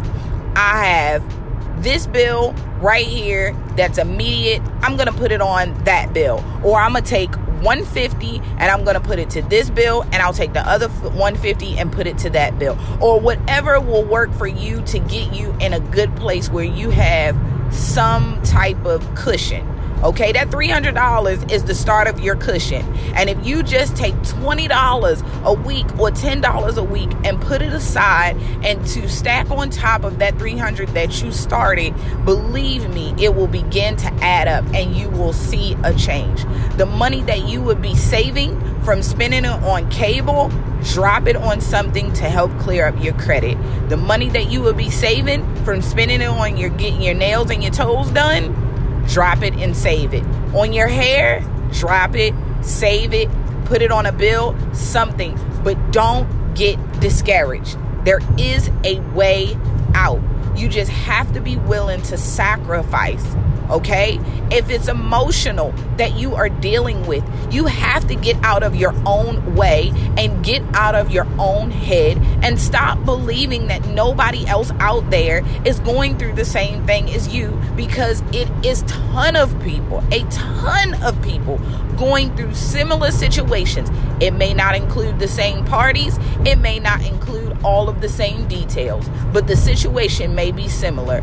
I 0.57 0.85
have 0.85 1.83
this 1.83 2.07
bill 2.07 2.53
right 2.81 3.07
here 3.07 3.55
that's 3.77 3.99
immediate. 3.99 4.63
I'm 4.83 4.97
to 4.97 5.13
put 5.13 5.33
it 5.33 5.41
on 5.41 5.75
that 5.85 6.13
bill 6.13 6.43
or 6.65 6.81
I'm 6.81 6.95
to 6.95 7.03
take 7.03 7.35
150 7.63 8.41
and 8.59 8.63
I'm 8.63 8.85
to 8.85 9.01
put 9.01 9.19
it 9.19 9.31
to 9.31 9.43
this 9.43 9.71
bill 9.71 10.03
and 10.13 10.17
I'll 10.17 10.33
take 10.33 10.53
the 10.53 10.67
other 10.69 10.89
150 10.89 11.79
and 11.79 11.93
put 11.93 12.07
it 12.07 12.19
to 12.19 12.31
that 12.31 12.59
bill 12.59 12.79
or 13.01 13.21
whatever 13.21 13.81
will 13.81 14.05
work 14.05 14.33
for 14.33 14.47
you 14.47 14.83
to 14.83 14.99
get 14.99 15.35
you 15.35 15.55
in 15.61 15.73
a 15.73 15.81
good 15.81 16.15
place 16.17 16.49
where 16.49 16.65
you 16.65 16.91
have 16.91 17.37
some 17.73 18.41
type 18.43 18.83
of 18.85 19.15
cushion 19.15 19.67
Okay, 20.03 20.31
that 20.33 20.51
$300 20.51 21.51
is 21.51 21.65
the 21.65 21.75
start 21.75 22.07
of 22.07 22.21
your 22.21 22.37
cushion. 22.37 22.83
And 23.17 23.31
if 23.31 23.47
you 23.47 23.63
just 23.63 23.97
take 23.97 24.15
$20 24.17 25.45
a 25.45 25.53
week 25.55 25.87
or 25.99 26.11
$10 26.11 26.77
a 26.77 26.83
week 26.83 27.11
and 27.25 27.41
put 27.41 27.63
it 27.63 27.73
aside 27.73 28.37
and 28.63 28.87
to 28.89 29.09
stack 29.09 29.51
on 29.51 29.71
top 29.71 30.05
of 30.05 30.19
that 30.19 30.39
300 30.39 30.91
that 30.91 31.23
you 31.23 31.33
started, 31.33 31.95
believe 32.27 32.89
me, 32.91 33.15
it 33.19 33.35
will 33.35 33.47
begin 33.47 33.97
to 33.97 34.07
add 34.23 34.49
up 34.49 34.67
and 34.75 34.95
you 34.95 35.09
will 35.09 35.33
see 35.33 35.75
a 35.83 35.95
change. 35.95 36.45
The 36.77 36.87
money 36.87 37.23
that 37.23 37.49
you 37.49 37.63
would 37.63 37.81
be 37.81 37.95
saving 37.95 38.61
from 38.83 39.03
spending 39.03 39.47
it 39.47 39.51
on 39.51 39.91
cable, 39.91 40.53
drop 40.93 41.27
it 41.27 41.37
on 41.37 41.61
something 41.61 42.13
to 42.13 42.25
help 42.25 42.57
clear 42.59 42.87
up 42.87 43.03
your 43.03 43.15
credit. 43.15 43.57
The 43.89 43.97
money 43.97 44.29
that 44.29 44.51
you 44.51 44.63
would 44.63 44.77
be 44.77 44.91
saving 44.91 45.65
from 45.65 45.81
spending 45.81 46.21
it 46.21 46.29
on 46.29 46.59
your 46.59 46.71
getting 46.71 47.01
your 47.01 47.15
nails 47.15 47.51
and 47.51 47.63
your 47.63 47.73
toes 47.73 48.11
done, 48.11 48.66
drop 49.09 49.43
it 49.43 49.55
and 49.55 49.77
save 49.77 50.15
it. 50.15 50.25
On 50.55 50.73
your 50.73 50.89
hair, 50.89 51.41
drop 51.73 52.15
it, 52.15 52.35
save 52.63 53.13
it, 53.13 53.29
put 53.65 53.83
it 53.83 53.91
on 53.91 54.07
a 54.07 54.13
bill, 54.13 54.57
something. 54.75 55.39
But 55.63 55.93
don't 55.93 56.55
get 56.55 56.79
discouraged. 57.01 57.77
There 58.05 58.21
is 58.39 58.71
a 58.85 59.01
way 59.15 59.57
out. 59.95 60.21
You 60.57 60.69
just 60.69 60.91
have 60.91 61.33
to 61.35 61.41
be 61.41 61.57
willing 61.57 62.03
to 62.03 62.17
sacrifice 62.17 63.25
okay? 63.71 64.19
If 64.51 64.71
it's 64.71 64.89
emotional 64.89 65.73
that 65.97 66.17
you 66.17 66.35
are 66.35 66.49
dealing 66.49 67.07
with, 67.07 67.25
you 67.53 67.67
have 67.67 68.07
to 68.09 68.15
get 68.15 68.37
out 68.43 68.63
of 68.63 68.77
your 68.77 68.95
own 69.05 69.55
way 69.55 69.93
and 70.17 70.45
get 70.45 70.63
out 70.75 70.95
of 70.95 71.11
your 71.11 71.27
own 71.39 71.71
head 71.71 72.19
and 72.43 72.61
stop 72.61 73.05
believing 73.05 73.69
that 73.69 73.85
nobody 73.89 74.47
else 74.47 74.71
out 74.79 75.09
there 75.11 75.45
is 75.67 75.81
going 75.81 76.19
through 76.19 76.35
the 76.35 76.45
same 76.45 76.87
thing 76.87 77.11
as 77.11 77.29
you 77.35 77.61
because 77.77 78.23
it 78.33 78.49
is 78.65 78.83
ton 78.83 79.37
of 79.37 79.61
people, 79.63 80.03
a 80.13 80.21
ton 80.31 80.95
of 81.03 81.21
people 81.23 81.59
going 81.97 82.35
through 82.37 82.55
similar 82.55 83.11
situations. 83.11 83.89
It 84.21 84.33
may 84.33 84.55
not 84.55 84.75
include 84.75 85.19
the 85.19 85.29
same 85.29 85.65
parties, 85.65 86.19
it 86.45 86.59
may 86.59 86.79
not 86.79 87.05
include 87.05 87.57
all 87.65 87.89
of 87.89 88.01
the 88.01 88.09
same 88.09 88.49
details, 88.49 89.09
but 89.33 89.47
the 89.47 89.57
situation 89.57 90.35
may 90.35 90.53
be 90.53 90.69
similar. 90.69 91.23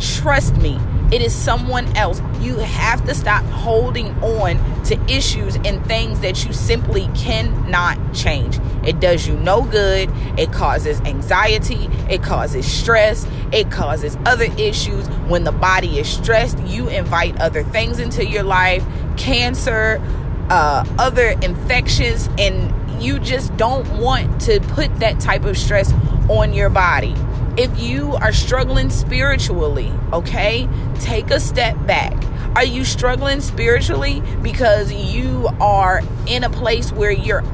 Trust 0.00 0.56
me, 0.56 0.78
it 1.12 1.22
is 1.22 1.32
someone 1.32 1.86
else. 1.96 2.20
You 2.40 2.56
have 2.58 3.04
to 3.06 3.14
stop 3.14 3.44
holding 3.46 4.08
on 4.22 4.56
to 4.84 5.00
issues 5.08 5.56
and 5.56 5.84
things 5.86 6.20
that 6.20 6.44
you 6.44 6.52
simply 6.52 7.08
cannot 7.14 7.98
change. 8.12 8.58
It 8.84 9.00
does 9.00 9.26
you 9.26 9.36
no 9.36 9.62
good. 9.62 10.10
It 10.36 10.52
causes 10.52 11.00
anxiety. 11.02 11.88
It 12.10 12.22
causes 12.22 12.66
stress. 12.66 13.26
It 13.52 13.70
causes 13.70 14.16
other 14.26 14.48
issues. 14.58 15.06
When 15.28 15.44
the 15.44 15.52
body 15.52 16.00
is 16.00 16.08
stressed, 16.08 16.58
you 16.60 16.88
invite 16.88 17.40
other 17.40 17.62
things 17.62 18.00
into 18.00 18.26
your 18.26 18.42
life 18.42 18.84
cancer, 19.16 20.02
uh, 20.50 20.84
other 20.98 21.30
infections, 21.42 22.28
and 22.38 23.02
you 23.02 23.18
just 23.18 23.56
don't 23.56 23.88
want 23.98 24.40
to 24.42 24.60
put 24.60 24.94
that 25.00 25.20
type 25.20 25.44
of 25.44 25.58
stress 25.58 25.92
on 26.28 26.52
your 26.52 26.70
body 26.70 27.14
if 27.56 27.78
you 27.78 28.14
are 28.14 28.32
struggling 28.32 28.90
spiritually, 28.90 29.92
okay, 30.12 30.68
take 30.98 31.30
a 31.30 31.38
step 31.38 31.76
back. 31.86 32.12
Are 32.56 32.64
you 32.64 32.84
struggling 32.84 33.40
spiritually 33.40 34.22
because 34.42 34.92
you 34.92 35.48
are 35.60 36.02
in 36.26 36.44
a 36.44 36.50
place 36.50 36.92
where 36.92 37.10
you're 37.10 37.44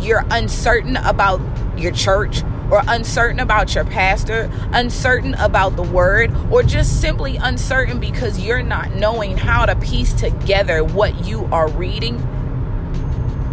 you're 0.00 0.24
uncertain 0.30 0.96
about 0.96 1.40
your 1.78 1.92
church 1.92 2.42
or 2.70 2.82
uncertain 2.88 3.40
about 3.40 3.74
your 3.74 3.84
pastor, 3.84 4.50
uncertain 4.72 5.34
about 5.34 5.76
the 5.76 5.82
word, 5.82 6.34
or 6.50 6.62
just 6.62 7.00
simply 7.00 7.36
uncertain 7.36 8.00
because 8.00 8.40
you're 8.40 8.62
not 8.62 8.94
knowing 8.94 9.36
how 9.36 9.66
to 9.66 9.74
piece 9.76 10.12
together 10.12 10.84
what 10.84 11.24
you 11.24 11.44
are 11.46 11.68
reading? 11.70 12.18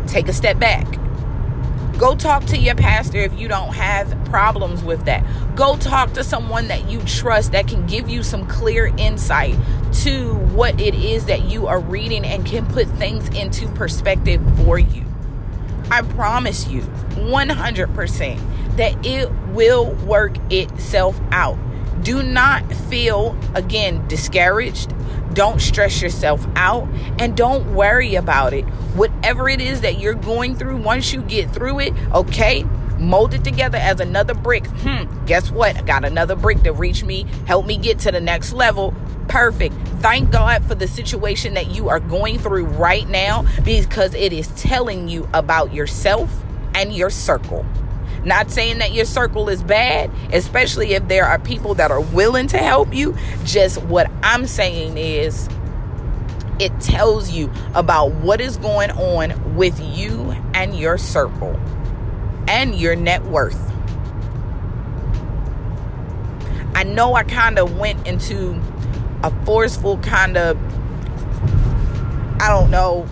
Take 0.08 0.28
a 0.28 0.34
step 0.34 0.60
back 0.60 0.98
Go 1.98 2.16
talk 2.16 2.46
to 2.46 2.58
your 2.58 2.76
pastor 2.76 3.18
if 3.18 3.40
you 3.40 3.48
don't 3.48 3.74
have 3.74 4.08
problems 4.26 4.84
with 4.84 5.06
that. 5.06 5.26
Go 5.56 5.78
talk 5.78 6.14
to 6.14 6.24
someone 6.24 6.68
that 6.68 6.88
you 6.88 7.02
trust 7.02 7.54
that 7.54 7.68
can 7.68 7.88
give 7.88 8.08
you 8.08 8.22
some 8.22 8.46
clear 8.46 8.94
insight 8.98 9.56
to 10.04 10.36
what 10.36 10.80
it 10.80 10.94
is 10.94 11.26
that 11.26 11.46
you 11.46 11.66
are 11.66 11.80
reading 11.80 12.24
and 12.24 12.46
can 12.46 12.68
put 12.68 12.88
things 13.00 13.28
into 13.30 13.68
perspective 13.70 14.40
for 14.58 14.78
you. 14.78 15.07
I 15.92 16.02
promise 16.02 16.68
you 16.68 16.82
100% 16.82 18.78
that 18.78 19.06
it 19.06 19.32
will 19.50 19.94
work 20.06 20.38
itself 20.52 21.20
out. 21.32 21.58
Do 22.04 22.22
not 22.22 22.72
feel, 22.74 23.38
again, 23.56 24.08
discouraged. 24.08 24.94
Don't 25.34 25.60
stress 25.60 26.02
yourself 26.02 26.48
out 26.56 26.88
and 27.20 27.36
don't 27.36 27.74
worry 27.74 28.16
about 28.16 28.54
it. 28.54 28.64
Whatever 28.96 29.50
it 29.50 29.62
is 29.62 29.82
that 29.82 30.00
you're 30.00 30.14
going 30.14 30.56
through, 30.56 30.78
once 30.78 31.12
you 31.12 31.22
get 31.22 31.52
through 31.52 31.80
it, 31.80 31.94
okay, 32.14 32.66
mold 33.00 33.34
it 33.34 33.44
together 33.44 33.78
as 33.78 34.00
another 34.00 34.34
brick. 34.34 34.66
Hmm, 34.68 35.26
guess 35.26 35.52
what? 35.52 35.76
I 35.78 35.82
got 35.82 36.06
another 36.06 36.36
brick 36.36 36.64
to 36.64 36.74
reach 36.74 37.04
me, 37.04 37.26
help 37.46 37.66
me 37.66 37.78
get 37.78 38.00
to 38.00 38.12
the 38.12 38.22
next 38.22 38.54
level. 38.54 38.94
Perfect. 39.28 39.76
Thank 40.00 40.32
God 40.32 40.66
for 40.66 40.76
the 40.76 40.88
situation 40.88 41.54
that 41.56 41.68
you 41.68 41.90
are 41.90 42.00
going 42.00 42.40
through 42.40 42.66
right 42.66 43.08
now 43.10 43.46
because 43.64 44.14
it 44.14 44.32
is 44.32 44.48
telling 44.62 45.10
you 45.10 45.28
about 45.34 45.74
yourself 45.74 46.44
and 46.76 46.96
your 46.96 47.10
circle. 47.10 47.66
Not 48.24 48.52
saying 48.52 48.80
that 48.80 48.94
your 48.94 49.06
circle 49.06 49.50
is 49.50 49.64
bad, 49.64 50.12
especially 50.34 50.94
if 50.94 51.08
there 51.08 51.26
are 51.26 51.40
people 51.40 51.76
that 51.76 51.92
are 51.92 52.02
willing 52.02 52.48
to 52.48 52.58
help 52.58 52.94
you. 52.94 53.16
Just 53.44 53.82
what 53.84 54.10
I'm 54.24 54.48
saying 54.48 54.98
is, 54.98 55.48
it 56.60 56.78
tells 56.82 57.30
you 57.30 57.52
about 57.76 58.14
what 58.14 58.42
is 58.42 58.58
going 58.58 58.92
on 58.92 59.56
with 59.56 59.80
you 59.80 60.32
and 60.54 60.78
your 60.78 60.98
circle 60.98 61.60
and 62.48 62.76
your 62.76 62.96
net 62.96 63.24
worth. 63.26 63.60
I 66.76 66.84
know 66.84 67.16
I 67.16 67.24
kind 67.24 67.58
of 67.58 67.78
went 67.78 68.08
into 68.08 68.62
a 69.24 69.46
forceful 69.46 69.98
kind 69.98 70.38
of, 70.38 70.58
I 72.40 72.50
don't 72.50 72.70
know, 72.70 73.08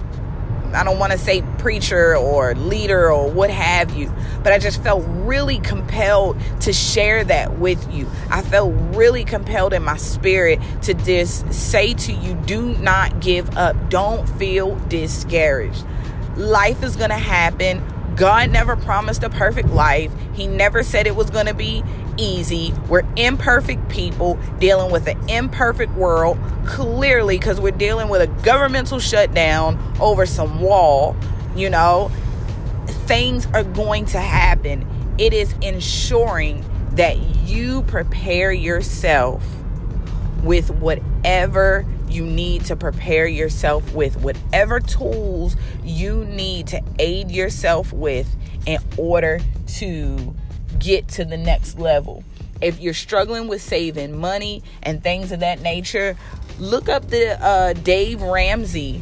I 0.73 0.83
don't 0.83 0.99
want 0.99 1.13
to 1.13 1.17
say 1.17 1.41
preacher 1.57 2.15
or 2.15 2.53
leader 2.53 3.11
or 3.11 3.31
what 3.31 3.49
have 3.49 3.95
you, 3.95 4.13
but 4.43 4.51
I 4.51 4.59
just 4.59 4.83
felt 4.83 5.03
really 5.07 5.59
compelled 5.59 6.37
to 6.61 6.73
share 6.73 7.23
that 7.23 7.57
with 7.57 7.91
you. 7.91 8.07
I 8.29 8.41
felt 8.41 8.73
really 8.95 9.23
compelled 9.23 9.73
in 9.73 9.83
my 9.83 9.97
spirit 9.97 10.59
to 10.83 10.93
just 10.93 11.51
say 11.53 11.93
to 11.93 12.11
you 12.11 12.35
do 12.35 12.77
not 12.77 13.21
give 13.21 13.57
up, 13.57 13.89
don't 13.89 14.27
feel 14.37 14.75
discouraged. 14.89 15.85
Life 16.35 16.83
is 16.83 16.97
going 16.97 17.09
to 17.09 17.15
happen. 17.15 17.81
God 18.15 18.51
never 18.51 18.75
promised 18.75 19.23
a 19.23 19.29
perfect 19.29 19.69
life. 19.69 20.11
He 20.33 20.47
never 20.47 20.83
said 20.83 21.07
it 21.07 21.15
was 21.15 21.29
going 21.29 21.47
to 21.47 21.53
be 21.53 21.83
easy. 22.17 22.73
We're 22.87 23.03
imperfect 23.15 23.89
people 23.89 24.39
dealing 24.59 24.91
with 24.91 25.07
an 25.07 25.29
imperfect 25.29 25.93
world, 25.93 26.37
clearly, 26.65 27.37
because 27.37 27.59
we're 27.59 27.71
dealing 27.71 28.09
with 28.09 28.21
a 28.21 28.27
governmental 28.43 28.99
shutdown 28.99 29.79
over 29.99 30.25
some 30.25 30.61
wall. 30.61 31.15
You 31.55 31.69
know, 31.69 32.11
things 32.87 33.47
are 33.47 33.63
going 33.63 34.05
to 34.07 34.19
happen. 34.19 34.87
It 35.17 35.33
is 35.33 35.53
ensuring 35.61 36.63
that 36.91 37.17
you 37.45 37.81
prepare 37.83 38.51
yourself 38.51 39.43
with 40.43 40.69
whatever 40.71 41.85
you 42.15 42.25
need 42.25 42.63
to 42.65 42.75
prepare 42.75 43.27
yourself 43.27 43.93
with, 43.93 44.17
whatever 44.21 44.79
tools 44.79 45.55
you 45.83 46.23
need 46.25 46.67
to 46.67 46.81
aid 46.97 47.29
yourself 47.29 47.91
with 47.91 48.33
in 48.65 48.79
order 48.97 49.39
to 49.67 50.33
get 50.79 51.07
to 51.09 51.25
the 51.25 51.37
next 51.37 51.77
level. 51.77 52.23
If 52.61 52.79
you're 52.79 52.93
struggling 52.93 53.47
with 53.47 53.61
saving 53.61 54.17
money 54.17 54.63
and 54.81 55.03
things 55.03 55.31
of 55.31 55.41
that 55.41 55.61
nature, 55.61 56.17
look 56.57 56.87
up 56.87 57.09
the 57.09 57.43
uh, 57.43 57.73
Dave 57.73 58.21
Ramsey 58.21 59.01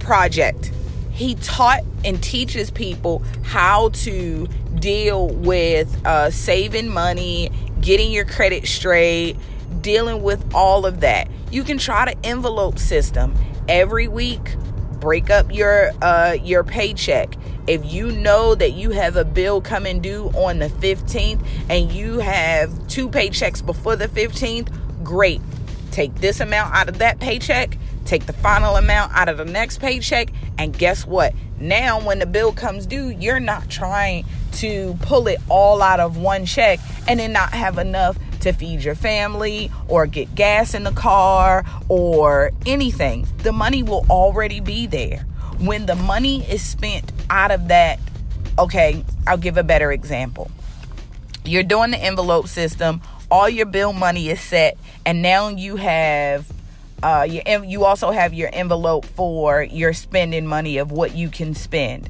project. 0.00 0.72
He 1.12 1.36
taught 1.36 1.82
and 2.04 2.22
teaches 2.22 2.70
people 2.70 3.22
how 3.42 3.90
to 3.90 4.48
deal 4.78 5.28
with 5.28 6.04
uh, 6.04 6.30
saving 6.30 6.88
money, 6.88 7.50
getting 7.80 8.10
your 8.10 8.24
credit 8.24 8.66
straight, 8.66 9.36
dealing 9.82 10.22
with 10.22 10.54
all 10.54 10.86
of 10.86 11.00
that. 11.00 11.28
You 11.50 11.64
can 11.64 11.78
try 11.78 12.04
the 12.06 12.26
envelope 12.26 12.78
system 12.78 13.34
every 13.68 14.08
week. 14.08 14.56
Break 15.00 15.30
up 15.30 15.52
your 15.54 15.92
uh, 16.02 16.36
your 16.42 16.64
paycheck 16.64 17.36
if 17.66 17.84
you 17.84 18.12
know 18.12 18.54
that 18.54 18.72
you 18.72 18.90
have 18.90 19.16
a 19.16 19.24
bill 19.24 19.60
coming 19.60 20.00
due 20.00 20.26
on 20.34 20.58
the 20.58 20.68
15th 20.68 21.44
and 21.68 21.90
you 21.90 22.18
have 22.18 22.86
two 22.88 23.08
paychecks 23.08 23.64
before 23.64 23.96
the 23.96 24.08
15th, 24.08 24.68
great. 25.02 25.40
Take 25.90 26.14
this 26.16 26.40
amount 26.40 26.74
out 26.74 26.88
of 26.88 26.98
that 26.98 27.18
paycheck, 27.18 27.76
take 28.04 28.26
the 28.26 28.32
final 28.32 28.76
amount 28.76 29.12
out 29.14 29.28
of 29.28 29.38
the 29.38 29.44
next 29.44 29.80
paycheck, 29.80 30.30
and 30.58 30.76
guess 30.76 31.06
what? 31.06 31.34
Now, 31.58 32.00
when 32.00 32.18
the 32.18 32.26
bill 32.26 32.52
comes 32.52 32.86
due, 32.86 33.08
you're 33.08 33.40
not 33.40 33.68
trying 33.68 34.26
to 34.52 34.96
pull 35.02 35.26
it 35.26 35.40
all 35.48 35.82
out 35.82 36.00
of 36.00 36.18
one 36.18 36.46
check 36.46 36.78
and 37.08 37.18
then 37.18 37.32
not 37.32 37.52
have 37.52 37.78
enough 37.78 38.16
to 38.46 38.52
feed 38.52 38.82
your 38.82 38.94
family 38.94 39.70
or 39.88 40.06
get 40.06 40.34
gas 40.34 40.74
in 40.74 40.82
the 40.82 40.92
car 40.92 41.64
or 41.88 42.50
anything. 42.64 43.26
The 43.38 43.52
money 43.52 43.82
will 43.82 44.06
already 44.10 44.60
be 44.60 44.86
there 44.86 45.26
when 45.58 45.86
the 45.86 45.94
money 45.94 46.44
is 46.50 46.62
spent 46.62 47.12
out 47.30 47.50
of 47.50 47.68
that, 47.68 47.98
okay, 48.58 49.04
I'll 49.26 49.36
give 49.36 49.56
a 49.56 49.62
better 49.62 49.92
example. 49.92 50.50
You're 51.44 51.62
doing 51.62 51.92
the 51.92 51.98
envelope 51.98 52.48
system, 52.48 53.00
all 53.30 53.48
your 53.48 53.66
bill 53.66 53.92
money 53.92 54.28
is 54.28 54.40
set, 54.40 54.76
and 55.04 55.22
now 55.22 55.48
you 55.48 55.76
have 55.76 56.46
uh, 57.02 57.26
you 57.28 57.84
also 57.84 58.10
have 58.10 58.32
your 58.32 58.48
envelope 58.52 59.04
for 59.04 59.62
your 59.62 59.92
spending 59.92 60.46
money 60.46 60.78
of 60.78 60.90
what 60.90 61.14
you 61.14 61.28
can 61.28 61.54
spend. 61.54 62.08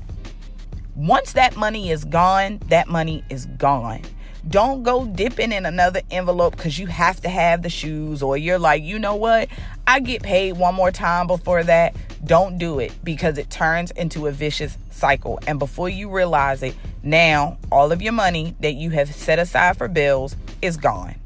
Once 0.94 1.32
that 1.32 1.56
money 1.56 1.90
is 1.90 2.04
gone, 2.04 2.58
that 2.68 2.88
money 2.88 3.22
is 3.28 3.46
gone. 3.58 4.00
Don't 4.48 4.84
go 4.84 5.04
dipping 5.04 5.50
in 5.50 5.66
another 5.66 6.02
envelope 6.08 6.56
because 6.56 6.78
you 6.78 6.86
have 6.86 7.20
to 7.22 7.28
have 7.28 7.62
the 7.62 7.68
shoes, 7.68 8.22
or 8.22 8.36
you're 8.36 8.60
like, 8.60 8.82
you 8.82 8.98
know 8.98 9.16
what? 9.16 9.48
I 9.88 9.98
get 9.98 10.22
paid 10.22 10.52
one 10.52 10.74
more 10.74 10.92
time 10.92 11.26
before 11.26 11.64
that. 11.64 11.96
Don't 12.24 12.56
do 12.56 12.78
it 12.78 12.92
because 13.02 13.38
it 13.38 13.50
turns 13.50 13.90
into 13.90 14.28
a 14.28 14.32
vicious 14.32 14.78
cycle. 14.90 15.40
And 15.48 15.58
before 15.58 15.88
you 15.88 16.08
realize 16.10 16.62
it, 16.62 16.76
now 17.02 17.58
all 17.72 17.90
of 17.90 18.00
your 18.00 18.12
money 18.12 18.54
that 18.60 18.74
you 18.74 18.90
have 18.90 19.12
set 19.12 19.40
aside 19.40 19.78
for 19.78 19.88
bills 19.88 20.36
is 20.62 20.76
gone. 20.76 21.16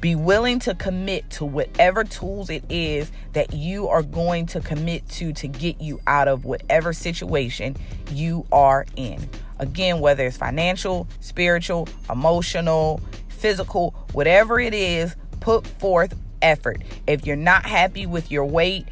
Be 0.00 0.16
willing 0.16 0.58
to 0.60 0.74
commit 0.74 1.30
to 1.30 1.44
whatever 1.44 2.04
tools 2.04 2.50
it 2.50 2.64
is 2.68 3.10
that 3.32 3.54
you 3.54 3.88
are 3.88 4.02
going 4.02 4.46
to 4.46 4.60
commit 4.60 5.08
to 5.10 5.32
to 5.32 5.48
get 5.48 5.80
you 5.80 6.00
out 6.06 6.28
of 6.28 6.44
whatever 6.44 6.92
situation 6.92 7.76
you 8.10 8.44
are 8.52 8.84
in. 8.96 9.28
Again, 9.64 10.00
whether 10.00 10.26
it's 10.26 10.36
financial, 10.36 11.08
spiritual, 11.20 11.88
emotional, 12.10 13.00
physical, 13.28 13.94
whatever 14.12 14.60
it 14.60 14.74
is, 14.74 15.16
put 15.40 15.66
forth 15.66 16.14
effort. 16.42 16.82
If 17.06 17.26
you're 17.26 17.34
not 17.34 17.64
happy 17.64 18.04
with 18.04 18.30
your 18.30 18.44
weight, 18.44 18.86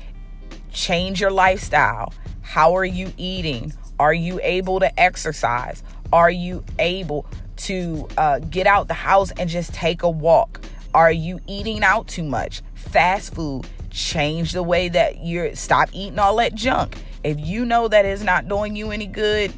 change 0.72 1.20
your 1.20 1.30
lifestyle. 1.30 2.14
How 2.40 2.74
are 2.74 2.86
you 2.86 3.12
eating? 3.18 3.74
Are 4.00 4.14
you 4.14 4.40
able 4.42 4.80
to 4.80 4.98
exercise? 4.98 5.82
Are 6.10 6.30
you 6.30 6.64
able 6.78 7.26
to 7.58 8.08
uh, 8.16 8.38
get 8.38 8.66
out 8.66 8.88
the 8.88 8.94
house 8.94 9.30
and 9.32 9.50
just 9.50 9.74
take 9.74 10.02
a 10.02 10.10
walk? 10.10 10.64
Are 10.94 11.12
you 11.12 11.38
eating 11.46 11.84
out 11.84 12.08
too 12.08 12.24
much? 12.24 12.62
Fast 12.74 13.34
food. 13.34 13.66
Change 13.90 14.52
the 14.52 14.62
way 14.62 14.88
that 14.88 15.22
you're 15.22 15.54
stop 15.54 15.90
eating 15.92 16.18
all 16.18 16.36
that 16.36 16.54
junk. 16.54 16.96
If 17.22 17.38
you 17.38 17.66
know 17.66 17.88
that 17.88 18.06
is 18.06 18.24
not 18.24 18.48
doing 18.48 18.74
you 18.74 18.90
any 18.90 19.06
good, 19.06 19.52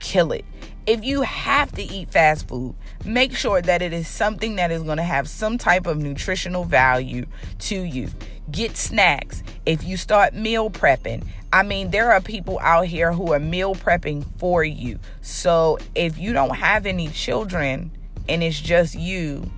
kill 0.00 0.32
it. 0.32 0.44
If 0.86 1.04
you 1.04 1.22
have 1.22 1.70
to 1.72 1.82
eat 1.82 2.08
fast 2.10 2.48
food, 2.48 2.74
make 3.04 3.36
sure 3.36 3.62
that 3.62 3.82
it 3.82 3.92
is 3.92 4.08
something 4.08 4.56
that 4.56 4.70
is 4.70 4.82
going 4.82 4.96
to 4.96 5.02
have 5.02 5.28
some 5.28 5.58
type 5.58 5.86
of 5.86 5.98
nutritional 5.98 6.64
value 6.64 7.26
to 7.60 7.82
you. 7.82 8.08
Get 8.50 8.76
snacks. 8.76 9.42
If 9.66 9.84
you 9.84 9.96
start 9.96 10.34
meal 10.34 10.70
prepping, 10.70 11.24
I 11.52 11.62
mean, 11.62 11.90
there 11.90 12.10
are 12.10 12.20
people 12.20 12.58
out 12.60 12.86
here 12.86 13.12
who 13.12 13.32
are 13.32 13.38
meal 13.38 13.74
prepping 13.74 14.26
for 14.38 14.64
you. 14.64 14.98
So 15.20 15.78
if 15.94 16.18
you 16.18 16.32
don't 16.32 16.56
have 16.56 16.86
any 16.86 17.08
children 17.08 17.92
and 18.28 18.42
it's 18.42 18.60
just 18.60 18.94
you, 18.94 19.48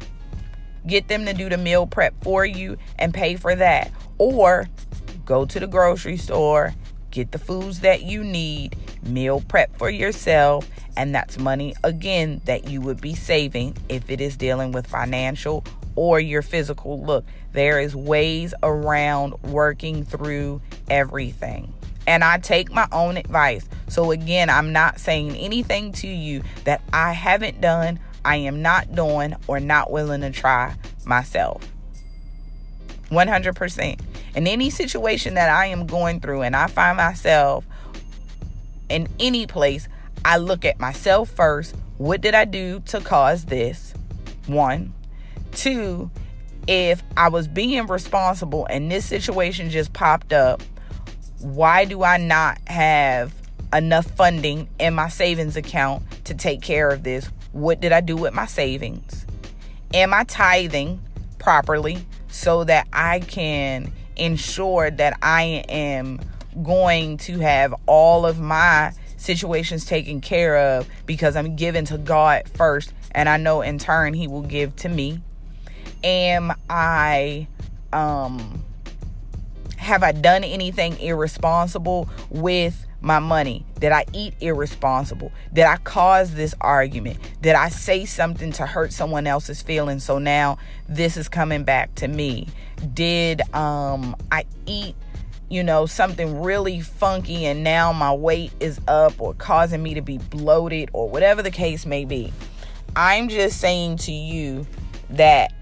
Get 0.87 1.09
them 1.09 1.25
to 1.27 1.33
do 1.33 1.49
the 1.49 1.59
meal 1.59 1.87
prep 1.87 2.15
for 2.25 2.45
you 2.45 2.77
and 2.99 3.15
pay 3.15 3.37
for 3.37 3.55
that. 3.55 3.91
Or 4.19 4.69
go 5.25 5.45
to 5.45 5.61
the 5.61 5.67
grocery 5.67 6.17
store, 6.17 6.75
get 7.11 7.33
the 7.33 7.39
foods 7.39 7.81
that 7.81 8.03
you 8.03 8.25
need, 8.25 8.77
meal 9.03 9.43
prep 9.49 9.77
for 9.77 9.91
yourself, 9.91 10.69
and 10.97 11.15
that's 11.15 11.39
money 11.39 11.75
again 11.85 12.41
that 12.45 12.69
you 12.69 12.81
would 12.81 13.01
be 13.01 13.15
saving 13.15 13.77
if 13.89 14.11
it 14.11 14.21
is 14.21 14.37
dealing 14.37 14.73
with 14.73 14.87
financial 14.87 15.65
or 15.97 16.21
your 16.21 16.43
physical 16.43 17.03
look. 17.05 17.25
There 17.53 17.81
is 17.81 17.95
ways 17.95 18.55
around 18.63 19.35
working 19.43 20.05
through 20.05 20.61
everything. 20.89 21.73
And 22.07 22.25
I 22.25 22.39
take 22.39 22.73
my 22.73 22.89
own 22.91 23.17
advice. 23.17 23.69
So 23.89 24.11
again, 24.11 24.51
I'm 24.51 24.73
not 24.73 24.99
saying 24.99 25.37
anything 25.37 25.93
to 25.93 26.09
you 26.09 26.43
that 26.65 26.83
I 26.93 27.13
haven't 27.13 27.61
done 27.61 28.01
I 28.25 28.37
am 28.37 28.63
not 28.63 28.95
doing 28.95 29.35
or 29.47 29.61
not 29.61 29.91
willing 29.91 30.21
to 30.21 30.31
try 30.31 30.75
myself. 31.05 31.67
100%. 33.11 34.01
In 34.35 34.47
any 34.47 34.71
situation 34.71 35.35
that 35.35 35.51
I 35.51 35.67
am 35.67 35.87
going 35.87 36.21
through 36.21 36.43
and 36.43 36.57
I 36.57 36.67
find 36.69 36.97
myself 36.97 37.65
in 38.93 39.09
any 39.19 39.47
place, 39.47 39.89
I 40.25 40.37
look 40.37 40.65
at 40.65 40.79
myself 40.79 41.31
first. 41.31 41.75
What 41.99 42.21
did 42.21 42.35
I 42.35 42.45
do 42.45 42.81
to 42.87 43.01
cause 43.01 43.47
this? 43.47 43.95
One. 44.47 44.93
Two, 45.53 46.11
if 46.67 47.03
I 47.17 47.29
was 47.29 47.49
being 47.49 47.87
responsible 47.87 48.67
and 48.67 48.91
this 48.91 49.07
situation 49.07 49.71
just 49.71 49.93
popped 49.93 50.33
up, 50.33 50.63
why 51.41 51.85
do 51.85 52.05
I 52.05 52.19
not 52.19 52.59
have 52.69 53.35
enough 53.73 54.07
funding 54.07 54.69
in 54.79 54.95
my 54.95 55.09
savings 55.09 55.57
account 55.57 56.03
to 56.25 56.35
take 56.35 56.61
care 56.61 56.89
of 56.91 57.03
this? 57.03 57.29
What 57.53 57.81
did 57.81 57.93
I 57.93 58.01
do 58.01 58.17
with 58.17 58.35
my 58.35 58.47
savings? 58.47 59.27
Am 59.95 60.15
I 60.15 60.25
tithing 60.25 61.01
properly 61.39 62.05
so 62.29 62.65
that 62.65 62.87
I 62.93 63.21
can 63.21 63.93
ensure 64.17 64.91
that 64.91 65.19
I 65.23 65.65
am 65.69 66.21
going 66.63 67.17
to 67.19 67.39
have 67.39 67.75
all 67.87 68.27
of 68.27 68.41
my 68.41 68.93
situations 69.17 69.85
taken 69.85 70.21
care 70.21 70.57
of 70.57 70.89
because 71.07 71.37
I'm 71.37 71.57
giving 71.57 71.85
to 71.87 71.99
God 71.99 72.49
first 72.55 72.93
and 73.13 73.29
I 73.29 73.37
know 73.37 73.63
in 73.63 73.79
turn 73.79 74.15
he 74.15 74.27
will 74.27 74.43
give 74.43 74.75
to 74.77 74.89
me? 74.89 75.23
Am 76.03 76.53
I 76.69 77.47
um 77.93 78.65
have 79.77 80.03
I 80.03 80.13
done 80.13 80.45
anything 80.45 80.99
irresponsible 81.01 82.09
with 82.31 82.87
my 83.01 83.19
money? 83.19 83.67
Did 83.81 83.91
I 83.91 84.05
eat 84.13 84.35
irresponsible? 84.41 85.33
Did 85.53 85.65
I 85.65 85.77
cause 85.79 86.35
this 86.35 86.55
argument? 86.61 87.19
Did 87.43 87.57
I 87.57 87.69
say 87.69 88.05
something 88.05 88.53
to 88.53 88.67
hurt 88.67 88.93
someone 88.93 89.27
else's 89.27 89.61
feelings 89.61 90.05
so 90.05 90.19
now 90.19 90.59
this 90.89 91.17
is 91.17 91.29
coming 91.29 91.65
back 91.65 91.95
to 91.97 92.09
me? 92.09 92.49
Did 92.95 93.43
um 93.55 94.17
I 94.31 94.45
eat 94.67 94.95
you 95.53 95.63
know, 95.63 95.85
something 95.85 96.41
really 96.41 96.81
funky 96.81 97.45
and 97.45 97.63
now 97.63 97.93
my 97.93 98.11
weight 98.11 98.51
is 98.59 98.81
up 98.89 99.21
or 99.21 99.35
causing 99.35 99.83
me 99.83 99.93
to 99.93 100.01
be 100.01 100.17
bloated 100.17 100.89
or 100.95 101.11
whatever 101.11 101.43
the 101.43 101.51
case 101.51 101.85
may 101.85 102.07
be. 102.07 102.33
I'm 102.97 103.29
just 103.29 103.61
saying 103.61 103.99
to 103.99 104.13
you 104.13 104.67
that 105.11 105.53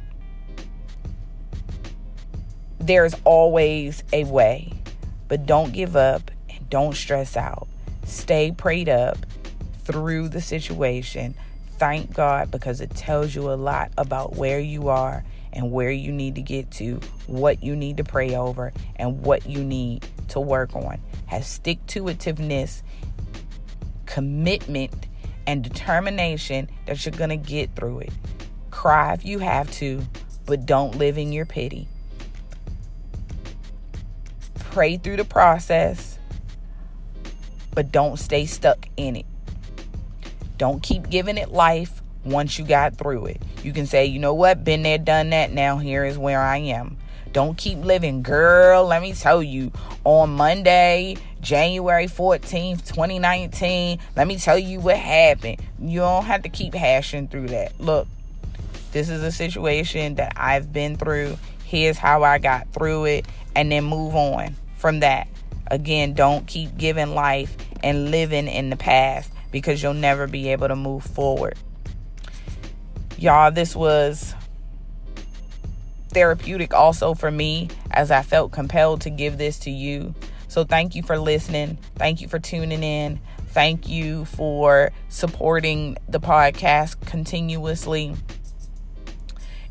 there's 2.79 3.17
always 3.25 4.05
a 4.13 4.23
way, 4.23 4.73
but 5.27 5.45
don't 5.45 5.73
give 5.73 5.97
up 5.97 6.31
and 6.49 6.71
don't 6.71 6.95
stress 6.95 7.37
out. 7.37 7.67
Stay 8.05 8.53
prayed 8.53 8.89
up 8.89 9.19
through 9.83 10.29
the 10.29 10.41
situation. 10.41 11.35
Thank 11.79 12.15
God 12.15 12.53
because 12.53 12.81
it 12.81 12.91
tells 12.91 13.35
you 13.35 13.51
a 13.51 13.55
lot 13.55 13.91
about 13.99 14.37
where 14.37 14.61
you 14.61 14.89
are 14.89 15.25
and 15.53 15.73
where 15.73 15.91
you 15.91 16.13
need 16.13 16.35
to 16.37 16.43
get 16.43 16.71
to, 16.73 17.01
what 17.27 17.63
you 17.63 17.75
need 17.75 17.97
to 17.97 18.05
pray 18.05 18.35
over, 18.35 18.73
and 18.97 19.21
what 19.23 19.47
you 19.47 19.63
need 19.63 20.07
to 20.29 20.41
work 20.41 20.75
on. 20.77 21.01
Have 21.27 21.45
stick 21.45 21.85
to 21.89 22.05
itiveness, 22.05 22.83
commitment, 24.07 25.07
and 25.47 25.63
determination 25.63 26.69
that 26.87 27.05
you're 27.05 27.13
going 27.13 27.31
to 27.31 27.37
get 27.37 27.75
through 27.75 28.01
it. 28.01 28.13
Cry 28.71 29.13
if 29.13 29.25
you 29.25 29.39
have 29.41 29.71
to, 29.73 30.03
but 30.47 30.67
don't 30.67 30.97
live 30.97 31.19
in 31.19 31.33
your 31.33 31.47
pity. 31.47 31.89
Pray 34.71 34.97
through 34.97 35.17
the 35.17 35.25
process 35.25 36.19
but 37.75 37.93
don't 37.93 38.19
stay 38.19 38.47
stuck 38.47 38.89
in 38.97 39.17
it. 39.17 39.27
Don't 40.59 40.83
keep 40.83 41.09
giving 41.09 41.39
it 41.39 41.51
life 41.51 42.00
once 42.25 42.59
you 42.59 42.65
got 42.65 42.97
through 42.97 43.27
it. 43.27 43.43
You 43.63 43.73
can 43.73 43.87
say, 43.87 44.07
you 44.07 44.19
know 44.19 44.35
what, 44.35 44.65
been 44.65 44.83
there, 44.83 44.99
done 44.99 45.31
that, 45.31 45.53
now 45.53 45.79
here 45.79 46.05
is 46.05 46.19
where 46.19 46.41
I 46.41 46.59
am. 46.59 46.97
Don't 47.33 47.57
keep 47.57 47.79
living, 47.79 48.23
girl. 48.23 48.85
Let 48.87 49.03
me 49.03 49.13
tell 49.13 49.43
you, 49.43 49.71
on 50.03 50.31
Monday, 50.31 51.17
January 51.41 52.07
14th, 52.07 52.87
2019, 52.89 54.01
let 54.17 54.27
me 54.27 54.37
tell 54.37 54.59
you 54.59 54.81
what 54.81 54.97
happened. 54.97 55.61
You 55.81 56.01
don't 56.01 56.25
have 56.25 56.43
to 56.43 56.49
keep 56.49 56.75
hashing 56.75 57.29
through 57.29 57.49
that. 57.49 57.81
Look, 57.81 58.09
this 58.91 59.09
is 59.09 59.23
a 59.23 59.31
situation 59.31 60.17
that 60.17 60.33
I've 60.37 60.73
been 60.73 60.97
through. 60.97 61.39
Here's 61.65 61.99
how 61.99 62.25
I 62.25 62.39
got 62.39 62.73
through 62.73 63.05
it, 63.05 63.29
and 63.55 63.71
then 63.71 63.85
move 63.85 64.17
on 64.17 64.57
from 64.77 65.01
that. 65.01 65.29
Again, 65.71 66.15
don't 66.15 66.49
keep 66.49 66.77
giving 66.77 67.15
life 67.15 67.57
and 67.85 68.11
living 68.11 68.49
in 68.49 68.71
the 68.71 68.77
past 68.77 69.31
because 69.53 69.81
you'll 69.81 69.95
never 69.95 70.27
be 70.27 70.49
able 70.49 70.67
to 70.67 70.75
move 70.75 71.05
forward. 71.05 71.57
Y'all, 73.21 73.51
this 73.51 73.77
was 73.77 74.35
therapeutic 76.09 76.73
also 76.73 77.13
for 77.13 77.31
me 77.31 77.69
as 77.91 78.11
I 78.11 78.23
felt 78.23 78.51
compelled 78.51 79.03
to 79.03 79.11
give 79.11 79.37
this 79.37 79.59
to 79.61 79.71
you. 79.71 80.15
So 80.49 80.65
thank 80.65 80.95
you 80.95 81.03
for 81.03 81.19
listening. 81.19 81.77
Thank 81.97 82.23
you 82.23 82.29
for 82.29 82.39
tuning 82.39 82.83
in. 82.83 83.21
Thank 83.49 83.91
you 83.91 84.25
for 84.25 84.91
supporting 85.11 85.99
the 86.09 86.19
podcast 86.19 87.05
continuously. 87.05 88.17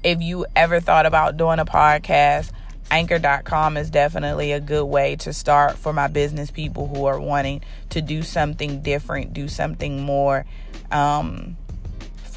If 0.03 0.21
you 0.21 0.45
ever 0.55 0.79
thought 0.79 1.07
about 1.07 1.35
doing 1.35 1.57
a 1.57 1.65
podcast, 1.65 2.51
anchor.com 2.91 3.77
is 3.77 3.89
definitely 3.89 4.51
a 4.51 4.59
good 4.59 4.85
way 4.85 5.15
to 5.15 5.33
start 5.33 5.75
for 5.75 5.91
my 5.91 6.07
business 6.07 6.51
people 6.51 6.87
who 6.87 7.05
are 7.05 7.19
wanting 7.19 7.63
to 7.89 8.03
do 8.03 8.21
something 8.21 8.83
different, 8.83 9.33
do 9.33 9.47
something 9.47 10.03
more. 10.03 10.45
Um, 10.91 11.57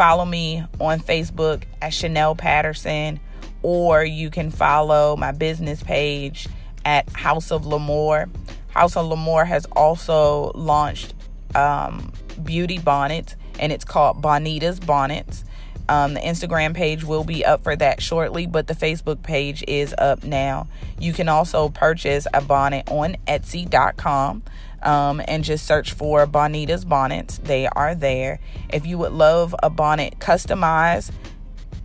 follow 0.03 0.25
me 0.25 0.65
on 0.81 0.99
Facebook 0.99 1.63
at 1.81 1.95
Chanel 1.95 2.35
Patterson, 2.35 3.21
or 3.63 4.05
you 4.05 4.31
can 4.31 4.51
follow 4.51 5.15
my 5.15 5.31
business 5.31 5.81
page 5.81 6.49
at 6.85 7.09
House 7.11 7.53
of 7.53 7.67
L'Amour. 7.67 8.29
House 8.71 8.97
of 8.97 9.07
L'Amour 9.07 9.45
has 9.45 9.65
also 9.77 10.51
launched 10.57 11.15
um, 11.55 12.13
beauty 12.43 12.81
bonnets, 12.81 13.37
and 13.61 13.71
it's 13.71 13.85
called 13.85 14.21
Bonita's 14.21 14.81
Bonnets. 14.81 15.45
Um, 15.89 16.15
the 16.15 16.21
Instagram 16.21 16.75
page 16.75 17.05
will 17.05 17.23
be 17.23 17.45
up 17.45 17.63
for 17.63 17.77
that 17.77 18.03
shortly, 18.03 18.49
but 18.49 18.67
the 18.67 18.75
Facebook 18.75 19.23
page 19.23 19.63
is 19.69 19.95
up 19.99 20.25
now. 20.25 20.67
You 20.99 21.13
can 21.13 21.29
also 21.29 21.69
purchase 21.69 22.27
a 22.35 22.41
bonnet 22.41 22.91
on 22.91 23.15
Etsy.com. 23.29 24.43
Um, 24.83 25.23
and 25.29 25.45
just 25.45 25.67
search 25.67 25.93
for 25.93 26.27
Bonita's 26.27 26.85
Bonnets. 26.85 27.39
They 27.39 27.67
are 27.67 27.95
there. 27.95 28.41
If 28.71 28.85
you 28.85 28.99
would 28.99 29.13
love 29.13 29.55
a 29.63 29.71
bonnet 29.71 30.19
customized, 30.19 31.13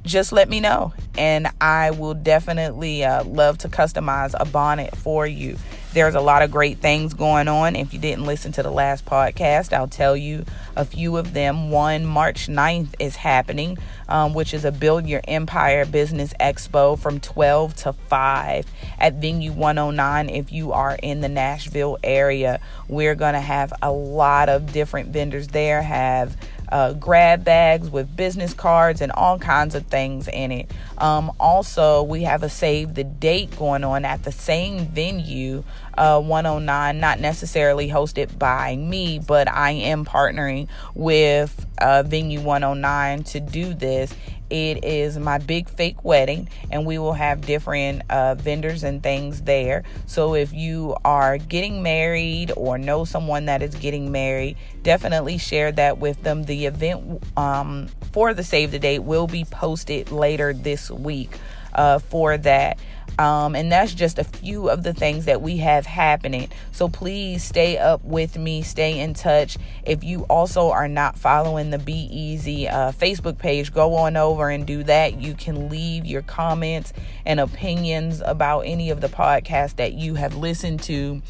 just 0.04 0.32
let 0.32 0.50
me 0.50 0.60
know 0.60 0.94
and 1.18 1.48
I 1.60 1.92
will 1.92 2.14
definitely 2.14 3.04
uh, 3.04 3.24
love 3.24 3.58
to 3.60 3.70
customize 3.70 4.34
a 4.40 4.46
bonnet 4.46 4.96
for 4.96 5.28
you. 5.28 5.58
There's 5.94 6.16
a 6.16 6.22
lot 6.22 6.42
of 6.42 6.52
great 6.52 6.80
things 6.80 7.14
going 7.14 7.48
on. 7.48 7.76
If 7.76 7.94
you 7.94 8.00
didn't 8.00 8.26
listen 8.26 8.52
to 8.54 8.64
the 8.64 8.70
last 8.70 9.06
podcast, 9.06 9.74
I'll 9.74 9.88
tell 9.88 10.16
you 10.16 10.46
a 10.76 10.86
few 10.86 11.18
of 11.18 11.34
them. 11.34 11.72
One, 11.72 12.06
March 12.06 12.48
9th 12.48 12.94
is 13.00 13.16
happening, 13.16 13.78
um, 14.10 14.34
which 14.34 14.54
is 14.54 14.66
a 14.66 14.72
Build 14.72 15.08
Your 15.08 15.22
Empire 15.28 15.86
Business 15.86 16.34
Expo 16.40 17.00
from 17.00 17.20
12 17.20 17.76
to 17.78 17.94
5 17.94 18.66
at 19.00 19.14
Venue 19.16 19.54
109. 19.54 20.30
If 20.30 20.52
you 20.52 20.74
are 20.74 20.98
in 21.02 21.22
the 21.22 21.30
Nashville 21.30 21.98
area, 22.04 22.60
we're 22.88 23.16
going 23.16 23.34
to 23.34 23.40
have 23.40 23.74
a 23.82 23.92
lot 23.92 24.50
of 24.50 24.72
different 24.72 25.10
vendors 25.10 25.48
there, 25.48 25.82
have 25.82 26.38
uh, 26.70 26.94
grab 26.94 27.44
bags 27.44 27.90
with 27.90 28.16
business 28.16 28.54
cards 28.54 29.02
and 29.02 29.12
all 29.12 29.40
kinds 29.40 29.76
of 29.76 29.86
things 29.88 30.28
in 30.28 30.52
it. 30.52 30.72
Um, 30.98 31.32
also, 31.40 32.04
we 32.04 32.24
have 32.24 32.44
a 32.44 32.50
save 32.50 32.96
the 32.96 33.04
date 33.04 33.56
going 33.58 33.84
on 33.84 34.06
at 34.06 34.24
the 34.24 34.32
same 34.32 34.86
venue, 34.88 35.64
uh, 35.98 36.22
109, 36.22 37.00
not 37.00 37.20
necessarily 37.20 37.90
hosted 37.90 38.38
by 38.38 38.76
me, 38.76 39.20
but 39.20 39.50
I 39.50 39.72
am 39.72 40.06
partnering 40.06 40.68
with 40.94 41.66
uh, 41.80 42.04
Venue 42.04 42.42
109 42.42 43.24
to 43.24 43.40
do 43.40 43.74
this. 43.74 44.14
It 44.50 44.86
is 44.86 45.18
my 45.20 45.40
big 45.40 45.68
fake 45.68 46.06
wedding, 46.06 46.48
and 46.72 46.86
we 46.86 46.98
will 46.98 47.14
have 47.14 47.42
different 47.42 48.04
uh, 48.10 48.36
vendors 48.36 48.84
and 48.84 49.04
things 49.04 49.42
there. 49.42 49.84
So, 50.06 50.36
if 50.36 50.54
you 50.54 50.96
are 51.04 51.38
getting 51.38 51.84
married 51.84 52.54
or 52.56 52.78
know 52.78 53.04
someone 53.04 53.46
that 53.46 53.62
is 53.62 53.76
getting 53.76 54.10
married, 54.10 54.56
definitely 54.84 55.38
share 55.38 55.74
that 55.74 55.98
with 55.98 56.24
them. 56.24 56.44
The 56.44 56.66
event 56.66 57.22
um, 57.36 57.90
for 58.14 58.34
the 58.34 58.44
save 58.44 58.72
the 58.72 58.80
date 58.80 59.00
will 59.00 59.28
be 59.28 59.44
posted 59.44 60.14
later 60.14 60.54
this 60.54 60.90
week 60.90 61.38
uh, 61.78 62.00
for 62.00 62.38
that. 62.38 62.78
Um, 63.20 63.56
and 63.56 63.72
that's 63.72 63.96
just 63.96 64.20
a 64.20 64.24
few 64.24 64.70
of 64.70 64.84
the 64.84 64.94
things 64.94 65.26
that 65.26 65.42
we 65.42 65.58
have 65.58 65.88
happening. 65.88 66.50
So 66.72 66.88
please 66.88 67.44
stay 67.44 67.78
up 67.78 68.04
with 68.04 68.38
me, 68.38 68.62
stay 68.62 69.00
in 69.00 69.16
touch. 69.16 69.58
If 69.84 70.04
you 70.04 70.24
also 70.26 70.70
are 70.70 70.88
not 70.88 71.18
following 71.18 71.72
the 71.72 71.80
Be 71.80 72.08
Easy 72.12 72.68
uh, 72.68 72.92
Facebook 72.92 73.40
page, 73.40 73.74
go 73.74 73.96
on 73.96 74.18
over 74.18 74.50
and 74.50 74.68
do 74.68 74.84
that. 74.84 75.20
You 75.20 75.34
can 75.34 75.70
leave 75.70 76.06
your 76.06 76.22
comments 76.22 76.94
and 77.26 77.40
opinions 77.40 78.22
about 78.24 78.62
any 78.62 78.92
of 78.92 79.02
the 79.02 79.10
podcasts 79.10 79.78
that 79.78 79.94
you 79.94 80.14
have 80.14 80.36
listened 80.36 80.84
to. 80.84 81.22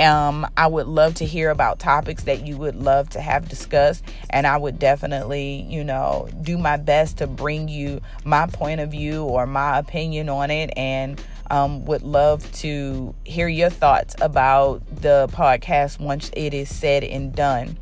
Um, 0.00 0.46
I 0.56 0.66
would 0.66 0.86
love 0.86 1.14
to 1.16 1.26
hear 1.26 1.50
about 1.50 1.78
topics 1.78 2.22
that 2.24 2.46
you 2.46 2.56
would 2.56 2.76
love 2.76 3.10
to 3.10 3.20
have 3.20 3.48
discussed, 3.48 4.02
and 4.30 4.46
I 4.46 4.56
would 4.56 4.78
definitely, 4.78 5.66
you 5.68 5.84
know, 5.84 6.28
do 6.42 6.56
my 6.56 6.78
best 6.78 7.18
to 7.18 7.26
bring 7.26 7.68
you 7.68 8.00
my 8.24 8.46
point 8.46 8.80
of 8.80 8.90
view 8.90 9.24
or 9.24 9.46
my 9.46 9.78
opinion 9.78 10.28
on 10.28 10.50
it, 10.50 10.72
and 10.76 11.20
um, 11.50 11.84
would 11.84 12.02
love 12.02 12.50
to 12.52 13.14
hear 13.24 13.48
your 13.48 13.70
thoughts 13.70 14.14
about 14.20 14.82
the 15.02 15.28
podcast 15.32 16.00
once 16.00 16.30
it 16.34 16.54
is 16.54 16.74
said 16.74 17.04
and 17.04 17.34
done. 17.34 17.76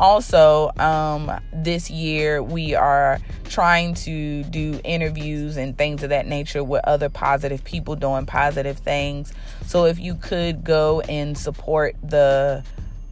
Also, 0.00 0.70
um, 0.78 1.30
this 1.52 1.90
year 1.90 2.42
we 2.42 2.74
are 2.74 3.18
trying 3.44 3.92
to 3.92 4.42
do 4.44 4.80
interviews 4.82 5.58
and 5.58 5.76
things 5.76 6.02
of 6.02 6.08
that 6.08 6.26
nature 6.26 6.64
with 6.64 6.82
other 6.86 7.10
positive 7.10 7.62
people 7.64 7.96
doing 7.96 8.24
positive 8.24 8.78
things. 8.78 9.30
So 9.66 9.84
if 9.84 9.98
you 9.98 10.14
could 10.14 10.64
go 10.64 11.02
and 11.02 11.36
support 11.36 11.96
the 12.02 12.64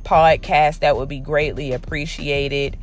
podcast, 0.02 0.78
that 0.78 0.96
would 0.96 1.10
be 1.10 1.20
greatly 1.20 1.74
appreciated. 1.74 2.78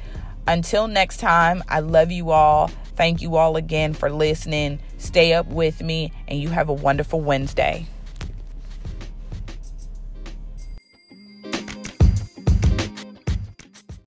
Until 0.45 0.88
next 0.88 1.18
time, 1.18 1.64
I 1.68 1.80
love 1.80 2.12
you 2.12 2.30
all. 2.30 2.68
Thank 2.95 3.24
you 3.24 3.38
all 3.38 3.58
again 3.58 3.95
for 3.95 4.12
listening. 4.12 4.80
Stay 4.99 5.34
up 5.34 5.47
with 5.47 5.82
me, 5.82 6.12
and 6.28 6.39
you 6.39 6.49
have 6.49 6.70
a 6.70 6.74
wonderful 6.74 7.22
Wednesday. 7.22 7.88